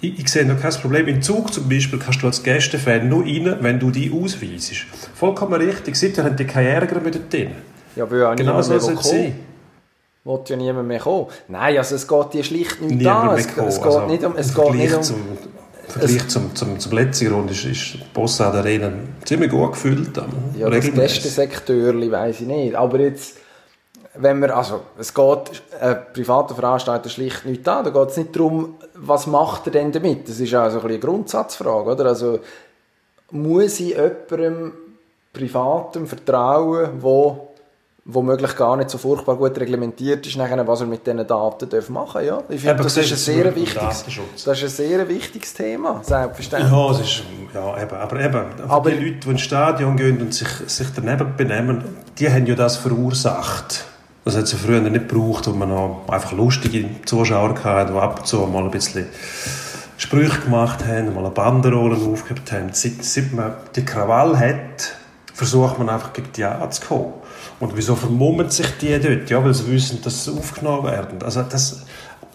ich, 0.00 0.18
ich 0.18 0.28
sehe 0.28 0.44
noch 0.44 0.60
kein 0.60 0.72
Problem. 0.72 1.06
Im 1.08 1.22
Zug 1.22 1.52
zum 1.52 1.68
Beispiel 1.68 1.98
kannst 1.98 2.22
du 2.22 2.26
als 2.26 2.42
Gästefan 2.42 3.08
nur 3.08 3.24
rein, 3.24 3.56
wenn 3.60 3.78
du 3.78 3.90
die 3.90 4.12
ausweisst. 4.12 4.72
Vollkommen 5.14 5.54
richtig. 5.60 5.96
Seitdem 5.96 6.24
haben 6.24 6.36
die 6.36 6.44
keine 6.44 6.68
Ärger 6.68 7.00
mit 7.00 7.32
drin. 7.32 7.52
Ja, 7.94 8.10
will 8.10 8.20
ja 8.20 8.34
Genau 8.34 8.60
so 8.60 8.70
mehr 8.72 8.80
soll 8.80 8.94
es 8.94 9.00
kommen. 9.00 9.10
sein. 9.22 9.34
Will 10.24 10.40
ja 10.48 10.56
niemand 10.56 10.88
mehr 10.88 10.98
kommen. 10.98 11.26
Nein, 11.48 11.78
also 11.78 11.94
es 11.94 12.06
geht 12.06 12.34
dir 12.34 12.44
schlicht 12.44 12.80
nicht 12.82 12.96
niemand 12.96 13.30
an. 13.30 13.38
Es, 13.38 13.46
es 13.46 13.54
geht 13.54 13.84
Also, 13.84 14.06
nicht 14.06 14.24
um... 14.24 14.34
Es 14.36 14.54
geht 14.54 14.74
nicht 14.74 14.94
um 14.94 15.02
Vergleich 15.98 16.28
zum, 16.28 16.54
zum, 16.54 16.78
zum 16.78 16.92
letzten 16.92 17.28
Grund 17.28 17.50
ist, 17.50 17.64
ist 17.64 17.94
die 17.94 18.00
Bossad 18.12 18.54
Arena 18.54 18.90
ziemlich 19.24 19.50
gut 19.50 19.72
gefüllt. 19.72 20.16
ja, 20.16 20.22
das 20.68 20.84
regelmäßig. 20.84 21.22
Gästesektörli 21.22 22.10
weiss 22.10 22.40
ich 22.40 22.46
nicht. 22.46 22.74
Aber 22.74 23.00
jetzt, 23.00 23.38
wenn 24.14 24.40
wir, 24.40 24.56
also, 24.56 24.82
es 24.98 25.12
geht 25.12 25.62
ein 25.80 25.98
privater 26.12 26.54
Veranstalter 26.54 27.08
schlicht 27.08 27.44
nicht 27.44 27.66
an. 27.68 27.84
Da 27.84 27.90
geht 27.90 28.10
es 28.10 28.16
nicht 28.16 28.34
darum, 28.36 28.76
was 28.94 29.26
macht 29.26 29.66
er 29.66 29.72
denn 29.72 29.92
damit? 29.92 30.28
Das 30.28 30.40
ist 30.40 30.54
auch 30.54 30.70
so 30.70 30.76
ein 30.78 30.82
bisschen 30.82 30.88
eine 30.88 30.98
Grundsatzfrage, 30.98 31.90
oder? 31.90 32.06
Also, 32.06 32.40
muss 33.30 33.80
ich 33.80 33.96
jemandem 33.96 34.72
Privatem 35.32 36.06
vertrauen, 36.06 36.90
wo 37.00 37.45
womöglich 38.08 38.54
gar 38.54 38.76
nicht 38.76 38.88
so 38.88 38.98
furchtbar 38.98 39.36
gut 39.36 39.58
reglementiert 39.58 40.24
ist, 40.26 40.36
nachher, 40.36 40.64
was 40.66 40.80
er 40.80 40.86
mit 40.86 41.04
diesen 41.06 41.26
Daten 41.26 41.68
darf 41.68 41.88
machen 41.88 42.24
darf. 42.26 42.26
Ja? 42.26 42.42
Ich 42.48 42.60
finde, 42.60 42.82
das 42.84 42.96
ist 42.96 43.12
ein 43.12 43.18
sehr 43.18 43.54
wichtiges, 43.56 44.04
das 44.44 44.62
ist 44.62 44.62
ein 44.64 44.68
sehr 44.86 45.08
wichtiges 45.08 45.54
Thema, 45.54 46.00
selbstverständlich. 46.04 46.72
Ja, 46.72 46.90
es 46.92 47.00
ist, 47.00 47.22
ja, 47.52 47.82
eben, 47.82 47.96
aber 47.96 48.20
eben, 48.20 48.44
Aber- 48.68 48.90
die 48.90 48.96
Leute, 48.96 49.18
die 49.24 49.30
ins 49.30 49.40
Stadion 49.40 49.96
gehen 49.96 50.20
und 50.20 50.32
sich, 50.32 50.48
sich 50.66 50.86
daneben 50.94 51.34
benehmen, 51.36 51.84
die 52.18 52.30
haben 52.30 52.46
ja 52.46 52.54
das 52.54 52.76
verursacht. 52.76 53.84
Das 54.24 54.36
hat 54.36 54.44
es 54.44 54.52
ja 54.52 54.58
früher 54.58 54.80
nicht 54.80 55.08
gebraucht, 55.08 55.46
wo 55.46 55.52
man 55.52 55.68
noch 55.68 56.04
einfach 56.08 56.32
lustige 56.32 56.84
Zuschauer 57.04 57.54
hatte, 57.62 57.92
die 57.92 57.98
ab 57.98 58.20
und 58.20 58.26
zu 58.26 58.38
mal 58.38 58.64
ein 58.64 58.70
bisschen 58.70 59.06
Sprüche 59.98 60.40
gemacht 60.42 60.84
haben, 60.84 61.14
mal 61.14 61.20
eine 61.20 61.30
Banderole 61.30 61.96
aufgehabt 61.96 62.52
haben. 62.52 62.68
Seit, 62.72 63.02
seit 63.04 63.32
man 63.32 63.54
die 63.74 63.84
Krawall 63.84 64.38
hat, 64.38 64.92
versucht 65.32 65.78
man 65.78 65.88
einfach 65.88 66.12
gegen 66.12 66.32
die 66.32 66.44
anzukommen. 66.44 67.12
Und 67.58 67.76
wieso 67.76 67.96
vermummen 67.96 68.50
sich 68.50 68.66
die 68.80 68.98
dort? 68.98 69.30
Ja, 69.30 69.42
weil 69.44 69.54
sie 69.54 69.70
wissen, 69.70 70.00
dass 70.02 70.24
sie 70.24 70.32
aufgenommen 70.32 70.84
werden. 70.84 71.22
Also 71.22 71.42
das, 71.42 71.82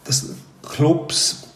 das 0.03 0.31
Clubs 0.67 1.47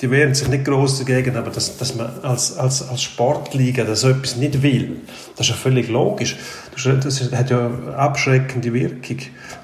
die 0.00 0.10
wehren 0.10 0.34
sich 0.34 0.48
nicht 0.48 0.64
gross 0.64 0.98
dagegen, 0.98 1.34
aber 1.36 1.50
dass, 1.50 1.78
dass 1.78 1.94
man 1.94 2.10
als, 2.22 2.58
als, 2.58 2.86
als 2.86 3.02
Sportliga 3.02 3.84
das 3.84 4.02
so 4.02 4.10
etwas 4.10 4.36
nicht 4.36 4.62
will, 4.62 5.00
das 5.36 5.46
ist 5.46 5.50
ja 5.50 5.56
völlig 5.56 5.88
logisch. 5.88 6.36
Das, 6.74 6.84
hat 7.32 7.50
ja 7.50 7.66
eine 7.66 7.96
abschreckende 7.96 8.72
Wirkung. 8.74 9.18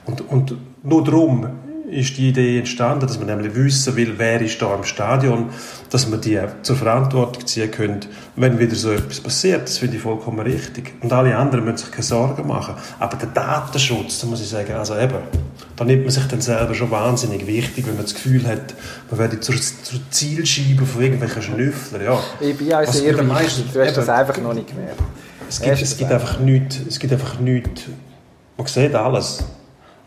Und, 0.06 0.20
und 0.28 0.56
nur 0.82 1.04
darum 1.04 1.46
ist 1.90 2.16
die 2.16 2.28
Idee 2.28 2.58
entstanden, 2.58 3.06
dass 3.06 3.18
man 3.18 3.26
nämlich 3.26 3.54
wissen 3.54 3.96
will, 3.96 4.14
wer 4.16 4.40
ist 4.40 4.60
da 4.62 4.74
im 4.74 4.84
Stadion, 4.84 5.50
dass 5.90 6.08
man 6.08 6.20
die 6.20 6.38
zur 6.62 6.76
Verantwortung 6.76 7.46
ziehen 7.46 7.70
könnte, 7.70 8.08
wenn 8.36 8.58
wieder 8.58 8.74
so 8.74 8.90
etwas 8.92 9.20
passiert. 9.20 9.62
Das 9.64 9.78
finde 9.78 9.96
ich 9.96 10.02
vollkommen 10.02 10.40
richtig. 10.40 10.94
Und 11.00 11.12
alle 11.12 11.36
anderen 11.36 11.64
müssen 11.64 11.78
sich 11.78 11.90
keine 11.90 12.02
Sorgen 12.04 12.46
machen. 12.46 12.74
Aber 12.98 13.16
der 13.16 13.28
Datenschutz, 13.28 14.20
da 14.20 14.26
muss 14.26 14.40
ich 14.40 14.48
sagen, 14.48 14.72
also 14.74 14.96
eben, 14.96 15.18
da 15.76 15.84
nimmt 15.84 16.02
man 16.04 16.10
sich 16.10 16.24
dann 16.26 16.40
selber 16.40 16.74
schon 16.74 16.90
wahnsinnig 16.90 17.46
wichtig, 17.46 17.86
wenn 17.86 17.94
man 17.96 18.04
das 18.04 18.14
Gefühl 18.14 18.46
hat, 18.46 18.74
man 19.10 19.18
werde 19.18 19.40
zur, 19.40 19.54
zur 19.56 20.00
Zielscheibe 20.10 20.86
von 20.86 21.02
irgendwelchen 21.02 21.42
Schnüfflern. 21.42 22.02
Ja. 22.04 22.20
Ich 22.40 22.56
bin 22.56 22.70
Was 22.70 22.92
sehr 22.98 23.12
wichtig. 23.12 23.26
meisten- 23.28 23.64
Du 23.72 23.80
hast 23.84 23.96
das 23.96 24.04
eben, 24.04 24.10
einfach 24.16 24.38
noch 24.38 24.54
nicht 24.54 24.68
gemerkt. 24.68 25.00
Es 25.48 25.60
gibt, 25.60 25.72
es 25.74 25.80
das 25.80 25.96
gibt 25.98 26.12
einfach? 26.12 26.30
einfach 26.30 26.40
nichts, 26.44 26.78
es 26.88 26.98
gibt 27.00 27.12
einfach 27.12 27.40
nichts, 27.40 27.82
Man 28.56 28.66
sieht 28.68 28.94
alles. 28.94 29.42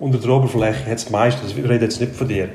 Unter 0.03 0.17
der 0.17 0.31
Oberfläche 0.31 0.85
hat 0.85 0.97
es 0.97 1.09
meistens, 1.09 1.51
ich 1.51 1.63
rede 1.63 1.85
jetzt 1.85 2.01
nicht 2.01 2.13
von 2.13 2.27
dir, 2.27 2.49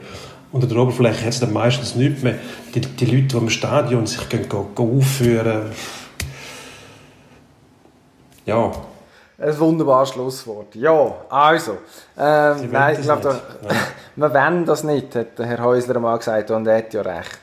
unter 0.53 0.67
der 0.67 0.77
Oberfläche 0.77 1.23
hat 1.23 1.33
es 1.33 1.41
dann 1.41 1.55
meistens 1.55 1.95
nichts 1.95 2.23
mehr. 2.23 2.35
Die, 2.75 2.83
die 2.83 3.07
Leute, 3.07 3.29
die 3.29 3.37
im 3.39 3.49
Stadion 3.49 4.07
sich 4.07 4.29
gehen, 4.29 4.47
gehen, 4.47 4.67
gehen 4.75 4.99
aufführen, 4.99 5.63
ja, 8.45 8.71
Ein 9.39 9.59
wunderbares 9.61 10.11
Schlusswort. 10.11 10.75
Ja, 10.75 11.15
also. 11.31 11.79
Ähm, 12.19 12.71
nein, 12.71 12.97
ich 12.99 13.03
glaube, 13.03 13.23
da, 13.23 13.41
wir 14.17 14.35
wollen 14.35 14.67
das 14.67 14.85
nicht, 14.85 15.15
hat 15.15 15.39
Herr 15.39 15.63
Häusler 15.63 16.01
mal 16.01 16.19
gesagt 16.19 16.51
und 16.51 16.67
er 16.67 16.77
hat 16.77 16.93
ja 16.93 17.01
recht. 17.01 17.41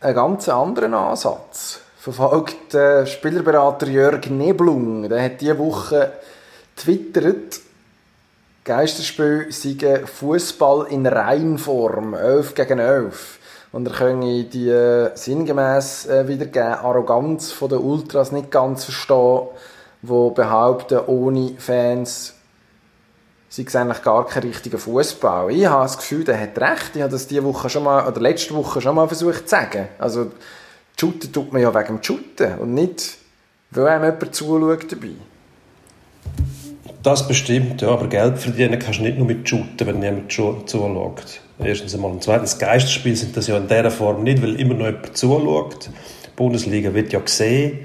Einen 0.00 0.14
ganz 0.14 0.48
anderen 0.48 0.94
Ansatz 0.94 1.80
verfolgt 1.98 2.72
der 2.74 3.04
Spielerberater 3.06 3.88
Jörg 3.88 4.30
Neblung. 4.30 5.08
Der 5.08 5.24
hat 5.24 5.40
diese 5.40 5.58
Woche 5.58 6.12
twittert, 6.76 7.63
Geisterspiel 8.64 9.48
sei 9.50 10.06
Fußball 10.06 10.86
in 10.88 11.06
Reinform, 11.06 12.14
11 12.14 12.54
gegen 12.54 12.78
11. 12.78 13.38
Und 13.72 13.86
er 13.86 13.92
könne 13.92 14.44
die 14.44 14.70
äh, 14.70 15.10
sinngemäß 15.14 16.06
äh, 16.06 16.26
wiedergeben 16.26 16.74
Arroganz 16.74 17.52
von 17.52 17.68
den 17.68 17.78
Ultras 17.78 18.32
nicht 18.32 18.50
ganz 18.50 18.84
verstehen, 18.84 19.48
die 20.00 20.30
behaupten, 20.34 21.00
ohne 21.06 21.56
Fans 21.58 22.34
sei 23.50 23.64
es 23.66 23.76
eigentlich 23.76 24.02
gar 24.02 24.26
kein 24.26 24.44
richtiger 24.44 24.78
Fußball. 24.78 25.52
Ich 25.52 25.66
habe 25.66 25.82
das 25.82 25.98
Gefühl, 25.98 26.24
der 26.24 26.40
hat 26.40 26.58
recht. 26.58 26.96
Ich 26.96 27.02
habe 27.02 27.12
das 27.12 27.26
diese 27.26 27.44
Woche 27.44 27.68
schon 27.68 27.84
mal, 27.84 28.06
oder 28.08 28.20
letzte 28.20 28.54
Woche 28.54 28.80
schon 28.80 28.96
mal 28.96 29.06
versucht 29.06 29.48
zu 29.48 29.56
sagen. 29.56 29.88
Also, 29.98 30.32
shooten 30.98 31.32
tut 31.32 31.52
man 31.52 31.60
ja 31.62 31.72
wegen 31.74 31.98
dem 31.98 32.02
Shooten 32.02 32.58
und 32.58 32.74
nicht, 32.74 33.18
weil 33.70 33.88
einem 33.88 34.04
jemand 34.04 34.34
zuschaut 34.34 34.90
dabei. 34.90 35.16
Das 37.04 37.28
bestimmt, 37.28 37.82
ja, 37.82 37.88
aber 37.90 38.08
Geld 38.08 38.38
verdienen 38.38 38.78
kannst 38.78 38.98
du 38.98 39.02
nicht 39.04 39.18
nur 39.18 39.26
mit 39.26 39.48
Shooten, 39.48 39.86
wenn 39.86 39.98
niemand 40.00 40.32
zu- 40.32 40.62
zuschaut. 40.64 41.40
Erstens 41.62 41.94
einmal. 41.94 42.10
Und 42.10 42.22
zweitens, 42.24 42.58
Geisterspiele 42.58 43.14
sind 43.14 43.36
das 43.36 43.46
ja 43.46 43.56
in 43.58 43.68
dieser 43.68 43.90
Form 43.90 44.24
nicht, 44.24 44.42
weil 44.42 44.58
immer 44.58 44.74
noch 44.74 44.86
jemand 44.86 45.16
zuschaut. 45.16 45.86
Die 46.24 46.30
Bundesliga 46.34 46.92
wird 46.94 47.12
ja 47.12 47.20
gesehen. 47.20 47.80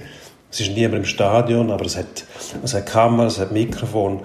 Es 0.51 0.61
ist 0.61 0.71
niemand 0.71 0.95
im 0.99 1.05
Stadion, 1.05 1.69
aber 1.69 1.85
es 1.85 1.97
hat, 1.97 2.23
es 2.63 2.73
hat 2.73 2.85
Kameras, 2.87 3.33
es 3.33 3.39
hat 3.41 3.51
Mikrofon. 3.51 4.21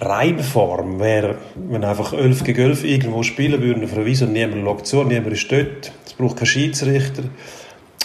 Reinform 0.00 1.00
wäre, 1.00 1.34
wenn 1.56 1.82
einfach 1.84 2.12
11 2.12 2.44
gegen 2.44 2.60
11 2.62 2.84
irgendwo 2.84 3.24
spielen 3.24 3.60
würden 3.60 3.82
auf 3.84 3.94
einer 3.94 4.06
Wiese 4.06 4.26
und 4.26 4.32
niemand 4.32 4.64
schaut 4.64 4.86
zu, 4.86 5.02
niemand 5.02 5.32
ist 5.32 5.50
dort. 5.50 5.90
Es 6.06 6.12
braucht 6.12 6.36
keinen 6.36 6.46
Schiedsrichter. 6.46 7.24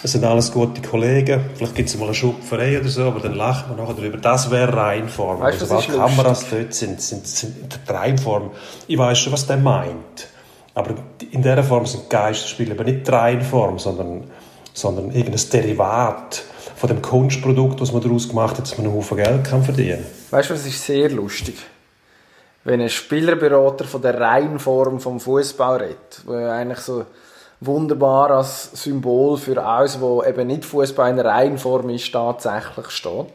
Es 0.04 0.12
sind 0.12 0.26
alles 0.26 0.51
gute 0.51 0.82
Kollegen. 0.82 1.39
Vielleicht 1.56 1.76
gibt 1.76 1.88
es 1.88 1.97
mal 1.97 2.06
eine 2.06 2.14
Schupferei 2.14 2.78
oder 2.78 2.89
so, 2.89 3.04
aber 3.04 3.22
dann 3.22 3.36
lacht 3.36 3.70
man 3.70 3.78
nachher 3.78 3.93
darüber. 3.93 4.18
Das 4.18 4.51
wäre 4.51 4.76
Reinform. 4.76 5.39
Weißt 5.39 5.62
also, 5.62 5.76
was 5.76 5.88
Kameras 5.88 6.45
dort 6.49 6.74
sind, 6.74 7.01
sind, 7.01 7.26
sind 7.26 7.80
die 7.88 7.91
Reinform. 7.91 8.51
Ich 8.88 8.97
weiß 8.97 9.18
schon, 9.18 9.32
was 9.32 9.47
der 9.47 9.56
meint. 9.56 10.28
Aber 10.74 10.95
in 11.32 11.41
dieser 11.41 11.64
Form 11.64 11.86
sind 11.86 12.10
Geisterspiele 12.10 12.74
aber 12.74 12.84
nicht 12.84 13.08
die 13.08 13.12
Reinform, 13.12 13.80
sondern, 13.80 14.26
sondern 14.74 15.12
irgendein 15.12 15.49
Derivat 15.49 16.43
von 16.76 16.89
dem 16.89 17.01
Kunstprodukt, 17.01 17.80
das 17.80 17.93
man 17.93 18.01
daraus 18.01 18.28
gemacht 18.28 18.58
hat, 18.58 18.64
dass 18.64 18.78
man 18.78 18.88
einen 18.88 18.95
Haufen 18.97 19.16
Geld 19.16 19.45
kann 19.45 19.64
verdienen 19.64 20.06
Weißt 20.32 20.49
du, 20.49 20.54
was 20.56 20.66
ist 20.66 20.84
sehr 20.84 21.12
lustig? 21.12 21.56
Wenn 22.66 22.82
ein 22.82 22.89
Spielerberater 22.89 23.86
von 23.86 24.01
der 24.01 24.20
Reinform 24.20 24.99
vom 24.99 25.22
Fußball 25.22 25.78
redet, 25.78 26.22
wo 26.26 26.34
ja 26.34 26.51
eigentlich 26.51 26.80
so 26.80 27.06
wunderbar 27.66 28.32
als 28.32 28.72
Symbol 28.74 29.38
für 29.38 29.64
alles, 29.64 29.99
wo 30.01 30.24
eben 30.24 30.47
nicht 30.47 30.66
Fußball 30.66 31.09
in 31.09 31.18
der 31.18 31.26
Reinform 31.26 31.89
ist, 31.89 32.11
tatsächlich 32.11 32.89
steht. 32.89 33.28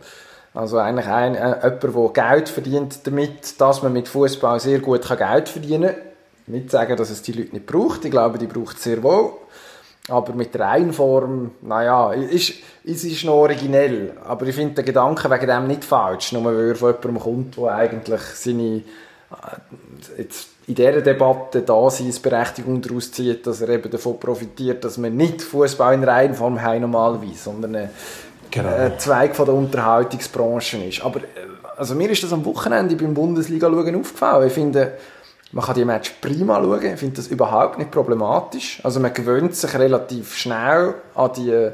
Also 0.54 0.78
eigentlich 0.78 1.06
ein, 1.06 1.34
äh, 1.34 1.60
jemand, 1.62 2.16
der 2.16 2.24
Geld 2.30 2.48
verdient 2.48 3.06
damit, 3.06 3.60
dass 3.60 3.82
man 3.82 3.92
mit 3.92 4.08
Fußball 4.08 4.58
sehr 4.58 4.80
gut 4.80 5.06
Geld 5.06 5.48
verdienen 5.48 5.94
kann. 5.94 6.02
Nicht 6.48 6.70
sagen, 6.70 6.96
dass 6.96 7.10
es 7.10 7.22
die 7.22 7.32
Leute 7.32 7.52
nicht 7.52 7.66
braucht. 7.66 8.04
Ich 8.04 8.10
glaube, 8.10 8.38
die 8.38 8.46
braucht 8.46 8.78
es 8.78 8.84
sehr 8.84 9.02
wohl. 9.02 9.32
Aber 10.08 10.32
mit 10.32 10.54
der 10.54 10.62
Reinform, 10.62 11.50
naja, 11.60 12.12
ist, 12.14 12.54
es 12.84 13.04
ist 13.04 13.24
noch 13.24 13.34
originell. 13.34 14.14
Aber 14.24 14.46
ich 14.46 14.54
finde 14.54 14.76
den 14.76 14.86
Gedanken 14.86 15.30
wegen 15.30 15.46
dem 15.46 15.66
nicht 15.66 15.84
falsch. 15.84 16.32
Nur 16.32 16.46
weil 16.46 16.74
von 16.74 16.94
jemandem 17.02 17.22
kommt, 17.22 17.56
der 17.58 17.74
eigentlich 17.74 18.20
seine, 18.20 18.76
äh, 18.76 18.82
jetzt 20.16 20.48
in 20.68 20.74
dieser 20.74 21.00
Debatte 21.00 21.62
da 21.62 21.88
Berechtigung 22.22 22.82
daraus 22.82 23.10
zieht, 23.10 23.46
dass 23.46 23.62
er 23.62 23.70
eben 23.70 23.90
davon 23.90 24.20
profitiert, 24.20 24.84
dass 24.84 24.98
man 24.98 25.16
nicht 25.16 25.40
Fußball 25.42 25.94
in 25.94 26.04
Reinform 26.04 26.60
haben 26.60 26.82
normalerweise, 26.82 27.44
sondern 27.44 27.74
ein 27.74 27.90
Genau. 28.50 28.96
Zweig 28.96 29.36
von 29.36 29.46
der 29.46 29.54
Unterhaltungsbranche 29.54 30.78
ist. 30.84 31.04
Aber 31.04 31.20
äh, 31.20 31.24
also 31.76 31.94
mir 31.94 32.10
ist 32.10 32.22
das 32.22 32.32
am 32.32 32.44
Wochenende 32.44 32.96
beim 32.96 33.12
Bundesliga-Schauen 33.12 33.94
aufgefallen. 34.00 34.46
Ich 34.46 34.54
finde, 34.54 34.92
man 35.52 35.64
kann 35.64 35.74
die 35.74 35.84
Match 35.84 36.14
prima 36.20 36.56
schauen. 36.56 36.94
Ich 36.94 36.98
finde 36.98 37.16
das 37.16 37.28
überhaupt 37.28 37.78
nicht 37.78 37.90
problematisch. 37.90 38.80
Also 38.82 39.00
man 39.00 39.12
gewöhnt 39.12 39.54
sich 39.54 39.74
relativ 39.74 40.34
schnell 40.34 40.94
an 41.14 41.30
die 41.36 41.70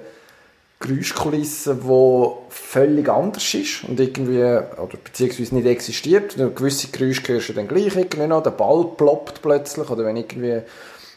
Geräuschkulisse, 0.81 1.77
die 1.77 2.31
völlig 2.51 3.09
anders 3.09 3.55
ist 3.55 3.85
und 3.85 3.99
irgendwie, 3.99 4.43
oder 4.43 4.99
beziehungsweise 5.03 5.55
nicht 5.55 5.67
existiert. 5.67 6.37
Und 6.37 6.57
gewisse 6.57 6.89
Geräusche 6.89 7.35
hörst 7.35 7.49
du 7.49 7.53
dann 7.55 7.69
gleich 7.69 7.97
irgendwie 7.97 8.27
noch. 8.27 8.43
Der 8.43 8.51
Ball 8.51 8.85
ploppt 8.97 9.41
plötzlich 9.41 9.89
oder 9.89 10.05
wenn 10.05 10.17
irgendwie 10.17 10.63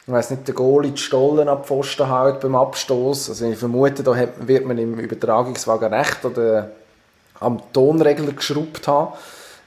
ich 0.08 0.14
weiss 0.14 0.30
nicht, 0.30 0.48
der 0.48 0.56
Goalie 0.56 0.92
die 0.92 1.02
Stollen 1.02 1.50
ab 1.50 1.68
Pfosten 1.68 2.10
hält 2.10 2.40
beim 2.40 2.56
Abstoß. 2.56 3.30
Also 3.30 3.46
ich 3.46 3.58
vermute, 3.58 4.04
da 4.04 4.16
wird 4.40 4.66
man 4.66 4.78
im 4.78 4.98
Übertragungswagen 4.98 5.94
recht 5.94 6.24
oder 6.24 6.72
am 7.42 7.62
Tonregler 7.74 8.32
geschraubt 8.32 8.88
haben. 8.88 9.14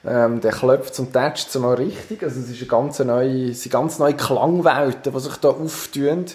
Ähm, 0.02 0.40
der 0.40 0.52
klopft 0.52 0.98
und 0.98 1.12
tätscht 1.12 1.50
es 1.50 1.56
mal 1.56 1.74
richtig. 1.74 2.22
Also 2.22 2.40
es 2.40 2.48
ist 2.48 2.58
eine 2.58 2.68
ganz 2.68 2.98
neue, 3.00 3.52
sind 3.52 3.70
ganz 3.70 3.98
neue 3.98 4.14
Klangwelten, 4.14 5.12
die 5.12 5.20
sich 5.20 5.36
da 5.36 5.48
auftun. 5.48 6.24
Die 6.24 6.34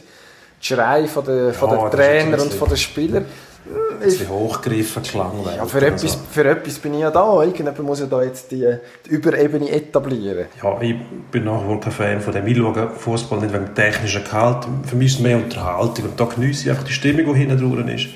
Schreie 0.61 1.07
von 1.07 1.25
den, 1.25 1.51
von 1.51 1.71
Ja, 1.71 1.75
den 1.75 1.83
das 1.85 1.93
ist 1.93 1.97
Trainer 1.97 2.41
und 2.43 2.53
von 2.53 2.69
den 2.69 2.77
Spielern. 2.77 3.25
Ein 3.67 3.99
bisschen 3.99 4.29
hochgegriffen 4.29 5.01
klang. 5.01 5.31
Ja, 5.57 5.65
für, 5.65 5.85
etwas, 5.85 6.17
für 6.31 6.47
etwas 6.47 6.77
bin 6.77 6.93
ich 6.93 6.99
ja 6.99 7.09
da. 7.09 7.41
Irgendjemand 7.41 7.79
muss 7.79 7.99
ja 7.99 8.05
da 8.05 8.21
jetzt 8.21 8.51
die, 8.51 8.67
die 9.05 9.09
Überebene 9.09 9.69
etablieren. 9.71 10.45
Ja, 10.61 10.79
ich 10.81 10.95
bin 11.31 11.45
nachher 11.45 11.67
wohl 11.67 11.79
kein 11.79 11.91
Fan 11.91 12.21
von 12.21 12.33
dem. 12.33 12.45
Ich 12.45 12.57
schaue 12.57 12.89
Fußball 12.89 13.39
nicht 13.39 13.53
wegen 13.53 13.65
dem 13.65 13.75
technischen 13.75 14.23
Gehalt. 14.23 14.67
Für 14.85 14.95
mich 14.95 15.07
ist 15.07 15.13
es 15.15 15.19
mehr 15.21 15.37
Unterhaltung. 15.37 16.05
Und 16.05 16.19
da 16.19 16.25
genieße 16.25 16.63
ich 16.63 16.69
einfach 16.69 16.83
die 16.83 16.93
Stimmung, 16.93 17.33
die 17.33 17.39
hinten 17.39 17.57
dran 17.57 17.87
ist. 17.87 18.07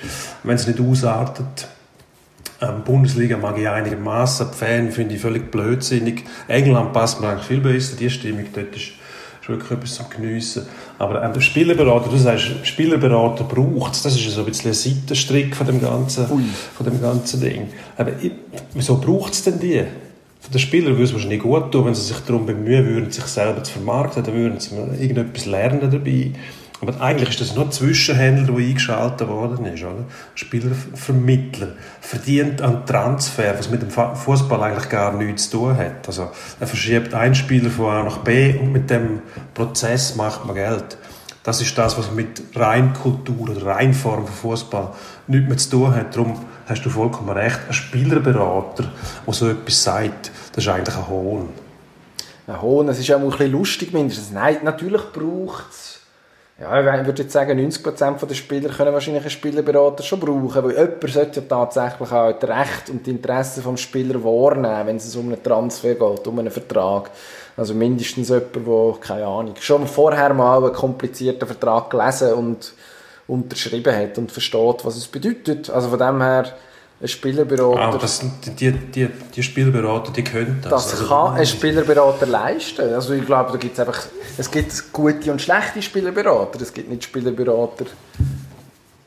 Wenn 0.44 0.56
es 0.56 0.68
nicht 0.68 0.80
ausartet. 0.80 1.68
Ähm, 2.62 2.84
Bundesliga 2.84 3.38
mag 3.38 3.58
ich 3.58 3.68
einigermaßen. 3.68 4.50
Die 4.52 4.58
Fan 4.58 4.92
finde 4.92 5.16
ich 5.16 5.22
völlig 5.22 5.50
blödsinnig. 5.50 6.26
England 6.48 6.94
passt 6.94 7.22
mir 7.22 7.30
eigentlich 7.30 7.48
viel 7.48 7.62
besser. 7.62 7.96
Die 7.96 8.10
Stimmung 8.10 8.46
dort 8.54 8.76
ist, 8.76 8.92
ist 9.50 9.60
wirklich 9.60 9.72
etwas 9.72 9.96
zum 9.96 10.10
Geniessen. 10.10 10.66
Aber 10.98 11.24
ähm, 11.24 11.34
der 11.34 11.42
Spielerberater, 11.42 12.10
du 12.10 12.18
sagst, 12.18 12.48
Spielerberater 12.64 13.44
braucht 13.44 13.94
es. 13.94 14.04
Das 14.04 14.16
ist 14.16 14.30
so 14.30 14.42
ein 14.42 14.46
bisschen 14.46 14.72
ein 14.72 14.76
Seitenstrick 14.76 15.56
von 15.56 15.68
dem 15.68 15.82
ganzen, 15.82 16.28
von 16.28 16.86
dem 16.86 17.02
ganzen 17.02 17.42
Ding. 17.42 17.68
Aber 17.98 18.12
ich, 18.22 18.32
wieso 18.74 18.98
braucht 18.98 19.34
es 19.34 19.44
denn 19.44 19.60
die? 19.60 19.84
Für 20.42 20.52
den 20.52 20.60
Spieler 20.60 20.92
würde 20.92 21.04
es 21.04 21.14
wahrscheinlich 21.14 21.42
gut 21.42 21.72
tun, 21.72 21.86
wenn 21.86 21.96
sie 21.96 22.02
sich 22.02 22.20
darum 22.20 22.46
bemühen 22.46 22.86
würden, 22.86 23.12
sich 23.12 23.26
selber 23.26 23.62
zu 23.64 23.74
vermarkten, 23.74 24.24
dann 24.24 24.34
würden 24.34 24.60
sie 24.60 24.76
irgendetwas 24.76 25.46
lernen 25.46 25.92
dabei. 25.92 26.32
Aber 26.82 27.02
eigentlich 27.02 27.30
ist 27.32 27.42
das 27.42 27.56
nur 27.56 27.66
ein 27.66 27.72
Zwischenhändler, 27.72 28.56
der 28.56 28.66
eingeschaltet 28.66 29.28
worden 29.28 29.66
ist. 29.66 29.84
Oder? 29.84 30.06
Spielervermittler. 30.34 31.74
Verdient 32.00 32.62
an 32.62 32.86
Transfer, 32.86 33.58
was 33.58 33.70
mit 33.70 33.82
dem 33.82 33.90
Fußball 33.90 34.64
eigentlich 34.64 34.88
gar 34.88 35.14
nichts 35.14 35.50
zu 35.50 35.58
tun 35.58 35.78
hat. 35.78 36.08
Also, 36.08 36.30
er 36.60 36.68
verschiebt 36.68 37.14
einen 37.14 37.36
Spieler 37.36 37.70
von 37.70 37.92
A 37.92 38.04
nach 38.04 38.20
B 38.20 38.58
und 38.58 38.72
mit 38.72 38.90
dem 38.90 39.22
Prozess 39.54 40.16
macht 40.16 40.46
man 40.46 40.56
Geld. 40.56 40.98
Das 41.44 41.62
ist 41.62 41.78
das, 41.78 41.98
was 41.98 42.12
mit 42.12 42.44
Reinkultur 42.56 43.50
oder 43.50 43.66
Reinform 43.66 44.26
von 44.26 44.36
Fußball 44.36 44.94
nichts 45.28 45.48
mehr 45.48 45.58
zu 45.58 45.70
tun 45.70 45.96
hat. 45.96 46.16
Darum 46.16 46.46
hast 46.66 46.86
du 46.86 46.90
vollkommen 46.90 47.30
recht. 47.32 47.60
Ein 47.68 47.74
Spielerberater, 47.74 48.92
der 49.26 49.34
so 49.34 49.50
etwas 49.50 49.84
sagt, 49.84 50.32
das 50.54 50.64
ist 50.64 50.70
eigentlich 50.70 50.96
ein 50.96 51.08
Hohn. 51.08 51.50
Ein 52.48 52.62
Hohn, 52.62 52.88
es 52.88 53.00
ist 53.00 53.08
ja 53.08 53.18
auch 53.18 53.22
ein 53.22 53.30
bisschen 53.30 53.52
lustig 53.52 53.94
mindestens. 53.94 54.32
Nein, 54.32 54.58
natürlich 54.64 55.02
braucht 55.12 55.72
es. 55.72 55.89
Ja, 56.62 56.78
ich 57.00 57.06
würde 57.06 57.22
jetzt 57.22 57.32
sagen, 57.32 57.58
90% 57.58 58.26
der 58.26 58.36
Spieler 58.36 58.70
können 58.70 58.92
wahrscheinlich 58.92 59.24
einen 59.24 59.30
Spielerberater 59.30 60.04
schon 60.04 60.20
brauchen, 60.20 60.62
weil 60.62 60.72
jemand 60.72 61.10
sollte 61.10 61.40
ja 61.40 61.46
tatsächlich 61.48 62.12
auch 62.12 62.38
das 62.38 62.50
Recht 62.50 62.90
und 62.90 63.08
die 63.08 63.12
Interessen 63.12 63.64
des 63.64 63.80
Spielers 63.80 64.22
wahrnehmen, 64.22 64.88
wenn 64.88 64.98
es 64.98 65.16
um 65.16 65.28
einen 65.28 65.42
Transfer 65.42 65.96
geht, 65.96 66.28
um 66.28 66.40
einen 66.40 66.52
Vertrag. 66.52 67.12
Also 67.56 67.74
mindestens 67.74 68.28
jemand, 68.28 68.56
der, 68.58 68.96
keine 69.00 69.26
Ahnung, 69.26 69.54
schon 69.58 69.88
vorher 69.88 70.34
mal 70.34 70.62
einen 70.62 70.74
komplizierten 70.74 71.48
Vertrag 71.48 71.90
gelesen 71.92 72.34
und 72.34 72.74
unterschrieben 73.30 73.96
hat 73.96 74.18
und 74.18 74.30
versteht, 74.30 74.84
was 74.84 74.98
es 74.98 75.08
bedeutet. 75.08 75.70
Also 75.70 75.88
von 75.88 76.00
dem 76.00 76.22
her, 76.22 76.58
ein 77.02 77.08
Spielerberater... 77.08 77.80
Ah, 77.80 77.98
das 77.98 78.22
die, 78.60 78.72
die, 78.72 79.08
die 79.36 79.44
Spielberater, 79.44 80.12
die 80.12 80.24
können 80.24 80.60
das. 80.62 80.72
Das 80.72 80.92
Also, 80.94 81.08
kann 81.08 81.36
ein 81.36 81.46
Spielerberater 81.46 82.26
leisten. 82.26 82.94
Also 82.94 83.14
ich 83.14 83.26
glaube, 83.26 83.54
da 83.54 83.58
gibt's 83.58 83.80
einfach, 83.80 84.02
es 84.38 84.52
gibt 84.52 84.92
gute 84.92 85.32
und 85.32 85.42
schlechte 85.42 85.82
Spielerberater. 85.82 86.62
Es 86.62 86.74
gibt 86.74 86.90
nicht 86.90 87.04
Spielerberater. 87.06 87.86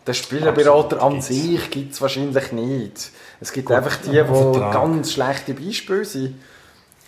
Den 0.07 0.15
Spielerberater 0.15 1.03
an 1.03 1.13
gibt's. 1.13 1.29
sich 1.29 1.71
gibt 1.71 1.93
es 1.93 2.01
wahrscheinlich 2.01 2.53
nicht. 2.53 3.11
Es 3.41 3.53
gibt 3.53 3.67
Gut, 3.69 3.77
einfach 3.77 3.97
die, 3.97 4.11
die 4.11 4.59
ganz 4.73 5.13
schlechte 5.13 5.53
Beispiele 5.55 6.05
sind. 6.05 6.37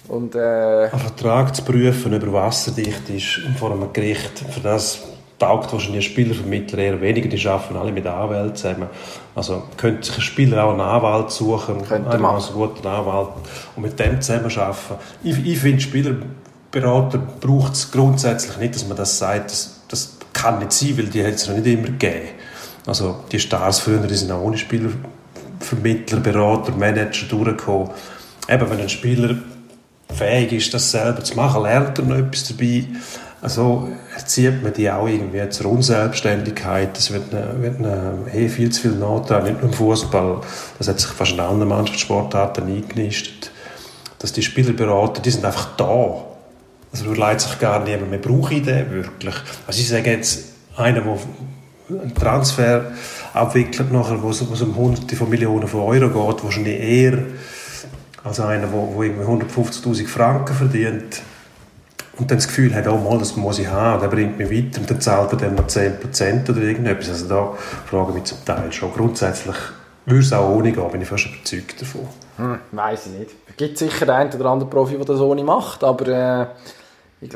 Und, 0.06 0.34
äh, 0.34 0.90
Ein 0.92 0.98
Vertrag 0.98 1.56
zu 1.56 1.62
prüfen, 1.62 2.12
über 2.12 2.30
wasserdicht 2.30 3.08
ist 3.08 3.40
vor 3.58 3.72
einem 3.72 3.90
Gericht, 3.90 4.38
für 4.50 4.60
das 4.60 4.98
taugt 5.44 5.72
wahrscheinlich 5.72 6.06
ein 6.06 6.10
Spielervermittler 6.12 6.78
eher 6.78 7.00
weniger, 7.00 7.28
die 7.28 7.48
arbeiten 7.48 7.76
alle 7.76 7.92
mit 7.92 8.06
Anwälten 8.06 8.56
zusammen. 8.56 8.88
Also 9.34 9.64
könnte 9.76 10.06
sich 10.06 10.16
ein 10.16 10.22
Spieler 10.22 10.64
auch 10.64 10.70
einen 10.72 10.80
Anwalt 10.80 11.30
suchen, 11.30 11.82
Könnte 11.86 12.10
einen 12.10 12.22
machen. 12.22 12.36
also 12.36 12.52
guten 12.52 12.86
Anwalt, 12.86 13.28
und 13.76 13.82
mit 13.82 13.98
dem 13.98 14.20
zusammen 14.20 14.50
arbeiten. 14.56 14.94
Ich, 15.22 15.46
ich 15.46 15.58
finde, 15.58 15.80
Spielerberater 15.80 17.18
braucht 17.40 17.74
es 17.74 17.90
grundsätzlich 17.90 18.56
nicht, 18.58 18.74
dass 18.74 18.88
man 18.88 18.96
das 18.96 19.18
sagt, 19.18 19.50
das, 19.50 19.80
das 19.88 20.16
kann 20.32 20.58
nicht 20.58 20.72
sein, 20.72 20.96
weil 20.98 21.06
die 21.06 21.24
hat 21.24 21.34
es 21.34 21.48
noch 21.48 21.56
nicht 21.56 21.66
immer 21.66 21.86
gegeben. 21.88 22.28
Also 22.86 23.16
die 23.30 23.40
Stars 23.40 23.80
früher, 23.80 23.98
die 23.98 24.14
sind 24.14 24.30
auch 24.32 24.42
ohne 24.42 24.58
Spielervermittler, 24.58 26.20
Berater, 26.20 26.72
Manager 26.72 27.26
durchgekommen. 27.28 27.90
Eben, 28.48 28.70
wenn 28.70 28.80
ein 28.80 28.88
Spieler 28.88 29.36
fähig 30.12 30.52
ist, 30.52 30.74
das 30.74 30.90
selber 30.90 31.22
zu 31.24 31.34
machen, 31.34 31.62
lernt 31.62 31.98
er 31.98 32.04
noch 32.04 32.16
etwas 32.16 32.48
dabei. 32.48 32.84
Also 33.44 33.90
erzieht 34.16 34.62
man 34.62 34.72
die 34.72 34.90
auch 34.90 35.06
irgendwie 35.06 35.46
zur 35.50 35.70
Unselbstständigkeit. 35.70 36.96
Das 36.96 37.12
wird, 37.12 37.34
eine, 37.34 37.60
wird 37.60 37.76
eine, 37.76 38.14
eh 38.32 38.48
viel 38.48 38.70
zu 38.70 38.80
viel 38.80 38.92
nachtragen, 38.92 39.48
nicht 39.48 39.60
nur 39.60 39.70
im 39.70 39.76
Fußball. 39.76 40.40
Das 40.78 40.88
hat 40.88 40.98
sich 40.98 41.10
fast 41.10 41.32
in 41.32 41.40
anderen 41.40 41.68
Mannschaftssportarten 41.68 42.64
eingenistet. 42.66 43.50
Dass 44.18 44.32
die 44.32 44.40
Spielerberater, 44.40 45.20
die 45.20 45.30
sind 45.30 45.44
einfach 45.44 45.76
da. 45.76 46.24
Also 46.90 47.04
überlegt 47.04 47.42
sich 47.42 47.58
gar 47.58 47.84
niemand 47.84 48.08
mehr, 48.08 48.18
brauche 48.18 48.54
ich 48.54 48.62
den 48.62 48.90
wirklich? 48.90 49.34
Also 49.66 49.78
ich 49.78 49.90
sage 49.90 50.12
jetzt, 50.12 50.46
einer, 50.78 51.02
der 51.02 51.18
einen 51.90 52.14
Transfer 52.14 52.92
abwickelt, 53.34 53.92
nachher, 53.92 54.22
wo 54.22 54.30
es 54.30 54.40
um 54.40 54.74
hunderte 54.74 55.16
von 55.16 55.28
Millionen 55.28 55.68
von 55.68 55.80
Euro 55.80 56.08
geht, 56.08 56.44
wahrscheinlich 56.44 56.80
eher 56.80 57.18
als 58.22 58.40
einer, 58.40 58.68
der, 58.68 58.70
der 58.70 59.02
irgendwie 59.02 59.44
150'000 59.44 60.08
Franken 60.08 60.54
verdient 60.54 61.20
und 62.18 62.30
dann 62.30 62.38
das 62.38 62.46
Gefühl 62.46 62.74
hat, 62.74 62.86
oh 62.86 62.96
mal, 62.96 63.18
das 63.18 63.36
muss 63.36 63.58
ich 63.58 63.66
haben, 63.68 64.00
der 64.00 64.08
bringt 64.08 64.38
mich 64.38 64.50
weiter 64.50 64.80
und 64.80 64.90
dann 64.90 65.00
zahlt 65.00 65.32
er 65.32 65.38
dann 65.38 65.54
noch 65.56 65.66
10% 65.66 66.48
oder 66.50 66.60
irgendetwas. 66.60 67.08
Also 67.08 67.28
da 67.28 67.52
frage 67.86 68.10
ich 68.10 68.14
mich 68.14 68.24
zum 68.24 68.44
Teil 68.44 68.72
schon. 68.72 68.92
Grundsätzlich 68.92 69.56
würde 70.06 70.20
es 70.20 70.32
auch 70.32 70.48
ohne 70.54 70.70
gehen, 70.72 70.90
bin 70.90 71.00
ich 71.02 71.08
fast 71.08 71.26
überzeugt 71.26 71.80
davon. 71.80 72.02
hm, 72.36 72.58
weiß 72.72 73.06
ich 73.06 73.18
nicht. 73.18 73.30
Es 73.48 73.56
gibt 73.56 73.78
sicher 73.78 74.06
den 74.06 74.10
einen 74.14 74.32
oder 74.32 74.46
anderen 74.50 74.70
Profi, 74.70 74.96
der 74.96 75.04
das 75.04 75.20
ohne 75.20 75.42
macht, 75.42 75.82
aber 75.82 76.08
äh, 76.08 76.46
ich 77.20 77.30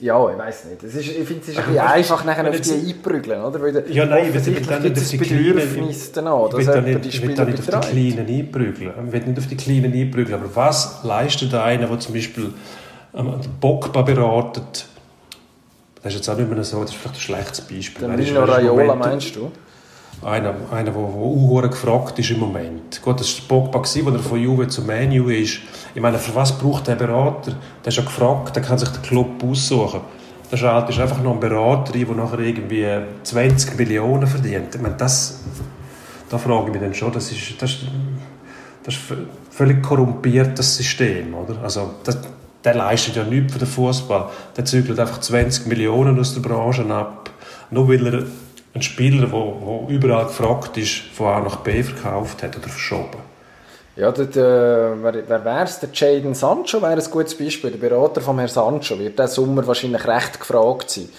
ja, 0.00 0.30
ich 0.30 0.38
weiß 0.38 0.64
nicht. 0.66 0.82
Es 0.82 0.94
ist, 0.96 1.08
ich 1.08 1.24
finde, 1.26 1.42
es 1.42 1.48
ist 1.48 1.58
ein 1.58 1.78
einfach, 1.78 2.24
nachher 2.24 2.48
auf 2.50 2.60
die 2.60 2.72
einprügeln, 2.72 3.40
oder? 3.42 3.62
Weil 3.62 3.84
Ja, 3.90 4.06
nein, 4.06 4.26
ich 4.34 4.44
will- 4.46 4.60
dann 4.66 4.82
nicht 4.82 4.98
auf 4.98 5.02
ein 5.04 5.08
die 5.10 5.16
Bedürfnis 5.18 6.12
danach, 6.12 6.48
dass 6.50 6.60
jemand 6.66 6.84
nicht, 6.86 7.04
die 7.04 7.12
Spieler 7.12 7.44
nicht 7.44 7.58
auf 7.60 7.66
die. 7.66 7.90
Kleinen 7.92 8.26
einprügeln. 8.28 8.92
Ich 9.06 9.12
will 9.12 9.20
nicht 9.26 9.38
auf 9.38 9.46
die 9.46 9.56
Kleinen 9.56 9.92
einprügeln. 9.92 10.34
Aber 10.40 10.56
was 10.56 11.04
leistet 11.04 11.54
einer, 11.54 11.86
der 11.86 11.98
zum 12.00 12.14
Beispiel 12.14 12.52
ähm, 13.14 13.34
Pogba 13.60 14.02
beratet? 14.02 14.86
Das 16.02 16.12
ist 16.12 16.18
jetzt 16.18 16.28
auch 16.30 16.36
nicht 16.36 16.50
mehr 16.50 16.64
so, 16.64 16.80
das 16.82 16.90
ist 16.90 16.96
vielleicht 16.96 17.16
ein 17.16 17.20
schlechtes 17.20 17.60
Beispiel. 17.60 18.06
Der 18.08 18.14
Er 18.16 18.18
ist- 18.18 18.28
Mino 18.28 18.42
ist 18.44 18.50
Raiola, 18.50 18.94
meinst 18.96 19.36
du? 19.36 19.50
Einer, 20.24 20.54
einer 20.70 20.90
der, 20.90 20.96
unhuere 20.96 21.68
gefragt 21.68 22.18
ist 22.18 22.30
im 22.30 22.40
Moment. 22.40 23.00
Gut, 23.02 23.18
das 23.20 23.40
war 23.40 23.48
Pogba, 23.60 23.78
als 23.80 23.96
er 23.96 24.18
von 24.20 24.40
Juve 24.40 24.68
zu 24.68 24.82
Manu 24.82 25.28
ist. 25.30 25.58
Ich 25.94 26.00
meine, 26.00 26.18
für 26.18 26.34
was 26.34 26.56
braucht 26.58 26.86
der 26.86 26.94
Berater? 26.96 27.52
Der 27.84 27.88
ist 27.88 27.96
ja 27.96 28.04
gefragt, 28.04 28.54
der 28.54 28.62
kann 28.62 28.78
sich 28.78 28.88
den 28.88 29.02
Club 29.02 29.42
aussuchen. 29.42 30.00
Der 30.50 30.56
schaltet 30.58 30.98
einfach 31.00 31.22
noch 31.22 31.32
einen 31.32 31.40
Berater 31.40 31.94
ein, 31.94 32.06
der 32.06 32.14
nachher 32.14 32.38
irgendwie 32.40 32.86
20 33.24 33.76
Millionen 33.78 34.26
verdient. 34.26 34.74
Ich 34.74 34.80
meine, 34.80 34.96
das, 34.96 35.40
da 36.28 36.36
frage 36.38 36.66
ich 36.66 36.72
mich 36.72 36.82
dann 36.82 36.94
schon, 36.94 37.10
das 37.12 37.32
ist, 37.32 37.60
das, 37.60 37.70
ist- 37.70 37.86
das 38.84 38.94
ist 38.94 39.02
völlig 39.50 39.82
korrumpiert, 39.82 40.58
das 40.58 40.76
System. 40.76 41.34
Oder? 41.34 41.56
Also, 41.62 41.94
das, 42.04 42.18
der 42.64 42.74
leistet 42.74 43.16
ja 43.16 43.24
nichts 43.24 43.52
für 43.52 43.58
den 43.58 43.68
Fußball. 43.68 44.30
Der 44.56 44.64
zügelt 44.64 44.98
einfach 44.98 45.20
20 45.20 45.66
Millionen 45.66 46.18
aus 46.18 46.34
der 46.34 46.40
Branche 46.40 46.84
ab, 46.86 47.30
nur 47.70 47.88
weil 47.88 48.06
er 48.06 48.22
einen 48.74 48.82
Spieler, 48.82 49.26
der 49.26 49.94
überall 49.94 50.26
gefragt 50.26 50.76
ist, 50.76 51.02
von 51.14 51.26
A 51.26 51.40
nach 51.40 51.56
B 51.56 51.82
verkauft 51.82 52.42
hat 52.42 52.56
oder 52.56 52.68
verschoben. 52.68 53.32
Ja, 53.94 54.10
der, 54.10 54.24
der, 54.24 54.96
wer, 55.02 55.44
wäre 55.44 55.64
es? 55.64 55.78
Der 55.80 55.90
Jadon 55.92 56.34
Sancho 56.34 56.80
wäre 56.80 56.94
ein 56.94 57.10
gutes 57.10 57.36
Beispiel. 57.36 57.70
Der 57.72 57.78
Berater 57.78 58.22
von 58.22 58.38
Herrn 58.38 58.48
Sancho 58.48 58.98
wird 58.98 59.18
diesen 59.18 59.28
Sommer 59.28 59.66
wahrscheinlich 59.66 60.06
recht 60.06 60.40
gefragt 60.40 60.90
sein. 60.90 61.10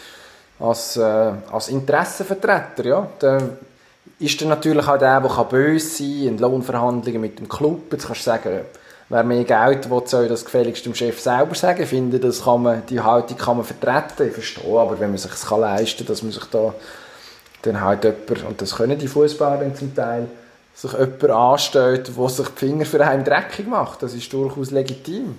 Als, 0.59 0.97
äh, 0.97 1.01
als 1.51 1.69
Interessenvertreter, 1.69 2.85
ja. 2.85 3.07
Der 3.21 3.49
ist 4.17 4.41
dann 4.41 4.49
natürlich 4.49 4.87
auch 4.87 4.97
der, 4.97 5.21
der 5.21 5.29
kann 5.29 5.47
böse 5.49 5.97
sein 5.97 6.27
in 6.27 6.37
Lohnverhandlungen 6.39 7.21
mit 7.21 7.37
dem 7.37 7.47
Club. 7.47 7.91
Jetzt 7.91 8.07
kannst 8.07 8.21
du 8.21 8.25
sagen, 8.25 8.61
wer 9.13 9.23
mehr 9.23 9.43
Geld 9.43 9.89
will, 9.91 10.01
soll 10.05 10.27
das 10.27 10.43
gefälligst 10.43 10.85
dem 10.85 10.95
Chef 10.95 11.21
selber 11.21 11.53
sagen. 11.53 11.83
Ich 11.83 11.89
finde, 11.89 12.19
das 12.19 12.43
kann 12.43 12.63
man, 12.63 12.83
die 12.89 12.99
Haltung 12.99 13.37
kann 13.37 13.57
man 13.57 13.65
vertreten. 13.65 14.27
Ich 14.27 14.33
verstehe, 14.33 14.79
aber 14.79 14.99
wenn 14.99 15.09
man 15.09 15.19
sich 15.19 15.31
es 15.31 15.45
kann 15.45 15.61
leisten 15.61 15.99
kann, 15.99 16.07
dass 16.07 16.23
man 16.23 16.31
sich 16.31 16.43
da 16.45 16.73
dann 17.61 17.79
halt 17.79 18.03
jemand, 18.03 18.43
und 18.43 18.61
das 18.61 18.75
können 18.75 18.97
die 18.97 19.07
Fußballer 19.07 19.57
dann 19.57 19.75
zum 19.75 19.95
Teil, 19.95 20.27
sich 20.73 20.91
jemand 20.91 21.29
anstellt, 21.29 22.11
der 22.17 22.29
sich 22.29 22.47
die 22.47 22.65
Finger 22.65 22.85
für 22.85 23.05
einen 23.05 23.23
dreckig 23.23 23.67
macht. 23.67 24.01
Das 24.01 24.15
ist 24.15 24.33
durchaus 24.33 24.71
legitim. 24.71 25.37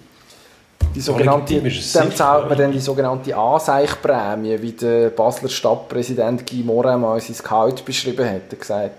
Die 0.95 1.01
sogenannte, 1.01 1.55
legitim 1.55 1.67
ist 1.67 1.93
sicher, 1.93 2.15
zahlt 2.15 2.49
man 2.49 2.57
dann 2.57 2.71
die 2.71 2.79
sogenannte 2.79 3.37
Anseichprämie, 3.37 4.63
wie 4.63 4.73
der 4.73 5.11
Basler 5.11 5.49
Stadtpräsident 5.49 6.49
Guy 6.49 6.63
Morin 6.63 7.01
mal 7.01 7.21
sein 7.21 7.37
Gehalt 7.43 7.85
beschrieben 7.85 8.25
hat. 8.25 8.35
Er 8.35 8.53
hat 8.53 8.61
gesagt, 8.61 8.91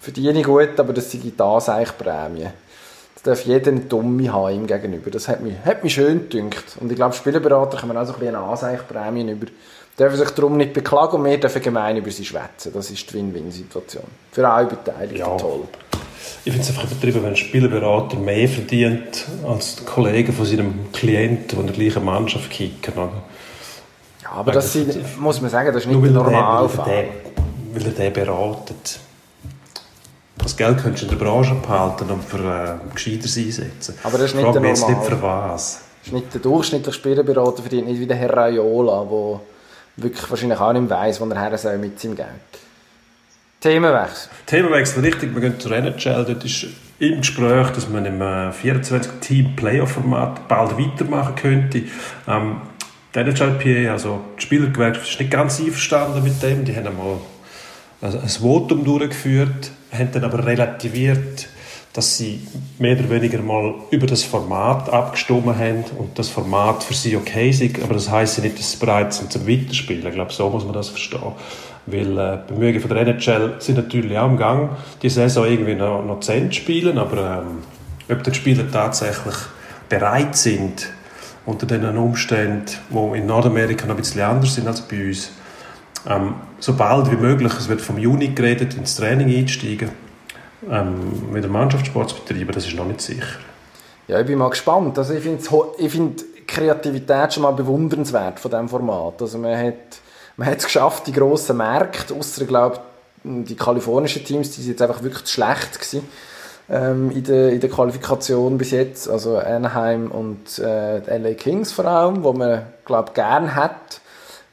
verdiene 0.00 0.40
gut, 0.40 0.80
aber 0.80 0.94
das 0.94 1.12
sei 1.12 1.18
die 1.18 1.34
Anseichprämie. 1.38 2.48
Das 3.24 3.38
darf 3.38 3.46
jeder 3.46 3.70
eine 3.70 3.80
Dumme 3.80 4.32
haben 4.32 4.54
ihm 4.54 4.66
gegenüber. 4.66 5.10
Das 5.10 5.28
hat 5.28 5.40
mich, 5.42 5.54
hat 5.64 5.84
mich 5.84 5.94
schön 5.94 6.22
gedünkt. 6.28 6.64
Und 6.80 6.90
ich 6.90 6.96
glaube, 6.96 7.14
Spielerberater 7.14 7.78
kommen 7.78 7.96
auch 7.96 8.04
so 8.04 8.14
ein 8.14 8.18
bisschen 8.18 8.34
eine 8.34 8.44
Anseichprämie 8.44 9.30
über. 9.30 9.46
Dürfen 9.98 10.16
sich 10.16 10.30
darum 10.30 10.56
nicht 10.56 10.72
beklagen 10.72 11.16
und 11.16 11.24
wir 11.26 11.38
dürfen 11.38 11.62
gemein 11.62 11.96
über 11.98 12.10
sie 12.10 12.24
schwätzen. 12.24 12.72
Das 12.72 12.90
ist 12.90 13.08
die 13.10 13.14
Win-Win-Situation. 13.14 14.04
Für 14.32 14.48
alle 14.48 14.66
Beteiligten 14.66 15.18
Ja. 15.18 15.36
toll. 15.36 15.60
Ich 16.44 16.52
finde 16.52 16.66
es 16.66 16.70
einfach 16.70 16.90
übertrieben, 16.90 17.22
wenn 17.22 17.30
ein 17.30 17.36
Spielerberater 17.36 18.16
mehr 18.16 18.48
verdient 18.48 19.26
als 19.46 19.76
die 19.76 19.84
Kollegen 19.84 20.32
von 20.32 20.46
seinem 20.46 20.92
Klienten, 20.92 21.48
die 21.48 21.56
in 21.56 21.66
der 21.66 21.74
gleichen 21.76 22.04
Mannschaft 22.04 22.50
kicken. 22.50 22.92
Ja, 22.96 24.30
aber 24.30 24.52
das 24.52 24.72
sind, 24.72 25.20
muss 25.20 25.40
man 25.40 25.50
sagen, 25.50 25.72
das 25.72 25.84
ist 25.84 25.88
nicht 25.90 26.02
der 26.02 26.02
weil 26.02 26.10
Normalfall. 26.10 26.86
weil, 26.86 27.02
den, 27.04 27.74
weil 27.74 27.86
er 27.86 27.92
den 27.92 28.12
beratet. 28.12 28.98
Das 30.42 30.56
Geld 30.56 30.78
könntest 30.78 31.02
du 31.02 31.12
in 31.12 31.18
der 31.18 31.24
Branche 31.24 31.54
behalten 31.54 32.10
und 32.10 32.24
für 32.24 32.38
äh, 32.38 32.94
Gescheiteres 32.94 33.36
einsetzen. 33.36 33.94
Aber 34.02 34.18
das 34.18 34.30
ist 34.30 34.34
nicht 34.34 34.44
Frag 34.44 34.54
der 34.54 34.64
jetzt 34.64 34.88
nicht 34.88 35.02
für 35.02 35.22
was. 35.22 35.80
Das 36.00 36.06
ist 36.08 36.12
nicht 36.12 36.34
der 36.34 36.40
durchschnittliche 36.40 36.98
Spielerberater 36.98 37.62
verdient 37.62 37.86
nicht 37.86 38.00
wie 38.00 38.06
der 38.06 38.16
Herr 38.16 38.36
Raiola, 38.36 39.04
der 39.04 39.40
wirklich 39.96 40.28
wahrscheinlich 40.28 40.58
auch 40.58 40.72
nicht 40.72 40.90
weiss, 40.90 41.20
wo 41.20 41.26
er 41.26 41.40
her 41.40 41.56
soll 41.56 41.78
mit 41.78 42.00
seinem 42.00 42.16
Geld. 42.16 42.28
Themenwechsel. 43.62 44.28
Themawechsel 44.46 45.04
richtig, 45.04 45.32
wir 45.34 45.40
gehen 45.40 45.60
zur 45.60 45.70
NHL. 45.70 46.24
Dort 46.24 46.44
ist 46.44 46.66
im 46.98 47.18
Gespräch, 47.18 47.70
dass 47.70 47.88
man 47.88 48.04
im 48.04 48.20
äh, 48.20 48.50
24-Team-Playoff-Format 48.50 50.48
bald 50.48 50.76
weitermachen 50.76 51.36
könnte. 51.36 51.82
Ähm, 52.26 52.60
die 53.14 53.18
NHLPA, 53.20 53.92
also 53.92 54.20
die 54.36 54.42
Spielergewerkschaft, 54.42 55.08
ist 55.08 55.20
nicht 55.20 55.30
ganz 55.30 55.60
einverstanden 55.60 56.24
mit 56.24 56.42
dem. 56.42 56.64
Die 56.64 56.74
haben 56.74 56.88
einmal 56.88 57.18
ein 58.02 58.28
Votum 58.28 58.84
durchgeführt, 58.84 59.70
haben 59.92 60.10
dann 60.12 60.24
aber 60.24 60.44
relativiert, 60.44 61.48
dass 61.92 62.16
sie 62.16 62.40
mehr 62.78 62.98
oder 62.98 63.10
weniger 63.10 63.40
mal 63.42 63.74
über 63.90 64.06
das 64.06 64.24
Format 64.24 64.88
abgestimmt 64.88 65.46
haben 65.46 65.84
und 65.98 66.18
das 66.18 66.28
Format 66.28 66.82
für 66.82 66.94
sie 66.94 67.16
okay 67.16 67.50
ist. 67.50 67.62
Aber 67.82 67.94
das 67.94 68.10
heisst 68.10 68.38
ja 68.38 68.44
nicht, 68.44 68.58
dass 68.58 68.72
sie 68.72 68.78
bereit 68.78 69.12
sind 69.12 69.30
zum 69.30 69.46
Weiterspielen. 69.46 70.06
Ich 70.06 70.14
glaube, 70.14 70.32
so 70.32 70.48
muss 70.48 70.64
man 70.64 70.72
das 70.72 70.88
verstehen. 70.88 71.32
Weil 71.84 72.18
äh, 72.18 72.38
Bemühungen 72.46 72.80
von 72.80 72.90
der 72.90 73.06
NHL 73.06 73.56
sind 73.58 73.76
natürlich 73.76 74.16
auch 74.16 74.28
im 74.28 74.36
Gang, 74.36 74.70
die 75.02 75.10
Saison 75.10 75.44
irgendwie 75.44 75.74
noch, 75.74 76.04
noch 76.04 76.20
zu 76.20 76.32
Ende 76.32 76.54
spielen, 76.54 76.96
aber 76.96 77.42
ähm, 77.42 77.58
ob 78.08 78.22
die 78.22 78.34
Spieler 78.34 78.70
tatsächlich 78.70 79.34
bereit 79.88 80.36
sind, 80.36 80.88
unter 81.44 81.66
den 81.66 81.84
Umständen, 81.96 82.66
die 82.88 83.18
in 83.18 83.26
Nordamerika 83.26 83.86
noch 83.86 83.94
ein 83.94 84.00
bisschen 84.00 84.22
anders 84.22 84.54
sind 84.54 84.68
als 84.68 84.80
bei 84.80 85.08
uns, 85.08 85.32
ähm, 86.08 86.34
so 86.62 86.74
bald 86.74 87.10
wie 87.10 87.16
möglich, 87.16 87.52
es 87.58 87.68
wird 87.68 87.80
vom 87.80 87.98
Juni 87.98 88.28
geredet, 88.28 88.74
ins 88.74 88.94
Training 88.94 89.36
einsteigen, 89.36 89.90
ähm, 90.70 91.34
wieder 91.34 91.48
Mannschaftssport 91.48 92.10
zu 92.10 92.16
betreiben, 92.16 92.52
das 92.52 92.66
ist 92.66 92.76
noch 92.76 92.86
nicht 92.86 93.00
sicher. 93.00 93.40
Ja, 94.06 94.20
ich 94.20 94.26
bin 94.26 94.38
mal 94.38 94.50
gespannt. 94.50 94.96
Also 94.96 95.14
ich 95.14 95.22
finde 95.22 95.42
ich 95.78 95.90
find 95.90 96.24
Kreativität 96.46 97.34
schon 97.34 97.42
mal 97.42 97.52
bewundernswert 97.52 98.38
von 98.38 98.50
diesem 98.50 98.68
Format. 98.68 99.20
Also 99.20 99.38
man 99.38 99.58
hat, 99.58 99.74
man 100.36 100.48
es 100.48 100.64
geschafft, 100.64 101.06
die 101.08 101.12
grossen 101.12 101.56
Märkte, 101.56 102.14
ausser, 102.14 102.44
glaube 102.44 102.78
die 103.24 103.54
kalifornischen 103.54 104.24
Teams, 104.24 104.50
die 104.50 104.62
sind 104.62 104.72
jetzt 104.72 104.82
einfach 104.82 105.02
wirklich 105.02 105.24
zu 105.24 105.34
schlecht 105.34 105.74
gewesen, 105.74 106.08
ähm, 106.68 107.10
in, 107.12 107.22
der, 107.24 107.52
in 107.52 107.60
der 107.60 107.70
Qualifikation 107.70 108.58
bis 108.58 108.70
jetzt. 108.70 109.08
Also 109.08 109.36
Anaheim 109.36 110.10
und 110.10 110.58
äh, 110.58 111.00
die 111.00 111.10
LA 111.10 111.34
Kings 111.34 111.72
vor 111.72 111.86
allem, 111.86 112.22
wo 112.22 112.32
man, 112.32 112.66
glaube 112.84 113.12
gern 113.14 113.54
hat, 113.54 114.00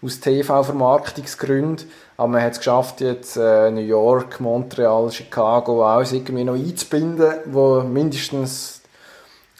aus 0.01 0.19
TV-Vermarktungsgründen. 0.19 1.89
Aber 2.17 2.27
man 2.27 2.41
hat 2.41 2.53
es 2.53 2.57
geschafft, 2.59 3.01
jetzt 3.01 3.37
äh, 3.37 3.71
New 3.71 3.81
York, 3.81 4.39
Montreal, 4.39 5.11
Chicago 5.11 5.85
alles 5.85 6.11
irgendwie 6.11 6.43
noch 6.43 6.55
einzubinden, 6.55 7.33
wo 7.45 7.81
mindestens 7.81 8.81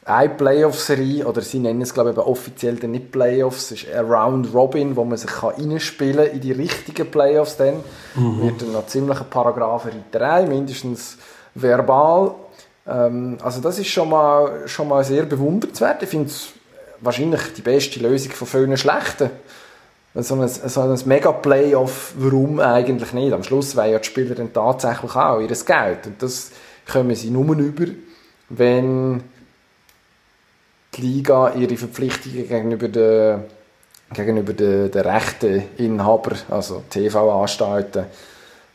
eine 0.06 0.30
Playoff-Serie, 0.30 1.26
oder 1.26 1.42
sie 1.42 1.60
nennen 1.60 1.82
es 1.82 1.94
glaube 1.94 2.12
ich 2.12 2.18
offiziell 2.18 2.76
dann 2.78 2.92
nicht 2.92 3.12
Playoffs, 3.12 3.72
es 3.72 3.84
ist 3.84 3.94
ein 3.94 4.06
Round 4.06 4.54
Robin, 4.54 4.96
wo 4.96 5.04
man 5.04 5.18
sich 5.18 5.30
kann 5.30 5.52
reinspielen 5.52 6.26
kann 6.26 6.36
in 6.36 6.42
die 6.42 6.52
richtigen 6.52 7.12
Playoffs 7.12 7.58
dann. 7.58 7.84
Wird 8.16 8.62
dann 8.62 8.72
noch 8.72 8.88
ziemlich 8.88 9.20
ein 9.20 9.30
Paragraphenreiterei, 9.30 10.46
mindestens 10.48 11.18
verbal. 11.54 12.34
Ähm, 12.88 13.38
also 13.44 13.62
das 13.62 13.78
ist 13.78 13.90
schon 13.90 14.10
mal, 14.10 14.68
schon 14.68 14.88
mal 14.88 15.04
sehr 15.04 15.24
bewundernswert. 15.24 16.02
Ich 16.04 16.10
finde 16.10 16.28
es 16.28 16.50
wahrscheinlich 17.02 17.54
die 17.56 17.62
beste 17.62 18.00
Lösung 18.00 18.32
von 18.32 18.48
vielen 18.48 18.78
schlechten. 18.78 19.30
So 20.16 20.36
ein, 20.36 20.48
so 20.48 20.82
ein 20.82 21.00
Mega-Playoff, 21.06 22.14
warum 22.18 22.60
eigentlich 22.60 23.14
nicht? 23.14 23.32
Am 23.32 23.44
Schluss 23.44 23.76
wollen 23.76 23.92
ja 23.92 24.00
die 24.00 24.06
Spieler 24.06 24.34
dann 24.34 24.52
tatsächlich 24.52 25.16
auch 25.16 25.40
ihr 25.40 25.48
Geld. 25.48 26.08
Und 26.08 26.22
das 26.22 26.52
kommen 26.92 27.14
sie 27.14 27.30
nur 27.30 27.56
über, 27.56 27.86
wenn 28.50 29.24
die 30.96 31.02
Liga 31.02 31.54
ihre 31.54 31.78
Verpflichtungen 31.78 32.48
gegenüber 32.48 32.88
den, 32.88 33.44
gegenüber 34.12 34.54
den, 34.54 34.90
den 34.90 35.02
Rechteninhaber, 35.02 36.32
also 36.50 36.84
TV-Anstalten, 36.90 38.06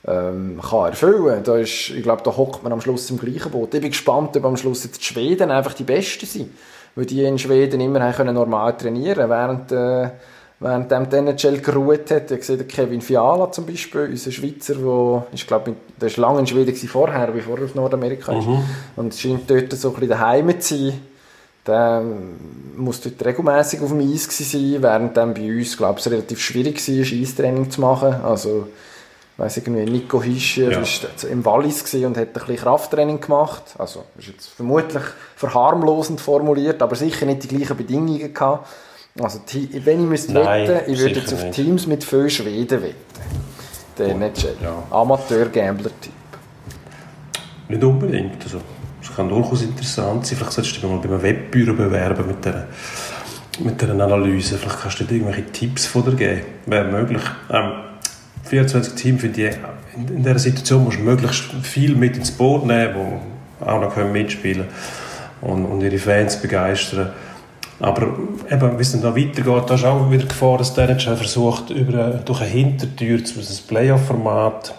ähm, 0.06 0.60
kann 0.62 0.90
erfüllen. 0.90 1.42
Da 1.42 1.56
ich 1.56 2.00
glaube, 2.02 2.22
da 2.22 2.36
hockt 2.36 2.62
man 2.62 2.72
am 2.72 2.80
Schluss 2.80 3.10
im 3.10 3.18
gleichen 3.18 3.50
Boot. 3.50 3.74
Ich 3.74 3.80
bin 3.80 3.90
gespannt, 3.90 4.36
ob 4.36 4.44
am 4.44 4.56
Schluss 4.56 4.84
jetzt 4.84 5.00
die 5.00 5.04
Schweden 5.04 5.50
einfach 5.50 5.74
die 5.74 5.82
Besten 5.82 6.26
sind. 6.26 6.50
Weil 6.94 7.06
die 7.06 7.24
in 7.24 7.38
Schweden 7.38 7.80
immer 7.80 8.32
normal 8.32 8.76
trainieren 8.76 9.28
während 9.28 9.72
äh, 9.72 10.10
während 10.64 10.90
dem 10.90 11.10
die 11.10 11.16
NHL 11.16 11.58
geruht 11.58 12.10
hat. 12.10 12.30
Ich 12.30 12.44
sehe 12.44 12.56
Kevin 12.64 13.02
Fiala 13.02 13.52
zum 13.52 13.66
Beispiel, 13.66 14.08
unser 14.10 14.32
Schweizer, 14.32 14.82
wo, 14.82 15.24
ich 15.30 15.46
glaube, 15.46 15.74
der 16.00 16.10
war 16.16 16.20
lange 16.22 16.40
in 16.40 16.46
Schweden 16.46 16.74
vorher, 16.74 17.26
bevor 17.26 17.58
er 17.58 17.64
auf 17.66 17.74
Nordamerika 17.74 18.32
ist. 18.32 18.48
Und 18.96 19.14
scheint 19.14 19.48
dort 19.50 19.70
so 19.74 19.88
ein 19.88 19.94
bisschen 19.94 20.08
daheim 20.08 20.58
zu 20.58 20.76
sein. 20.76 21.00
Der 21.66 22.02
muss 22.76 23.02
dort 23.02 23.22
regelmäßig 23.24 23.82
auf 23.82 23.90
dem 23.90 24.00
Eis 24.10 24.24
sein, 24.24 24.76
während 24.82 25.14
dann 25.18 25.34
bei 25.34 25.54
uns, 25.54 25.76
glaube 25.76 25.98
ich, 25.98 26.06
es 26.06 26.10
relativ 26.12 26.40
schwierig 26.40 26.76
war, 26.88 27.20
Eistraining 27.20 27.70
zu 27.70 27.80
machen. 27.82 28.14
Also, 28.22 28.68
ich 29.34 29.38
weiss 29.38 29.56
irgendwie, 29.58 29.84
Nico 29.84 30.22
Hischer 30.22 30.70
Ja. 30.72 30.80
war 30.80 31.30
im 31.30 31.44
Wallis 31.44 31.92
und 31.92 32.16
hat 32.16 32.28
ein 32.28 32.32
bisschen 32.32 32.56
Krafttraining 32.56 33.20
gemacht. 33.20 33.62
Also, 33.76 34.04
ist 34.18 34.28
jetzt 34.28 34.48
vermutlich 34.48 35.02
verharmlosend 35.36 36.22
formuliert, 36.22 36.80
aber 36.80 36.96
sicher 36.96 37.26
nicht 37.26 37.42
die 37.42 37.48
gleichen 37.48 37.76
Bedingungen 37.76 38.32
gehabt. 38.32 38.66
Also, 39.20 39.40
wenn 39.84 40.02
ich 40.02 40.08
müsste 40.08 40.32
Nein, 40.32 40.66
wetten, 40.68 40.92
ich 40.92 40.98
würde 40.98 41.20
jetzt 41.20 41.32
auf 41.32 41.44
nicht. 41.44 41.54
Teams 41.54 41.86
mit 41.86 42.02
viel 42.02 42.28
Schweden 42.28 42.82
wetten. 42.82 42.96
Der 43.96 44.14
nicht 44.14 44.48
Amateur-Gambler-Typ. 44.90 46.12
Nicht 47.68 47.84
unbedingt. 47.84 48.42
Also, 48.42 48.60
es 49.00 49.14
kann 49.14 49.28
durchaus 49.28 49.62
interessant 49.62 50.26
sein. 50.26 50.36
Vielleicht 50.36 50.52
solltest 50.52 50.76
du 50.76 50.80
dich 50.80 50.90
mal 50.90 50.98
bei 50.98 51.08
einem 51.08 51.22
Webbüro 51.22 51.74
bewerben 51.74 52.26
mit 52.26 52.44
dieser, 52.44 52.66
mit 53.60 53.80
dieser 53.80 53.92
Analyse. 53.92 54.58
Vielleicht 54.58 54.80
kannst 54.80 54.98
du 54.98 55.04
dir 55.04 55.14
irgendwelche 55.14 55.46
Tipps 55.52 55.86
von 55.86 56.04
dir 56.04 56.16
geben. 56.16 56.42
Wäre 56.66 56.90
möglich. 56.90 57.22
Ähm, 57.50 57.70
24 58.44 58.94
Teams 58.94 59.20
finde 59.20 59.48
ich, 59.48 59.56
in, 59.94 60.08
in 60.08 60.22
dieser 60.24 60.40
Situation 60.40 60.82
musst 60.82 60.98
du 60.98 61.02
möglichst 61.02 61.44
viel 61.62 61.94
mit 61.94 62.16
ins 62.16 62.32
Boot 62.32 62.66
nehmen, 62.66 63.20
die 63.60 63.64
auch 63.64 63.80
noch 63.80 63.94
können 63.94 64.10
mitspielen 64.10 64.66
und, 65.40 65.66
und 65.66 65.82
ihre 65.82 65.98
Fans 65.98 66.42
begeistern. 66.42 67.12
Aber 67.84 68.14
eben, 68.50 68.78
wie 68.78 68.82
es 68.82 68.92
dann 68.92 69.02
da 69.02 69.14
weitergeht, 69.14 69.64
da 69.68 69.74
ist 69.74 69.84
auch 69.84 70.10
wieder 70.10 70.24
Gefahr, 70.24 70.56
dass 70.56 70.72
der 70.72 70.88
NHL 70.88 71.16
versucht, 71.16 71.68
über, 71.68 72.14
durch 72.24 72.40
eine 72.40 72.48
Hintertür 72.48 73.18
das 73.18 73.60
Playoff-Format 73.60 74.74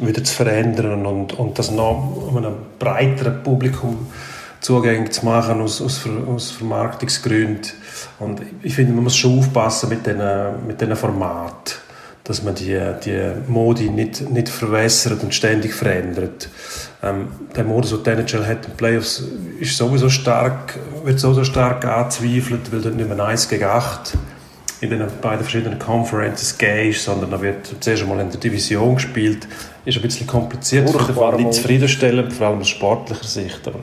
wieder 0.00 0.24
zu 0.24 0.34
verändern 0.34 1.06
und, 1.06 1.34
und 1.34 1.56
das 1.56 1.70
noch 1.70 2.34
einem 2.36 2.54
breiteren 2.80 3.44
Publikum 3.44 4.08
zugänglich 4.60 5.12
zu 5.12 5.24
machen 5.24 5.60
aus, 5.60 5.80
aus, 5.80 6.04
aus 6.26 6.50
Vermarktungsgründen. 6.50 7.70
Und 8.18 8.42
ich 8.60 8.74
finde, 8.74 8.92
man 8.94 9.04
muss 9.04 9.16
schon 9.16 9.38
aufpassen 9.38 9.88
mit 9.90 10.04
diesen 10.04 10.66
mit 10.66 10.98
Formaten, 10.98 11.74
dass 12.24 12.42
man 12.42 12.56
die, 12.56 12.76
die 13.04 13.34
Modi 13.46 13.88
nicht, 13.88 14.28
nicht 14.30 14.48
verwässert 14.48 15.22
und 15.22 15.32
ständig 15.32 15.74
verändert. 15.74 16.48
Ähm, 17.04 17.28
der 17.54 17.62
Modus, 17.62 18.02
den 18.02 18.26
die 18.26 18.36
hat 18.36 18.48
in 18.48 18.62
den 18.62 18.76
Playoffs, 18.76 19.22
ist 19.60 19.76
sowieso 19.76 20.08
stark, 20.08 20.76
wird 21.06 21.20
sowieso 21.20 21.44
stark 21.44 21.84
angezweifelt, 21.84 22.72
weil 22.72 22.80
dort 22.82 22.96
nicht 22.96 23.08
mehr 23.08 23.24
1 23.24 23.48
gegen 23.48 23.64
8 23.64 24.18
in 24.80 24.90
den 24.90 25.06
beiden 25.22 25.40
verschiedenen 25.40 25.78
Conferences 25.78 26.52
ist, 26.60 27.04
sondern 27.04 27.30
da 27.30 27.40
wird 27.40 27.76
zuerst 27.80 28.02
einmal 28.02 28.20
in 28.20 28.30
der 28.30 28.40
Division 28.40 28.96
gespielt. 28.96 29.46
Ist 29.84 29.96
ein 29.96 30.02
bisschen 30.02 30.26
kompliziert, 30.26 30.90
für 30.90 30.98
den 30.98 31.14
Fall 31.14 31.36
nicht 31.36 31.54
zufriedenstellend, 31.54 32.32
vor 32.32 32.48
allem 32.48 32.58
aus 32.58 32.68
sportlicher 32.68 33.24
Sicht. 33.24 33.66
Aber 33.66 33.78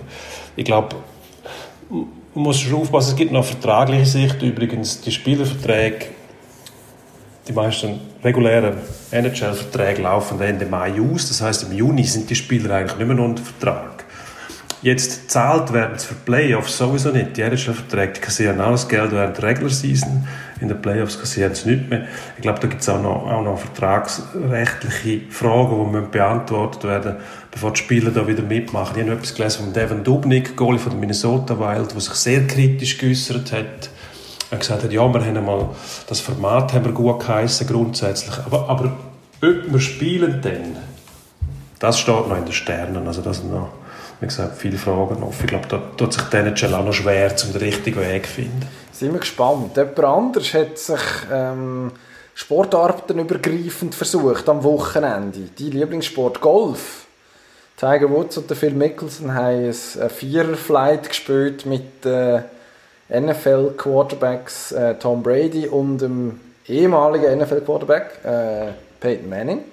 ich 0.56 0.66
glaube, 0.66 0.98
man 1.90 2.08
muss 2.34 2.60
schon 2.60 2.82
aufpassen, 2.82 3.12
es 3.12 3.16
gibt 3.16 3.32
noch 3.32 3.46
vertragliche 3.46 4.06
Sicht 4.06 4.42
übrigens, 4.42 5.02
die 5.02 5.12
Spielerverträge, 5.12 6.08
die 7.48 7.54
meisten 7.54 8.02
regulären 8.24 8.76
NHL-Verträge 9.12 10.02
laufen 10.02 10.40
Ende 10.42 10.66
Mai 10.66 10.94
aus, 11.00 11.28
das 11.30 11.42
heißt 11.42 11.64
im 11.64 11.72
Juni 11.72 12.04
sind 12.04 12.30
die 12.30 12.36
Spieler 12.36 12.76
eigentlich 12.76 12.98
nicht 12.98 13.08
mehr 13.08 13.24
unter 13.24 13.44
Vertrag. 13.44 14.03
Jetzt 14.84 15.32
zahlt 15.32 15.74
werden 15.74 15.98
sie 15.98 16.08
für 16.08 16.14
Playoffs 16.14 16.78
sowieso 16.78 17.10
nicht. 17.10 17.38
Die 17.38 17.42
NHL-Verträge 17.42 18.20
kassieren 18.20 18.60
alles 18.60 18.88
Geld 18.88 19.12
während 19.12 19.38
der 19.38 19.46
Regular 19.46 19.72
Season. 19.72 20.28
In 20.60 20.68
den 20.68 20.82
Playoffs 20.82 21.20
kassieren 21.20 21.56
sie 21.56 21.72
nicht 21.72 21.90
mehr. 21.90 22.06
Ich 22.36 22.42
glaube, 22.42 22.60
da 22.60 22.68
gibt 22.68 22.82
es 22.82 22.90
auch 22.90 23.02
noch, 23.02 23.32
auch 23.32 23.44
noch 23.44 23.58
vertragsrechtliche 23.58 25.22
Fragen, 25.32 25.86
die 25.86 25.92
müssen 25.92 26.12
beantwortet 26.12 26.84
werden 26.84 27.16
bevor 27.54 27.72
die 27.72 27.80
Spieler 27.80 28.12
da 28.12 28.28
wieder 28.28 28.42
mitmachen. 28.42 28.98
Ich 28.98 29.04
habe 29.04 29.14
etwas 29.14 29.36
gelesen 29.36 29.66
von 29.66 29.74
Devin 29.74 30.04
Dubnik, 30.04 30.56
Goalie 30.58 30.80
von 30.80 30.92
den 30.92 31.00
Minnesota 31.00 31.60
Wild, 31.60 31.94
der 31.94 32.02
sich 32.02 32.14
sehr 32.14 32.48
kritisch 32.48 32.98
geäußert 32.98 33.52
hat. 33.52 33.90
Er 34.50 34.58
gesagt, 34.58 34.84
hat, 34.84 34.92
ja, 34.92 35.14
wir 35.14 35.24
haben 35.24 35.38
einmal, 35.38 35.70
das 36.08 36.20
Format 36.20 36.74
haben 36.74 36.86
wir 36.86 36.92
gut 36.92 37.20
geheissen, 37.20 37.68
grundsätzlich. 37.68 38.36
Aber, 38.46 38.70
aber 38.70 38.86
ob 39.42 39.72
wir 39.72 39.80
spielen 39.80 40.40
dann, 40.42 40.78
das 41.78 42.00
steht 42.00 42.28
noch 42.28 42.38
in 42.38 42.46
den 42.46 42.54
Sternen. 42.54 43.08
Also 43.08 43.22
das 43.22 43.44
noch, 43.44 43.70
wie 44.24 44.28
gesagt, 44.28 44.58
viele 44.58 44.78
Fragen 44.78 45.22
offen. 45.22 45.42
Ich 45.42 45.48
glaube, 45.48 45.68
da 45.68 45.82
tut 45.98 46.14
sich 46.14 46.24
der 46.24 46.46
NHL 46.46 46.74
auch 46.74 46.86
noch 46.86 46.94
schwer, 46.94 47.36
um 47.46 47.52
den 47.52 47.62
richtigen 47.62 48.00
Weg 48.00 48.26
zu 48.26 48.32
finden. 48.32 48.68
Sind 48.94 49.12
wir 49.12 49.20
gespannt. 49.20 49.76
Jemand 49.76 50.00
anders 50.00 50.54
hat 50.54 50.78
sich 50.78 51.02
ähm, 51.30 51.92
sportartenübergreifend 52.34 53.94
versucht 53.94 54.48
am 54.48 54.64
Wochenende. 54.64 55.40
Dein 55.60 55.72
Lieblingssport 55.72 56.40
Golf. 56.40 57.06
Tiger 57.76 58.10
Woods 58.10 58.38
und 58.38 58.50
Phil 58.56 58.72
Mickelson 58.72 59.34
haben 59.34 59.66
ein 59.66 60.10
Vierer-Flight 60.10 61.10
gespielt 61.10 61.66
mit 61.66 62.06
äh, 62.06 62.44
NFL-Quarterbacks 63.10 64.72
äh, 64.72 64.96
Tom 64.96 65.22
Brady 65.22 65.68
und 65.68 65.98
dem 65.98 66.40
ehemaligen 66.66 67.40
NFL-Quarterback 67.40 68.20
äh, 68.24 68.72
Peyton 69.02 69.30
Manning. 69.30 69.64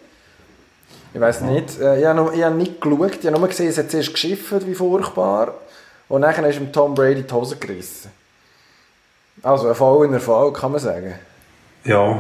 Ich 1.12 1.20
weiß 1.20 1.40
nicht, 1.42 1.80
äh, 1.80 1.98
ich 2.00 2.06
habe 2.06 2.16
noch- 2.16 2.32
ich 2.32 2.42
habe 2.42 2.54
nicht 2.54 2.80
geschaut, 2.80 3.18
ich 3.20 3.26
habe 3.26 3.38
nur 3.38 3.48
gesehen, 3.48 3.68
es 3.68 3.78
hat 3.78 3.90
zuerst 3.90 4.12
geschifft, 4.12 4.66
wie 4.66 4.74
furchtbar. 4.74 5.54
Und 6.08 6.22
dann 6.22 6.44
ist 6.44 6.58
ihm 6.58 6.72
Tom 6.72 6.94
Brady 6.94 7.22
die 7.22 7.32
Hose 7.34 7.56
gerissen. 7.56 8.10
Also 9.42 9.68
ein 9.68 9.74
Fall 9.74 10.04
in 10.04 10.12
Erfolg, 10.12 10.56
kann 10.56 10.72
man 10.72 10.80
sagen. 10.80 11.14
Ja, 11.84 12.18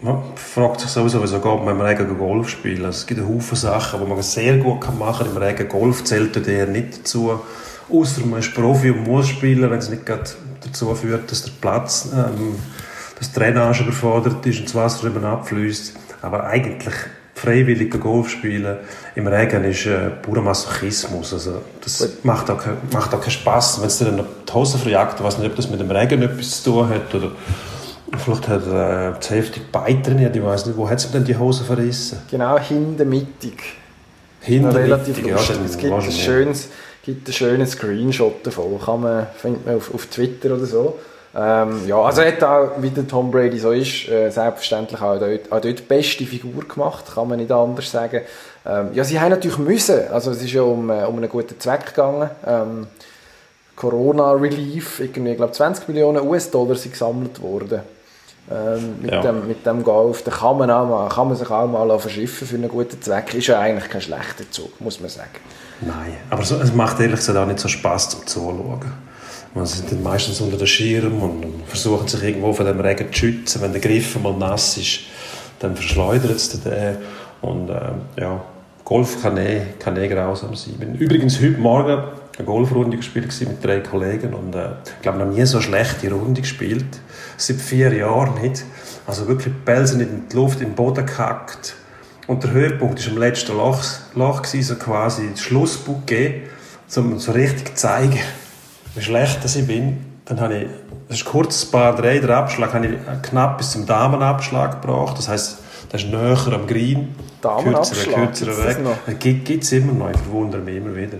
man 0.00 0.22
fragt 0.36 0.80
sich 0.80 0.90
sowieso, 0.90 1.22
wieso 1.22 1.40
geht 1.40 1.64
man 1.64 1.68
im 1.76 1.80
Regen 1.80 2.18
Golf 2.18 2.48
spielen. 2.50 2.84
Es 2.84 3.06
gibt 3.06 3.20
einen 3.20 3.34
Haufen 3.34 3.56
Sachen, 3.56 4.00
die 4.00 4.06
man 4.06 4.22
sehr 4.22 4.58
gut 4.58 4.86
machen 4.98 5.26
kann. 5.26 5.36
Im 5.36 5.42
Regen 5.42 5.68
Golf 5.68 6.04
zählt 6.04 6.36
eher 6.46 6.66
nicht 6.66 6.98
dazu. 6.98 7.40
Außer 7.90 8.26
man 8.26 8.40
ist 8.40 8.54
Profi 8.54 8.90
und 8.90 9.04
muss 9.04 9.28
spielen, 9.28 9.70
wenn 9.70 9.78
es 9.78 9.88
nicht 9.90 10.04
gerade 10.06 10.24
dazu 10.64 10.94
führt, 10.94 11.30
dass 11.30 11.42
der 11.44 11.52
Platz, 11.60 12.08
ähm, 12.12 12.56
dass 13.18 13.30
die 13.32 13.38
Drainage 13.38 13.84
überfordert 13.84 14.44
ist 14.46 14.58
und 14.58 14.66
das 14.66 14.74
Wasser 14.74 15.06
eben 15.06 15.24
abfließt. 15.24 15.94
Aber 16.22 16.44
eigentlich 16.44 16.94
freiwillig 17.44 18.00
Golf 18.00 18.28
spielen 18.30 18.78
im 19.14 19.26
Regen 19.26 19.64
ist 19.64 19.86
äh, 19.86 20.10
purer 20.22 20.42
Masochismus. 20.42 21.32
Also 21.32 21.60
das 21.82 22.08
macht 22.22 22.50
auch, 22.50 22.58
kein- 22.62 22.76
macht 22.92 23.14
auch 23.14 23.20
keinen 23.20 23.30
Spass. 23.30 23.80
Wenn 23.80 23.86
es 23.88 23.98
dir 23.98 24.06
dann 24.06 24.16
noch 24.16 24.26
die 24.48 24.52
Hose 24.52 24.78
verjagt, 24.78 25.22
weiß 25.22 25.38
nicht, 25.38 25.50
ob 25.50 25.56
das 25.56 25.68
mit 25.70 25.80
dem 25.80 25.90
Regen 25.90 26.22
etwas 26.22 26.62
zu 26.62 26.70
tun 26.70 26.88
hat 26.88 27.14
oder 27.14 27.30
vielleicht 28.18 28.48
hat 28.48 28.66
er 28.66 29.16
äh, 29.16 29.20
zu 29.20 29.34
heftig 29.34 29.70
Bein 29.70 30.02
trainiert, 30.02 30.34
ich 30.34 30.42
weiß 30.42 30.66
nicht, 30.66 30.76
wo 30.78 30.88
hat 30.88 31.00
sie 31.00 31.08
denn 31.08 31.24
die 31.24 31.36
Hose 31.36 31.64
verrissen? 31.64 32.18
Genau 32.30 32.58
hinten 32.58 33.08
mittig. 33.08 33.62
Hinter 34.40 34.68
Noch 34.68 34.76
relativ 34.76 35.26
ja, 35.26 35.36
es 35.36 35.78
gibt 35.78 35.92
ein, 35.92 36.02
schönes, 36.12 36.68
gibt 37.02 37.28
ein 37.28 37.32
schönes 37.32 37.70
Screenshot 37.72 38.46
davon. 38.46 38.78
Kann 38.78 39.00
man, 39.00 39.26
findet 39.36 39.64
man 39.66 39.76
auf, 39.76 39.92
auf 39.94 40.06
Twitter 40.06 40.54
oder 40.54 40.66
so. 40.66 40.98
Ähm, 41.36 41.86
ja, 41.88 42.00
also 42.00 42.20
er 42.20 42.32
hat 42.32 42.42
auch, 42.44 42.70
wie 42.78 42.90
der 42.90 43.08
Tom 43.08 43.30
Brady 43.30 43.58
so 43.58 43.72
ist, 43.72 44.08
äh, 44.08 44.30
selbstverständlich 44.30 45.00
auch 45.00 45.18
dort, 45.18 45.50
auch 45.50 45.60
dort 45.60 45.78
die 45.78 45.82
beste 45.82 46.24
Figur 46.24 46.62
gemacht, 46.62 47.06
kann 47.12 47.28
man 47.28 47.38
nicht 47.38 47.50
anders 47.50 47.90
sagen. 47.90 48.20
Ähm, 48.64 48.90
ja, 48.94 49.02
sie 49.02 49.18
haben 49.18 49.30
natürlich 49.30 49.58
müssen, 49.58 50.08
also 50.12 50.30
es 50.30 50.42
ist 50.42 50.52
ja 50.52 50.62
um, 50.62 50.90
äh, 50.90 51.04
um 51.04 51.16
einen 51.16 51.28
guten 51.28 51.58
Zweck 51.58 51.86
gegangen. 51.86 52.30
Ähm, 52.46 52.86
Corona-Relief, 53.76 55.00
irgendwie, 55.00 55.32
ich 55.32 55.36
glaube 55.36 55.52
20 55.52 55.88
Millionen 55.88 56.26
US-Dollar 56.26 56.76
sind 56.76 56.92
gesammelt 56.92 57.42
worden. 57.42 57.80
Ähm, 58.50 58.96
mit, 59.00 59.10
Ja. 59.10 59.22
dem, 59.22 59.48
mit 59.48 59.64
dem 59.66 59.82
Golf, 59.82 60.22
da 60.22 60.30
kann 60.30 60.58
man, 60.58 60.70
auch 60.70 60.86
mal, 60.86 61.08
kann 61.08 61.28
man 61.28 61.36
sich 61.36 61.50
auch 61.50 61.66
mal 61.66 61.98
verschiffen 61.98 62.46
für 62.46 62.56
einen 62.56 62.68
guten 62.68 63.00
Zweck. 63.00 63.34
Ist 63.34 63.46
ja 63.46 63.58
eigentlich 63.58 63.90
kein 63.90 64.02
schlechter 64.02 64.48
Zug, 64.50 64.80
muss 64.80 65.00
man 65.00 65.08
sagen. 65.08 65.30
Nein, 65.80 66.16
aber 66.30 66.44
so, 66.44 66.56
es 66.56 66.72
macht 66.72 67.00
ehrlich 67.00 67.16
gesagt 67.16 67.38
auch 67.38 67.46
nicht 67.46 67.58
so 67.58 67.68
Spass 67.68 68.10
zum 68.10 68.26
Zuschauen. 68.26 68.80
Man 69.54 69.66
sind 69.66 69.90
dann 69.92 70.02
meistens 70.02 70.40
unter 70.40 70.56
dem 70.56 70.66
Schirm 70.66 71.22
und 71.22 71.44
versuchen 71.66 72.08
sich 72.08 72.22
irgendwo 72.22 72.52
von 72.52 72.66
dem 72.66 72.80
Regen 72.80 73.12
zu 73.12 73.18
schützen. 73.20 73.62
Wenn 73.62 73.72
der 73.72 73.80
Griff 73.80 74.18
mal 74.20 74.32
nass 74.36 74.76
ist, 74.76 75.00
dann 75.60 75.76
verschleudert 75.76 76.32
es 76.32 76.60
den. 76.60 76.96
Und 77.40 77.70
äh, 77.70 77.92
ja, 78.20 78.42
Golf 78.84 79.22
kann 79.22 79.36
eh, 79.36 79.62
kann 79.78 79.96
eh 79.96 80.08
grausam 80.08 80.56
sein. 80.56 80.74
Ich 80.74 80.80
bin 80.80 80.94
übrigens 80.96 81.40
heute 81.40 81.58
Morgen 81.58 82.04
eine 82.36 82.46
Golfrunde 82.46 82.96
gespielt 82.96 83.32
mit 83.40 83.64
drei 83.64 83.78
Kollegen 83.80 84.34
und 84.34 84.54
äh, 84.56 84.70
ich 84.84 85.02
glaube 85.02 85.18
noch 85.18 85.32
nie 85.32 85.44
so 85.44 85.60
schlechte 85.60 86.10
Runde 86.10 86.40
gespielt. 86.40 86.84
Seit 87.36 87.56
vier 87.56 87.94
Jahren 87.94 88.40
nicht. 88.42 88.64
Also 89.06 89.28
wirklich 89.28 89.54
sind 89.84 90.00
in 90.00 90.28
die 90.30 90.36
Luft, 90.36 90.60
den 90.60 90.74
Boden 90.74 91.06
gehackt. 91.06 91.76
Und 92.26 92.42
der 92.42 92.52
Höhepunkt 92.52 93.04
war 93.04 93.12
im 93.12 93.18
letzten 93.18 93.56
Loch, 93.56 93.82
Loch 94.14 94.42
gewesen, 94.42 94.62
so 94.62 94.74
quasi 94.76 95.28
das 95.30 95.40
Schlussbouquet, 95.40 96.42
um 96.96 97.18
so 97.18 97.32
richtig 97.32 97.68
zu 97.68 97.74
zeigen, 97.74 98.18
wie 98.94 99.02
schlecht 99.02 99.44
dass 99.44 99.56
ich 99.56 99.66
bin. 99.66 100.04
Dann 100.24 100.40
habe 100.40 100.56
ich, 100.56 100.66
das 101.08 101.18
ist 101.18 101.24
kurz 101.26 101.64
ein 101.64 101.70
paar 101.70 101.94
drei, 101.94 102.18
der 102.18 102.36
Abschlag, 102.36 102.72
habe 102.72 102.86
ich 102.86 103.22
knapp 103.22 103.58
bis 103.58 103.72
zum 103.72 103.84
Damenabschlag 103.84 104.80
gebracht. 104.80 105.18
Das 105.18 105.28
heisst, 105.28 105.58
das 105.90 106.02
ist 106.02 106.10
näher 106.10 106.52
am 106.52 106.66
Green. 106.66 107.14
Damenabschlag, 107.42 108.14
kürzerer, 108.14 108.54
kürzerer 108.54 109.06
Weg. 109.06 109.44
Gibt 109.44 109.64
es 109.64 109.72
immer 109.72 109.92
noch, 109.92 110.10
ich 110.10 110.16
verwundere 110.16 110.62
mich 110.62 110.76
immer 110.76 110.96
wieder. 110.96 111.18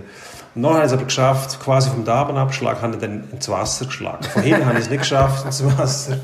Und 0.55 0.63
dann 0.63 0.73
habe 0.73 0.79
ich 0.81 0.87
es 0.87 0.93
aber 0.93 1.03
geschafft, 1.03 1.59
quasi 1.59 1.89
vom 1.89 2.05
Damenabschlag 2.05 2.81
habe 2.81 2.93
ich 2.95 3.01
dann 3.01 3.25
ins 3.31 3.47
Wasser 3.49 3.85
geschlagen. 3.85 4.23
Von 4.23 4.41
hinten 4.41 4.65
habe 4.65 4.77
ich 4.77 4.85
es 4.85 4.89
nicht 4.89 5.01
geschafft, 5.01 5.45
ins 5.45 5.63
Wasser. 5.77 6.17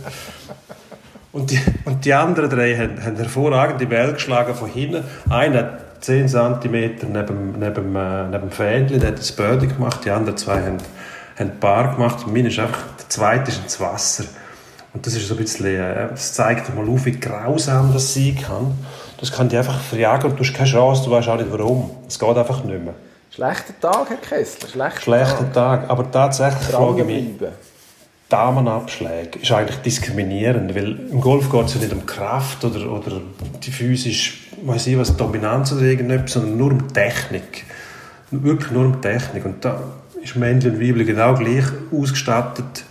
Und 1.33 1.51
die, 1.51 1.61
und 1.85 2.03
die 2.03 2.13
anderen 2.13 2.49
drei 2.49 2.75
haben, 2.75 3.03
haben 3.03 3.15
hervorragende 3.15 3.85
Bälle 3.85 4.13
geschlagen 4.13 4.55
von 4.55 4.69
hinten. 4.69 5.03
Einer 5.29 5.77
10 6.01 6.27
cm 6.27 6.63
neben, 7.11 7.59
neben, 7.59 7.95
äh, 7.95 8.23
neben 8.23 8.31
dem 8.31 8.51
Fähnchen, 8.51 8.99
der 8.99 9.09
hat 9.09 9.19
das 9.19 9.31
Birdie 9.31 9.67
gemacht, 9.67 10.01
die 10.03 10.09
anderen 10.09 10.37
zwei 10.37 10.61
haben, 10.61 10.77
haben 11.41 11.59
Bar 11.59 11.95
gemacht 11.95 12.25
und 12.25 12.33
meine 12.33 12.49
ist 12.49 12.59
einfach, 12.59 12.83
der 12.99 13.09
zweite 13.09 13.51
ist 13.51 13.61
ins 13.61 13.79
Wasser. 13.79 14.25
Und 14.93 15.05
das 15.05 15.13
ist 15.13 15.27
so 15.27 15.35
ein 15.35 15.37
bisschen, 15.37 15.67
äh, 15.67 16.09
das 16.09 16.33
zeigt 16.33 16.73
mal 16.75 16.87
auf, 16.87 17.05
wie 17.05 17.11
grausam 17.11 17.93
das 17.93 18.13
sein 18.13 18.37
kann. 18.41 18.77
Das 19.19 19.31
kann 19.31 19.47
dich 19.47 19.57
einfach 19.57 19.79
verjagen 19.79 20.31
und 20.31 20.37
du 20.37 20.43
hast 20.43 20.53
keine 20.53 20.69
Chance, 20.69 21.03
du 21.05 21.11
weißt 21.11 21.29
auch 21.29 21.37
nicht 21.37 21.51
warum. 21.51 21.91
Es 22.07 22.19
geht 22.19 22.37
einfach 22.37 22.63
nicht 22.63 22.83
mehr. 22.83 22.93
Schlechter 23.33 23.79
Tag, 23.79 24.09
Herr 24.09 24.17
Kessler, 24.17 24.67
schlechter, 24.67 25.01
Schlechter 25.01 25.53
Tag. 25.53 25.89
Aber 25.89 26.11
tatsächlich 26.11 26.67
frage 26.69 27.01
ich 27.01 27.07
mich. 27.07 27.49
Damenabschläge 28.27 29.39
ist 29.39 29.51
eigentlich 29.51 29.77
diskriminierend, 29.77 30.73
weil 30.73 30.99
im 31.11 31.19
Golf 31.19 31.51
geht 31.51 31.65
es 31.65 31.73
ja 31.75 31.81
nicht 31.81 31.93
um 31.93 32.05
Kraft 32.05 32.63
oder, 32.63 32.89
oder 32.89 33.21
die 33.61 33.71
physisch, 33.71 34.49
weiß 34.63 34.87
ich 34.87 34.97
was, 34.97 35.15
Dominanz 35.17 35.73
oder 35.73 35.81
irgendetwas, 35.81 36.33
sondern 36.33 36.57
nur 36.57 36.71
um 36.71 36.93
Technik. 36.93 37.65
Wirklich 38.31 38.71
nur 38.71 38.85
um 38.85 39.01
Technik. 39.01 39.45
Und 39.45 39.63
da 39.63 39.81
ist 40.23 40.35
Männchen 40.35 40.71
und 40.75 40.79
Weibchen 40.81 41.05
genau 41.05 41.33
gleich 41.35 41.65
ausgestattet 41.91 42.83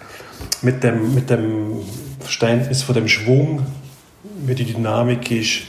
mit 0.63 0.83
dem, 0.83 1.15
mit 1.15 1.31
dem 1.31 1.77
Verständnis 2.21 2.83
von 2.83 2.95
dem 2.95 3.09
Schwung, 3.09 3.67
wie 4.47 4.55
die 4.55 4.65
Dynamik 4.65 5.31
ist, 5.31 5.63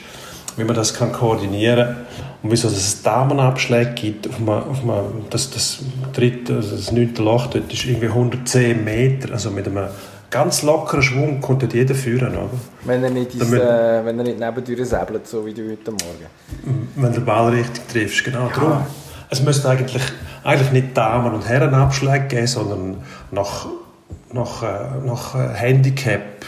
wie 0.58 0.64
man 0.64 0.76
das 0.76 0.94
kann 0.94 1.12
koordinieren 1.12 1.88
kann 1.88 1.96
und 2.44 2.52
wieso 2.52 2.68
es 2.68 3.02
Damenabschläge 3.04 3.92
gibt. 3.92 4.28
Auf 4.28 4.38
einem, 4.38 4.50
auf 4.50 4.84
einem, 4.84 5.26
das, 5.30 5.50
das 5.52 5.80
dritte, 6.14 6.56
also 6.56 6.76
das 6.76 6.92
neunte 6.92 7.22
Loch 7.22 7.48
dort 7.48 7.72
ist 7.72 7.86
irgendwie 7.86 8.08
110 8.08 8.84
Meter, 8.84 9.34
also 9.34 9.52
mit 9.52 9.68
einem 9.68 9.88
ganz 10.30 10.64
lockeren 10.64 11.04
Schwung 11.04 11.42
konnte 11.42 11.68
jeder 11.72 11.94
führen, 11.94 12.30
oder? 12.36 12.50
Wenn 12.86 13.04
er 13.04 13.10
nicht, 13.10 13.34
ins, 13.34 13.44
Damit- 13.44 13.62
äh, 13.62 14.06
wenn 14.06 14.18
er 14.18 14.24
nicht 14.24 14.40
nebendurch 14.40 14.88
säbelt, 14.88 15.28
so 15.28 15.46
wie 15.46 15.54
du 15.54 15.70
heute 15.70 15.92
Morgen. 15.92 16.86
Wenn 16.96 17.12
du 17.14 17.20
den 17.20 17.26
Ball 17.26 17.52
richtig 17.52 17.88
triffst, 17.88 18.24
genau. 18.24 18.50
Darum, 18.54 18.86
es 19.32 19.42
müsste 19.42 19.70
eigentlich, 19.70 20.04
eigentlich 20.44 20.72
nicht 20.72 20.98
Damen- 20.98 21.34
und 21.34 21.48
Herrenabschläge 21.48 22.28
geben, 22.28 22.48
sondern 22.48 22.98
nach, 23.32 23.66
nach, 24.34 24.62
äh, 24.62 25.06
nach 25.06 25.36
äh, 25.36 25.54
Handicap 25.56 26.46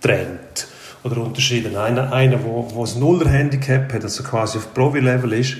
trennt 0.00 0.66
oder 1.04 1.18
unterschieden. 1.18 1.76
Einer, 1.76 2.12
einer 2.12 2.42
wo, 2.44 2.68
wo 2.74 2.84
ein 2.84 2.98
Nuller-Handicap 2.98 3.92
hat, 3.92 4.02
also 4.02 4.24
quasi 4.24 4.58
auf 4.58 4.74
Profi-Level 4.74 5.32
ist, 5.34 5.56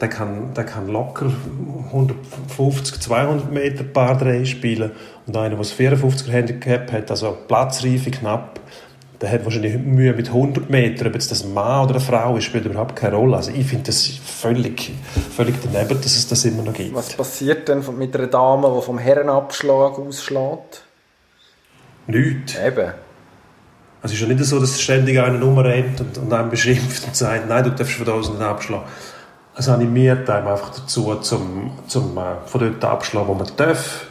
der 0.00 0.08
kann, 0.08 0.54
der 0.54 0.64
kann 0.64 0.88
locker 0.88 1.30
150, 1.88 2.98
200 3.00 3.52
Meter 3.52 3.84
Paar 3.84 4.16
3 4.16 4.46
spielen 4.46 4.92
und 5.26 5.36
einer, 5.36 5.50
der 5.50 5.58
ein 5.58 5.64
54er 5.64 6.30
Handicap 6.30 6.90
hat, 6.90 7.10
also 7.10 7.36
Platzreife 7.46 8.10
knapp, 8.10 8.58
der 9.20 9.30
hat 9.30 9.44
wahrscheinlich 9.44 9.76
Mühe 9.76 10.14
mit 10.14 10.28
100 10.28 10.70
Metern, 10.70 11.08
ob 11.08 11.14
jetzt 11.14 11.30
das 11.30 11.44
ein 11.44 11.52
Mann 11.52 11.84
oder 11.84 11.96
eine 11.96 12.00
Frau 12.00 12.36
ist, 12.36 12.44
spielt 12.44 12.64
überhaupt 12.64 12.96
keine 12.96 13.16
Rolle. 13.16 13.36
Also 13.36 13.50
ich 13.50 13.66
finde 13.66 13.84
das 13.84 14.06
völlig, 14.06 14.92
völlig 15.36 15.56
daneben, 15.62 16.00
dass 16.00 16.16
es 16.16 16.26
das 16.26 16.44
immer 16.46 16.62
noch 16.62 16.72
gibt. 16.72 16.94
Was 16.94 17.12
passiert 17.12 17.68
denn 17.68 17.84
mit 17.98 18.16
einer 18.16 18.28
Dame, 18.28 18.72
die 18.74 18.82
vom 18.82 18.98
Herrenabschlag 18.98 19.98
ausschlägt? 19.98 20.84
Nichts. 22.06 22.56
Eben. 22.56 22.92
Also 24.02 24.14
es 24.14 24.20
ist 24.20 24.20
ja 24.22 24.28
nicht 24.28 24.42
so, 24.44 24.58
dass 24.58 24.80
ständig 24.80 25.20
einer 25.20 25.38
rumrennt 25.38 26.00
und, 26.00 26.16
und 26.16 26.32
einen 26.32 26.48
beschimpft 26.48 27.06
und 27.06 27.14
sagt, 27.14 27.46
nein, 27.46 27.64
du 27.64 27.70
darfst 27.70 27.94
von 27.94 28.06
da 28.06 28.12
aus 28.12 28.30
nicht 28.30 28.40
abschlagen. 28.40 28.86
Es 29.54 29.68
animiert 29.68 30.30
einem 30.30 30.48
einfach 30.48 30.70
dazu, 30.70 31.14
zum, 31.16 31.72
zum 31.86 32.16
äh, 32.16 32.36
von 32.46 32.60
dort 32.60 32.82
abschlagen, 32.82 33.28
wo 33.28 33.34
man 33.34 33.50
darf. 33.56 34.06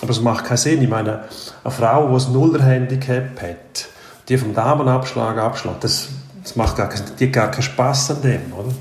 Aber 0.00 0.10
es 0.12 0.20
macht 0.20 0.44
keinen 0.44 0.58
Sinn. 0.58 0.82
Ich 0.82 0.88
meine, 0.88 1.24
eine 1.64 1.70
Frau, 1.72 2.16
die 2.16 2.24
ein 2.24 2.32
Nuller-Handicap 2.32 3.42
hat, 3.42 3.88
die 4.28 4.38
vom 4.38 4.54
Damenabschlag 4.54 5.36
abschlägt, 5.38 5.84
das, 5.84 6.08
das 6.42 6.56
macht 6.56 6.76
gar, 6.76 6.88
keinen- 6.88 7.16
die 7.18 7.30
gar 7.30 7.50
keinen 7.50 7.62
Spass 7.62 8.10
an 8.10 8.22
dem, 8.22 8.52
oder? 8.52 8.72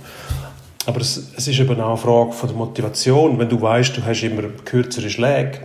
Aber 0.85 0.99
es, 0.99 1.21
es 1.37 1.47
ist 1.47 1.59
eben 1.59 1.79
auch 1.79 1.87
eine 1.89 1.97
Frage 1.97 2.33
von 2.33 2.49
der 2.49 2.57
Motivation. 2.57 3.39
Wenn 3.39 3.47
du 3.49 3.61
weißt, 3.61 3.95
du 3.97 4.05
hast 4.05 4.21
immer 4.23 4.43
kürzere 4.65 5.09
Schläge, 5.09 5.59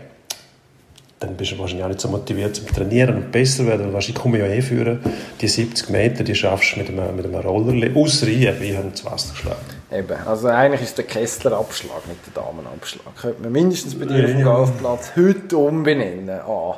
dann 1.21 1.35
bist 1.37 1.51
du 1.51 1.59
wahrscheinlich 1.59 1.85
auch 1.85 1.89
nicht 1.89 2.01
so 2.01 2.07
motiviert 2.09 2.55
zum 2.55 2.69
Trainieren 2.69 3.17
und 3.17 3.33
besser 3.33 3.67
werden. 3.67 3.87
Weil 3.87 3.95
wahrscheinlich 3.95 4.23
komme 4.23 4.39
ich 4.39 4.45
ja 4.45 4.51
eh 4.51 4.63
führen. 4.63 5.01
Die 5.41 5.49
70 5.49 5.91
Meter, 5.91 6.23
die 6.23 6.37
schaffst 6.37 6.77
du 6.77 6.79
mit 6.79 6.89
einem, 6.91 7.17
mit 7.17 7.25
einem 7.27 7.35
Roller. 7.35 7.89
Ausser 7.97 8.29
ich, 8.29 8.43
ich 8.43 8.47
habe 8.77 8.87
ins 8.87 9.05
Wasser 9.05 9.33
geschlagen. 9.33 9.59
Eben. 9.91 10.17
Also 10.25 10.47
eigentlich 10.47 10.83
ist 10.83 10.97
der 10.97 11.07
Kessler-Abschlag, 11.07 12.07
nicht 12.07 12.21
der 12.37 12.41
Damenabschlag. 12.41 13.17
Könnte 13.21 13.43
man 13.43 13.51
mindestens 13.51 13.99
bei 13.99 14.05
dir 14.07 14.25
auf 14.25 14.31
dem. 14.31 14.45
Golfplatz 14.45 15.11
heute 15.17 15.57
umbenennen. 15.57 16.31
Ah. 16.47 16.77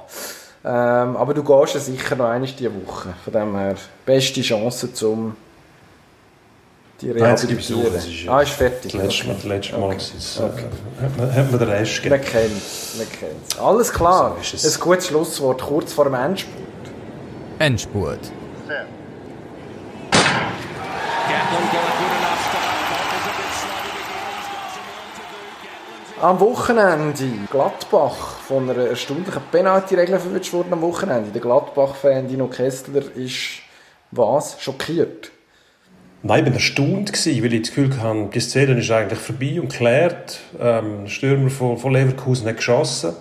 Ähm, 0.62 1.16
aber 1.16 1.32
du 1.32 1.42
gehst 1.42 1.74
ja 1.74 1.80
sicher 1.80 2.16
noch 2.16 2.26
einmal 2.28 2.48
diese 2.50 2.70
Woche. 2.86 3.14
Von 3.24 3.32
dem 3.32 3.56
her, 3.56 3.74
beste 4.04 4.42
Chance, 4.42 4.88
um 5.06 5.34
die 7.00 7.10
rehabilitieren. 7.10 7.56
Besuch, 7.56 7.94
das 7.94 8.06
ist 8.06 8.22
ja 8.24 8.32
ah, 8.32 8.42
ist 8.42 8.50
fertig. 8.50 8.92
Das 8.92 9.02
letzte 9.02 9.28
das 9.28 9.44
letzte 9.44 9.78
Mal 9.78 9.84
Okay. 9.84 9.96
okay. 9.96 10.12
es, 10.18 10.38
Okay. 10.40 10.64
äh, 11.00 11.02
hat, 11.02 11.16
man, 11.16 11.50
man 11.50 11.58
den 11.60 11.68
Rest 11.70 12.04
Man 12.04 12.20
gegeben. 12.20 12.24
kennt 12.30 12.52
man 12.98 13.08
kennt 13.10 13.32
es. 13.52 13.58
Alles 13.58 13.92
klar. 13.92 14.36
So 14.36 14.40
ist 14.56 14.64
es. 14.64 14.76
Ein 14.76 14.80
gutes 14.82 15.06
Schlusswort, 15.06 15.62
kurz 15.62 15.92
vor 15.94 16.04
dem 16.04 16.14
Endspurt. 16.14 16.56
Endspurt. 17.58 18.18
Am 26.22 26.38
Wochenende 26.38 27.24
Gladbach 27.50 28.40
von 28.46 28.68
einer 28.68 28.88
erstaunlichen 28.88 29.40
Penalty-Regel 29.50 30.18
verwünscht 30.18 30.52
worden 30.52 30.74
am 30.74 30.82
Wochenende. 30.82 31.30
Der 31.30 31.40
Gladbach-Fan 31.40 32.28
Dino 32.28 32.46
Kessler 32.46 33.04
ist 33.16 33.62
was? 34.10 34.60
Schockiert. 34.60 35.30
Nein, 36.22 36.44
ich 36.44 36.50
war 36.50 36.56
erstaunt, 36.56 37.10
gewesen, 37.10 37.42
weil 37.42 37.54
ich 37.54 37.62
das 37.62 37.70
Gefühl 37.70 38.02
hatte, 38.02 38.28
die 38.34 38.40
Szene 38.40 38.78
ist 38.78 38.90
eigentlich 38.90 39.18
vorbei 39.18 39.62
und 39.62 39.70
geklärt. 39.70 40.40
Ähm, 40.60 41.04
der 41.04 41.10
Stürmer 41.10 41.48
von, 41.48 41.78
von 41.78 41.94
Leverkusen 41.94 42.46
hat 42.48 42.58
geschossen, 42.58 43.14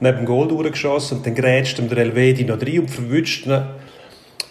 neben 0.00 0.16
dem 0.16 0.26
Goal 0.26 0.48
durchgeschossen 0.48 1.18
und 1.18 1.26
dann 1.26 1.36
grätscht 1.36 1.78
ihm 1.78 1.88
der 1.88 1.98
Elvedi 1.98 2.42
noch 2.42 2.60
rein 2.60 2.80
und 2.80 2.90
verwünscht 2.90 3.46
ihn, 3.46 3.62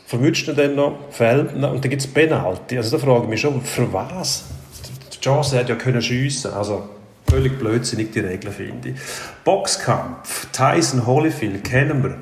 verwünscht 0.05 0.47
ihn 0.47 0.55
dann 0.55 0.75
noch, 0.75 0.99
fällt 1.09 1.51
ihn 1.51 1.65
und 1.65 1.83
dann 1.83 1.89
gibt 1.89 2.01
es 2.01 2.07
Penalty. 2.07 2.77
Also 2.77 2.95
da 2.95 3.05
frage 3.05 3.23
ich 3.23 3.29
mich 3.29 3.41
schon, 3.41 3.61
für 3.61 3.91
was? 3.91 4.45
Die 5.13 5.19
Chance 5.19 5.59
hat 5.59 5.67
ja 5.67 5.75
können 5.75 6.01
schiessen, 6.01 6.53
also 6.53 6.87
völlig 7.29 7.59
blödsinnig 7.59 8.11
die 8.11 8.19
Regeln, 8.19 8.53
finde 8.53 8.89
ich. 8.89 8.95
Boxkampf, 9.43 10.47
Tyson 10.51 11.05
Holyfield, 11.05 11.63
kennen 11.63 12.03
wir, 12.03 12.17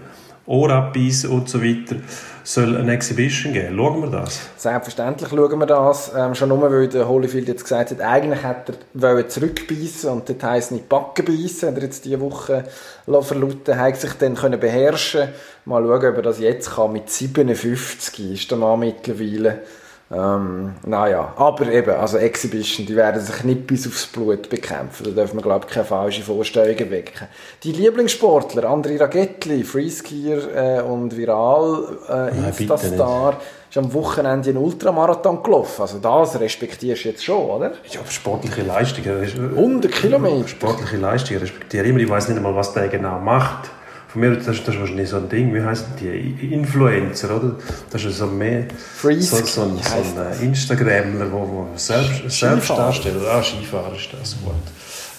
Ohr 0.45 0.69
abbeissen 0.69 1.29
und 1.31 1.49
so 1.49 1.61
weiter, 1.61 1.97
soll 2.43 2.77
eine 2.77 2.93
Exhibition 2.93 3.51
geben. 3.51 3.75
Schauen 3.75 4.01
wir 4.01 4.09
das. 4.09 4.39
Selbstverständlich 4.55 5.29
schauen 5.29 5.59
wir 5.59 5.65
das. 5.65 6.11
Ähm, 6.15 6.33
schon 6.33 6.49
nur, 6.49 6.61
weil 6.61 6.87
der 6.87 7.07
Holyfield 7.07 7.49
jetzt 7.49 7.63
gesagt 7.63 7.91
hat, 7.91 7.99
eigentlich 7.99 8.43
hätte 8.43 8.73
er 9.01 9.27
zurückbeissen 9.27 10.09
und 10.11 10.29
der 10.29 10.49
heisst 10.49 10.71
nicht 10.71 10.87
backen 10.87 11.25
beißen. 11.25 11.67
Hat 11.67 11.77
er 11.77 11.83
jetzt 11.83 12.05
diese 12.05 12.21
Woche 12.21 12.63
verlauten, 13.05 13.77
hat 13.77 13.97
sich 13.97 14.13
dann 14.13 14.35
können 14.35 14.59
beherrschen. 14.59 15.29
Mal 15.65 15.83
schauen, 15.83 16.11
ob 16.11 16.15
er 16.15 16.21
das 16.21 16.39
jetzt 16.39 16.75
kann. 16.75 16.93
Mit 16.93 17.09
57 17.09 18.33
ist 18.33 18.49
der 18.49 18.57
Mann 18.57 18.79
mittlerweile. 18.79 19.63
Ähm, 20.09 20.75
naja, 20.85 21.33
aber 21.35 21.67
eben, 21.67 21.91
also 21.91 22.17
Exhibition, 22.17 22.85
die 22.85 22.95
werden 22.95 23.21
sich 23.21 23.43
nicht 23.43 23.67
bis 23.67 23.85
aufs 23.87 24.07
Blut 24.07 24.49
bekämpfen. 24.49 25.03
Da 25.03 25.11
dürfen 25.11 25.37
wir, 25.37 25.41
glaube 25.41 25.65
ich, 25.67 25.73
keine 25.73 25.85
falschen 25.85 26.23
Vorstellungen 26.23 26.89
wecken. 26.89 27.27
Die 27.63 27.73
Lieblingssportler, 27.73 28.63
André 28.69 28.99
Ragettli, 28.99 29.65
Freeskier 29.65 30.79
äh, 30.79 30.81
und 30.81 31.17
Viral 31.17 31.97
äh, 32.07 32.51
bitte 32.51 32.73
Insta-Star, 32.73 33.37
ist 33.69 33.77
am 33.77 33.93
Wochenende 33.93 34.49
einen 34.49 34.59
Ultramarathon 34.59 35.43
gelaufen. 35.43 35.81
Also 35.81 35.99
das 35.99 36.39
respektierst 36.39 37.03
du 37.03 37.09
jetzt 37.09 37.25
schon, 37.25 37.43
oder? 37.43 37.73
Ja, 37.91 37.99
aber 37.99 38.09
sportliche 38.09 38.61
Leistungen. 38.61 39.23
100 39.57 39.91
Kilometer. 39.91 40.47
Sportliche 40.47 40.97
Leistungen 40.97 41.41
respektiere 41.41 41.83
ich 41.83 41.89
immer. 41.89 41.99
Ich 41.99 42.09
weiß 42.09 42.29
nicht 42.29 42.37
einmal, 42.37 42.55
was 42.55 42.73
der 42.73 42.87
genau 42.87 43.19
macht. 43.19 43.69
Von 44.17 44.29
mir, 44.29 44.35
das, 44.35 44.47
ist- 44.47 44.67
das 44.67 44.73
ist 44.75 44.81
wahrscheinlich 44.81 45.09
so 45.09 45.17
ein 45.17 45.29
Ding, 45.29 45.53
wie 45.53 45.61
heißen 45.61 45.87
die? 45.99 46.53
Influencer, 46.53 47.35
oder? 47.35 47.55
Das 47.91 48.03
ist 48.03 48.17
so 48.17 48.25
mehr 48.27 48.65
Freeze, 48.95 49.35
so, 49.37 49.45
so 49.45 49.61
ein, 49.63 49.77
so 49.77 50.19
ein 50.19 50.41
äh, 50.41 50.45
Instagramler, 50.45 51.31
wo, 51.31 51.39
wo 51.39 51.67
selbst, 51.75 52.29
selbst 52.39 52.69
darstellt. 52.69 53.15
Ah, 53.31 53.41
Skifahrer 53.43 53.95
ist 53.95 54.09
das, 54.19 54.35
gut. 54.43 54.53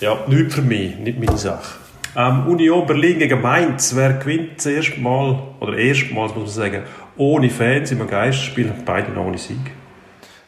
Ja, 0.01 0.17
nicht 0.27 0.53
für 0.53 0.63
mich, 0.63 0.97
nicht 0.97 1.19
meine 1.19 1.39
Sache. 1.39 1.77
Ähm, 2.17 2.47
Union 2.49 2.87
Berlin 2.87 3.19
gegen 3.19 3.41
Mainz, 3.41 3.95
wer 3.95 4.15
gewinnt 4.15 4.57
das 4.57 4.67
erste 4.67 4.99
Mal, 5.01 5.39
oder 5.61 5.77
erstmals 5.77 6.35
muss 6.35 6.45
man 6.57 6.65
sagen, 6.65 6.83
ohne 7.17 7.51
Fans 7.51 7.93
im 7.93 8.07
Geisterspiel, 8.07 8.73
beide 8.85 9.13
noch 9.13 9.27
ohne 9.27 9.39
Sieg. 9.39 9.59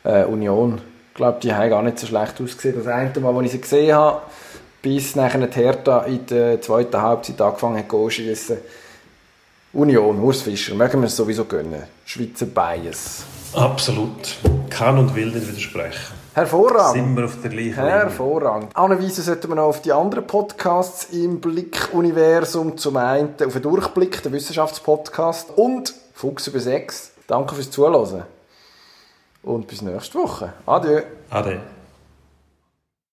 Äh, 0.04 0.24
Union. 0.24 0.80
Ich 1.10 1.14
glaube, 1.14 1.38
die 1.42 1.52
haben 1.52 1.68
gar 1.70 1.82
nicht 1.82 1.98
so 1.98 2.06
schlecht 2.06 2.40
ausgesehen. 2.40 2.76
Das 2.76 2.86
eine 2.86 3.12
Mal, 3.20 3.34
als 3.36 3.46
ich 3.46 3.52
sie 3.52 3.60
gesehen 3.60 3.94
habe, 3.94 4.22
bis 4.82 5.16
nachher 5.16 5.46
die 5.46 5.56
Hertha 5.56 6.00
in 6.00 6.26
der 6.26 6.60
zweiten 6.60 7.00
Halbzeit 7.00 7.40
angefangen 7.40 7.78
hat, 7.78 7.90
zu 7.90 8.10
schiessen. 8.10 8.58
Union, 9.72 10.20
Urs 10.20 10.42
Fischer, 10.42 10.74
mögen 10.74 11.00
wir 11.00 11.06
es 11.06 11.16
sowieso 11.16 11.44
gönnen. 11.44 11.84
Schweizer 12.04 12.46
Bias. 12.46 13.22
Absolut. 13.54 14.36
Kann 14.68 14.98
und 14.98 15.14
will 15.14 15.30
nicht 15.30 15.48
widersprechen. 15.48 16.14
Hervorragend. 16.34 16.92
Sind 16.92 17.16
wir 17.16 17.24
auf 17.24 17.40
der 17.40 17.50
gleichen. 17.50 17.74
Hervorragend. 17.74 18.76
Anweisen 18.76 19.22
sollten 19.22 19.48
wir 19.48 19.56
noch 19.56 19.64
auf 19.64 19.82
die 19.82 19.92
anderen 19.92 20.26
Podcasts 20.26 21.08
im 21.12 21.40
Blick-Universum. 21.40 22.78
Zum 22.78 22.96
einen 22.96 23.34
auf 23.44 23.52
den 23.52 23.62
Durchblick, 23.62 24.22
den 24.22 24.32
Wissenschaftspodcast 24.32 25.50
und 25.56 25.94
Fuchs 26.14 26.46
über 26.46 26.60
sechs. 26.60 27.12
Danke 27.26 27.54
fürs 27.54 27.70
Zuhören. 27.70 28.24
Und 29.42 29.66
bis 29.66 29.82
nächste 29.82 30.18
Woche. 30.18 30.52
Adieu. 30.66 31.02
Ade. 31.30 31.60